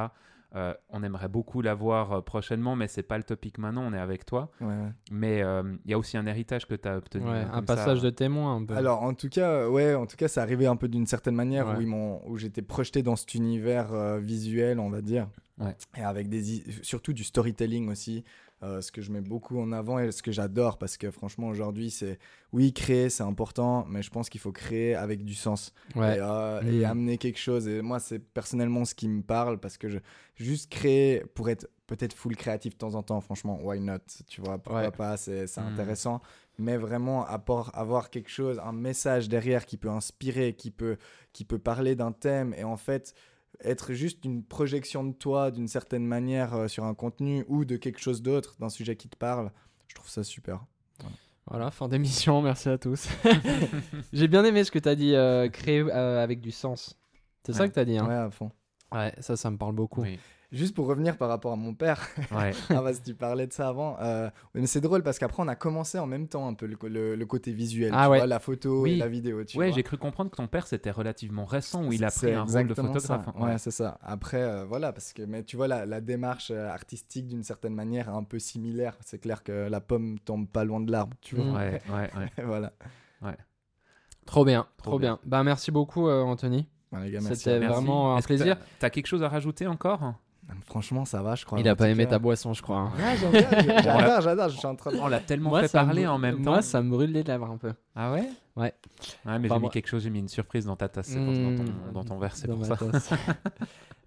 euh, 0.55 0.73
on 0.89 1.01
aimerait 1.03 1.29
beaucoup 1.29 1.61
la 1.63 1.73
voir 1.73 2.23
prochainement, 2.23 2.75
mais 2.75 2.87
c'est 2.87 3.01
pas 3.01 3.17
le 3.17 3.23
topic 3.23 3.57
maintenant. 3.57 3.83
On 3.87 3.93
est 3.93 3.97
avec 3.99 4.25
toi. 4.25 4.51
Ouais, 4.61 4.67
ouais. 4.67 4.91
Mais 5.09 5.41
euh, 5.41 5.63
il 5.85 5.91
y 5.91 5.93
a 5.95 5.97
aussi 5.97 6.15
un 6.17 6.27
héritage 6.27 6.67
que 6.67 6.75
tu 6.75 6.87
as 6.87 6.97
obtenu. 6.97 7.25
Ouais, 7.25 7.45
un 7.51 7.61
ça. 7.61 7.61
passage 7.63 8.01
de 8.01 8.09
témoin 8.11 8.57
un 8.57 8.65
peu. 8.65 8.75
Alors 8.75 9.01
en 9.03 9.13
tout 9.15 9.29
cas, 9.29 9.67
ouais, 9.69 9.95
en 9.95 10.05
tout 10.05 10.15
cas, 10.17 10.27
c'est 10.27 10.41
arrivé 10.41 10.67
un 10.67 10.75
peu 10.75 10.87
d'une 10.89 11.07
certaine 11.07 11.33
manière 11.35 11.67
Ouais. 11.69 11.83
où 11.85 12.19
où 12.31 12.37
j'étais 12.37 12.61
projeté 12.61 13.01
dans 13.01 13.15
cet 13.15 13.33
univers 13.33 13.93
euh, 13.93 14.19
visuel, 14.19 14.79
on 14.79 14.89
va 14.91 15.01
dire, 15.01 15.27
Ouais. 15.59 15.75
et 15.97 16.01
avec 16.03 16.29
des, 16.29 16.43
surtout 16.83 17.13
du 17.13 17.23
storytelling 17.23 17.89
aussi, 17.89 18.23
euh, 18.63 18.81
ce 18.81 18.91
que 18.91 19.01
je 19.01 19.11
mets 19.11 19.21
beaucoup 19.21 19.59
en 19.59 19.71
avant 19.73 19.99
et 19.99 20.11
ce 20.11 20.23
que 20.23 20.31
j'adore 20.31 20.77
parce 20.77 20.97
que 20.97 21.11
franchement 21.11 21.47
aujourd'hui, 21.49 21.91
c'est, 21.91 22.17
oui, 22.53 22.71
créer, 22.73 23.09
c'est 23.09 23.23
important, 23.23 23.85
mais 23.89 24.01
je 24.01 24.09
pense 24.09 24.29
qu'il 24.29 24.39
faut 24.41 24.51
créer 24.53 24.95
avec 24.95 25.23
du 25.25 25.35
sens 25.35 25.73
ouais. 25.95 26.17
et, 26.17 26.19
euh, 26.21 26.61
Mm. 26.61 26.67
et 26.81 26.85
amener 26.85 27.17
quelque 27.17 27.39
chose. 27.39 27.67
Et 27.67 27.81
moi, 27.81 27.99
c'est 27.99 28.19
personnellement 28.19 28.85
ce 28.85 28.95
qui 28.95 29.07
me 29.09 29.21
parle 29.21 29.59
parce 29.59 29.77
que 29.77 29.89
je 29.89 29.99
juste 30.35 30.71
créer 30.71 31.23
pour 31.35 31.49
être 31.49 31.67
peut-être 31.87 32.13
full 32.13 32.35
créatif 32.35 32.73
de 32.73 32.77
temps 32.77 32.95
en 32.95 33.03
temps. 33.03 33.19
Franchement, 33.21 33.59
why 33.61 33.79
not 33.79 33.97
Tu 34.27 34.41
vois, 34.41 34.57
pourquoi 34.57 34.81
Ouais. 34.83 34.91
pas 34.91 35.17
C'est 35.17 35.45
c'est 35.47 35.61
Mm. 35.61 35.67
intéressant. 35.73 36.21
Mais 36.57 36.77
vraiment, 36.77 37.25
apport, 37.25 37.71
avoir 37.73 38.09
quelque 38.11 38.29
chose, 38.29 38.59
un 38.63 38.71
message 38.73 39.27
derrière 39.27 39.65
qui 39.65 39.75
peut 39.77 39.89
inspirer, 39.89 40.53
qui 40.53 40.69
peut, 40.71 40.97
qui 41.33 41.45
peut 41.45 41.57
parler 41.59 41.95
d'un 41.95 42.11
thème 42.11 42.53
et 42.57 42.63
en 42.63 42.77
fait 42.77 43.13
être 43.61 43.93
juste 43.93 44.25
une 44.25 44.43
projection 44.43 45.03
de 45.03 45.13
toi 45.13 45.51
d'une 45.51 45.67
certaine 45.67 46.05
manière 46.05 46.53
euh, 46.53 46.67
sur 46.67 46.83
un 46.83 46.93
contenu 46.93 47.45
ou 47.47 47.65
de 47.65 47.77
quelque 47.77 47.99
chose 47.99 48.21
d'autre, 48.21 48.55
d'un 48.59 48.69
sujet 48.69 48.95
qui 48.95 49.09
te 49.09 49.15
parle, 49.15 49.51
je 49.87 49.95
trouve 49.95 50.09
ça 50.09 50.23
super. 50.23 50.65
Voilà, 51.47 51.71
fin 51.71 51.89
d'émission, 51.89 52.41
merci 52.41 52.69
à 52.69 52.77
tous. 52.77 53.09
J'ai 54.13 54.27
bien 54.27 54.45
aimé 54.45 54.63
ce 54.63 54.71
que 54.71 54.79
tu 54.79 54.89
as 54.89 54.95
dit, 54.95 55.13
euh, 55.13 55.49
créer 55.49 55.81
euh, 55.81 56.23
avec 56.23 56.39
du 56.39 56.51
sens. 56.51 56.97
C'est 57.45 57.53
ça 57.53 57.67
que 57.67 57.73
tu 57.73 57.79
as 57.79 57.85
dit, 57.85 57.97
hein 57.97 58.07
Ouais, 58.07 58.15
à 58.15 58.29
fond. 58.31 58.51
Ouais, 58.93 59.13
ça, 59.19 59.35
ça 59.35 59.51
me 59.51 59.57
parle 59.57 59.75
beaucoup. 59.75 60.01
Oui. 60.01 60.19
Juste 60.53 60.75
pour 60.75 60.85
revenir 60.85 61.17
par 61.17 61.29
rapport 61.29 61.51
à 61.51 61.55
mon 61.55 61.73
père, 61.73 61.99
Ouais. 62.31 62.51
ah 62.69 62.81
parce 62.81 62.99
que 62.99 63.05
tu 63.05 63.15
parlais 63.15 63.47
de 63.47 63.51
ça 63.53 63.67
avant. 63.67 63.97
Euh, 63.99 64.29
mais 64.53 64.67
c'est 64.67 64.81
drôle 64.81 65.01
parce 65.01 65.17
qu'après 65.17 65.41
on 65.41 65.47
a 65.47 65.55
commencé 65.55 65.97
en 65.97 66.05
même 66.05 66.27
temps 66.27 66.47
un 66.47 66.53
peu 66.53 66.67
le, 66.67 66.77
le- 66.87 67.15
le 67.15 67.25
côté 67.25 67.51
visuel, 67.51 67.91
Ah 67.93 68.05
tu 68.05 68.11
ouais. 68.11 68.17
vois, 68.19 68.27
la 68.27 68.39
photo 68.39 68.83
Oui. 68.83 68.91
et 68.91 68.95
la 68.97 69.07
vidéo. 69.07 69.43
Tu 69.43 69.57
Ouais, 69.57 69.71
j'ai 69.71 69.81
cru 69.81 69.97
comprendre 69.97 70.29
que 70.29 70.35
ton 70.35 70.45
père 70.47 70.67
c'était 70.67 70.91
relativement 70.91 71.45
récent 71.45 71.83
où 71.83 71.91
il 71.91 72.03
a 72.05 72.11
pris 72.11 72.31
un 72.33 72.43
rôle 72.43 72.67
de 72.67 72.73
photographe. 72.75 73.01
ça. 73.03 73.25
hein. 73.27 73.33
Ouais, 73.45 73.57
c'est 73.57 73.71
ça. 73.71 73.97
Après, 74.03 74.41
euh, 74.43 74.63
voilà, 74.65 74.93
parce 74.93 75.11
que 75.11 75.23
mais 75.23 75.43
tu 75.43 75.57
vois 75.57 75.67
la, 75.67 75.85
la 75.87 76.01
démarche 76.01 76.51
euh, 76.51 76.69
artistique 76.69 77.25
d'une 77.27 77.43
certaine 77.43 77.73
manière 77.73 78.07
est 78.07 78.11
un 78.15 78.23
peu 78.23 78.37
similaire. 78.37 78.95
C'est 79.03 79.17
clair 79.19 79.43
que 79.43 79.67
la 79.69 79.81
pomme 79.81 80.19
tombe 80.19 80.47
pas 80.47 80.63
loin 80.65 80.79
de 80.79 80.91
l'arbre, 80.91 81.17
tu 81.21 81.35
vois. 81.35 81.45
Ouais, 81.51 81.81
ouais, 81.89 82.09
ouais. 82.15 82.43
voilà. 82.45 82.73
Trop 84.25 84.45
bien, 84.45 84.67
Trop 84.77 84.91
trop, 84.91 84.99
bien. 84.99 85.19
Bah, 85.25 85.43
merci 85.43 85.69
beaucoup, 85.71 86.07
euh, 86.07 86.21
Anthony. 86.21 86.69
Ouais, 86.91 87.05
les 87.05 87.11
gars, 87.11 87.19
merci. 87.21 87.35
C'était 87.43 87.59
vraiment 87.59 88.15
un 88.15 88.21
plaisir. 88.21 88.57
t'as- 88.57 88.65
T'as 88.79 88.89
quelque 88.89 89.07
chose 89.07 89.21
à 89.23 89.27
rajouter 89.29 89.67
encore? 89.67 90.13
Franchement, 90.65 91.05
ça 91.05 91.21
va, 91.21 91.35
je 91.35 91.45
crois. 91.45 91.59
Il 91.59 91.67
a 91.67 91.75
pas 91.75 91.89
aimé 91.89 92.03
cas- 92.05 92.11
ta 92.11 92.19
boisson, 92.19 92.53
je 92.53 92.61
crois. 92.61 92.77
hein. 92.77 92.91
J'ai- 93.21 93.83
j'adore, 93.83 94.21
j'adore. 94.21 94.49
Je 94.49 94.57
suis 94.57 94.67
en 94.67 94.75
train 94.75 94.91
de. 94.91 94.97
On 94.97 95.07
l'a 95.07 95.19
tellement 95.19 95.49
Moi, 95.49 95.61
fait 95.61 95.77
me 95.77 95.83
parler 95.85 96.07
en 96.07 96.17
même 96.17 96.41
temps. 96.43 96.51
Moi, 96.51 96.61
ça 96.61 96.81
me 96.81 96.89
brûle 96.89 97.11
les 97.11 97.23
lèvres 97.23 97.49
un 97.49 97.57
peu. 97.57 97.73
Ah 97.95 98.11
ouais? 98.11 98.29
Ouais. 98.55 98.73
Ouais, 99.25 99.39
mais 99.39 99.49
Enfin, 99.49 99.55
j'ai 99.55 99.61
mis 99.61 99.69
quelque 99.71 99.87
chose, 99.87 100.03
j'ai 100.03 100.09
mis 100.11 100.19
une 100.19 100.27
surprise 100.27 100.65
dans 100.65 100.75
ta 100.75 100.87
tasse, 100.87 101.07
c'est 101.07 101.15
pour- 101.17 101.33
Mmh, 101.33 101.55
dans, 101.57 101.63
ton, 101.65 101.71
dans 101.93 102.03
ton 102.03 102.19
verre, 102.19 102.35
c'est 102.35 102.47
dans 102.47 102.55
pour 102.57 102.65
ça. 102.65 102.75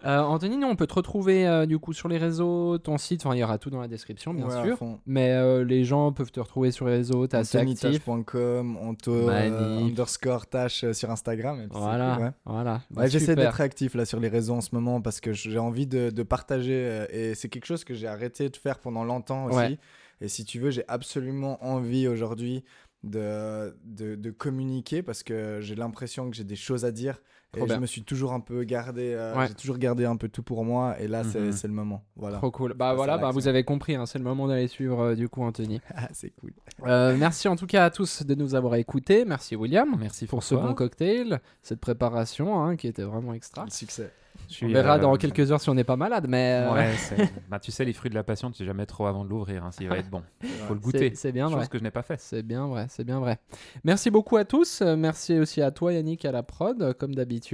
Euh, 0.05 0.19
Anthony, 0.21 0.57
nous, 0.57 0.67
on 0.67 0.75
peut 0.75 0.85
te 0.85 0.93
retrouver 0.93 1.47
euh, 1.47 1.65
du 1.65 1.79
coup 1.79 1.91
sur 1.91 2.07
les 2.07 2.19
réseaux, 2.19 2.77
ton 2.77 2.99
site, 2.99 3.25
enfin 3.25 3.35
il 3.35 3.39
y 3.39 3.43
aura 3.43 3.57
tout 3.57 3.71
dans 3.71 3.81
la 3.81 3.87
description 3.87 4.31
bien 4.31 4.45
Ouais, 4.47 4.63
sûr. 4.63 4.77
Mais 5.07 5.31
euh, 5.31 5.65
les 5.65 5.83
gens 5.85 6.11
peuvent 6.13 6.31
te 6.31 6.39
retrouver 6.39 6.69
sur 6.69 6.85
les 6.85 6.97
réseaux, 6.97 7.23
actif. 7.23 7.55
AnthonyTache.com, 7.55 8.77
Anto 8.77 9.11
euh, 9.11 9.79
underscore 9.79 10.45
tâche 10.45 10.83
euh, 10.83 10.93
sur 10.93 11.09
Instagram. 11.09 11.57
et 11.59 11.63
puis 11.63 11.71
c'est 11.73 11.79
Voilà, 11.79 12.13
cool, 12.15 12.23
ouais. 12.25 12.31
voilà. 12.45 12.81
Bah, 12.91 13.01
Ouais, 13.01 13.09
j'essaie 13.09 13.35
d'être 13.35 13.59
actif 13.59 13.95
là 13.95 14.05
sur 14.05 14.19
les 14.19 14.29
réseaux 14.29 14.53
en 14.53 14.61
ce 14.61 14.69
moment 14.73 15.01
parce 15.01 15.19
que 15.19 15.33
j'ai 15.33 15.57
envie 15.57 15.87
de, 15.87 16.11
de 16.11 16.23
partager 16.23 16.73
euh, 16.75 17.07
et 17.09 17.33
c'est 17.33 17.49
quelque 17.49 17.65
chose 17.65 17.83
que 17.83 17.95
j'ai 17.95 18.07
arrêté 18.07 18.49
de 18.49 18.55
faire 18.55 18.77
pendant 18.77 19.03
longtemps 19.03 19.45
aussi. 19.45 19.57
Ouais. 19.57 19.79
Et 20.21 20.27
si 20.29 20.45
tu 20.45 20.59
veux, 20.59 20.69
j'ai 20.69 20.83
absolument 20.87 21.63
envie 21.65 22.07
aujourd'hui 22.07 22.63
de, 23.03 23.77
de, 23.83 24.15
de 24.15 24.31
communiquer 24.31 25.03
parce 25.03 25.23
que 25.23 25.59
j'ai 25.61 25.75
l'impression 25.75 26.29
que 26.29 26.35
j'ai 26.35 26.43
des 26.43 26.55
choses 26.55 26.85
à 26.85 26.91
dire 26.91 27.21
Trop 27.57 27.65
et 27.65 27.67
bien. 27.67 27.75
je 27.75 27.81
me 27.81 27.85
suis 27.85 28.03
toujours 28.03 28.33
un 28.33 28.39
peu 28.39 28.63
gardé, 28.63 29.13
euh, 29.13 29.35
Ouais. 29.35 29.47
j'ai 29.47 29.53
toujours 29.53 29.77
gardé 29.77 30.05
un 30.05 30.15
peu 30.15 30.29
tout 30.29 30.43
pour 30.43 30.63
moi 30.65 30.99
et 30.99 31.07
là 31.07 31.23
c'est 31.23 31.39
Mhm. 31.39 31.53
le 31.63 31.69
moment. 31.69 32.03
Voilà. 32.15 32.37
Trop 32.37 32.51
cool. 32.51 32.73
Bah 32.73 32.93
voilà, 32.93 33.17
bah, 33.17 33.31
vous 33.31 33.47
avez 33.47 33.63
compris, 33.63 33.95
hein, 33.95 34.05
c'est 34.05 34.17
le 34.19 34.23
moment 34.23 34.47
d'aller 34.47 34.67
suivre 34.67 34.99
euh, 35.01 35.15
du 35.15 35.29
coup 35.29 35.43
Anthony. 35.43 35.81
Ah, 35.95 36.07
c'est 36.13 36.29
cool. 36.31 36.53
Euh, 36.85 37.15
merci 37.17 37.47
en 37.47 37.55
tout 37.55 37.67
cas 37.67 37.85
à 37.85 37.89
tous 37.89 38.23
de 38.23 38.35
nous 38.35 38.55
avoir 38.55 38.75
écoutés. 38.75 39.25
Merci 39.25 39.55
William 39.55 39.95
Merci 39.99 40.25
pour 40.27 40.43
ce 40.43 40.55
bon 40.55 40.73
cocktail, 40.73 41.41
cette 41.61 41.79
préparation 41.79 42.61
hein, 42.63 42.75
qui 42.75 42.87
était 42.87 43.03
vraiment 43.03 43.33
extra. 43.33 43.65
Le 43.65 43.69
succès. 43.71 44.11
Je 44.51 44.65
On 44.65 44.69
verra 44.69 44.97
euh, 44.97 44.99
dans 44.99 45.15
quelques 45.15 45.51
heures 45.51 45.59
si 45.59 45.67
on 45.69 45.73
n'est 45.73 45.83
pas 45.83 45.95
malade, 45.95 46.27
mais 46.29 46.63
euh, 46.63 46.71
Ouais, 46.71 46.93
bah, 47.49 47.57
tu 47.59 47.71
sais, 47.71 47.83
les 47.85 47.91
fruits 47.93 48.11
de 48.11 48.15
la 48.15 48.23
passion, 48.23 48.51
tu 48.51 48.57
sais 48.57 48.65
jamais 48.65 48.85
trop 48.85 49.07
avant 49.07 49.25
de 49.25 49.29
l'ouvrir, 49.29 49.65
hein, 49.65 49.71
s'il 49.71 49.89
va 49.89 49.97
être 49.97 50.11
bon. 50.11 50.21
Faut 50.67 50.75
le 50.75 50.79
goûter. 50.79 51.11
c'est 51.15 51.31
bien 51.31 51.47
vrai. 51.47 51.61
Chose 51.61 51.69
que 51.69 51.79
je 51.79 51.83
n'ai 51.83 51.89
pas 51.91 52.03
fait. 52.03 52.19
C'est 52.21 52.43
bien 52.43 52.67
vrai, 52.67 52.85
c'est 52.89 53.03
bien 53.03 53.19
vrai. 53.19 53.39
Merci 53.83 54.11
beaucoup 54.11 54.37
à 54.37 54.45
tous. 54.45 54.81
Merci 54.81 55.39
aussi 55.39 55.63
à 55.63 55.71
toi 55.71 55.91
Yannick 55.91 56.23
à 56.23 56.31
la 56.31 56.43
prod, 56.43 56.93
comme 56.99 57.15
d'habitude. 57.15 57.46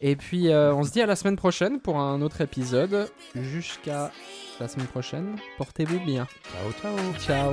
Et 0.00 0.16
puis 0.16 0.48
euh, 0.48 0.74
on 0.74 0.84
se 0.84 0.92
dit 0.92 1.00
à 1.00 1.06
la 1.06 1.16
semaine 1.16 1.36
prochaine 1.36 1.80
pour 1.80 1.98
un 1.98 2.22
autre 2.22 2.40
épisode. 2.40 3.08
Jusqu'à 3.34 4.10
la 4.58 4.68
semaine 4.68 4.86
prochaine. 4.86 5.36
Portez-vous 5.58 6.00
bien. 6.00 6.26
Ciao, 6.52 6.72
ciao. 7.18 7.52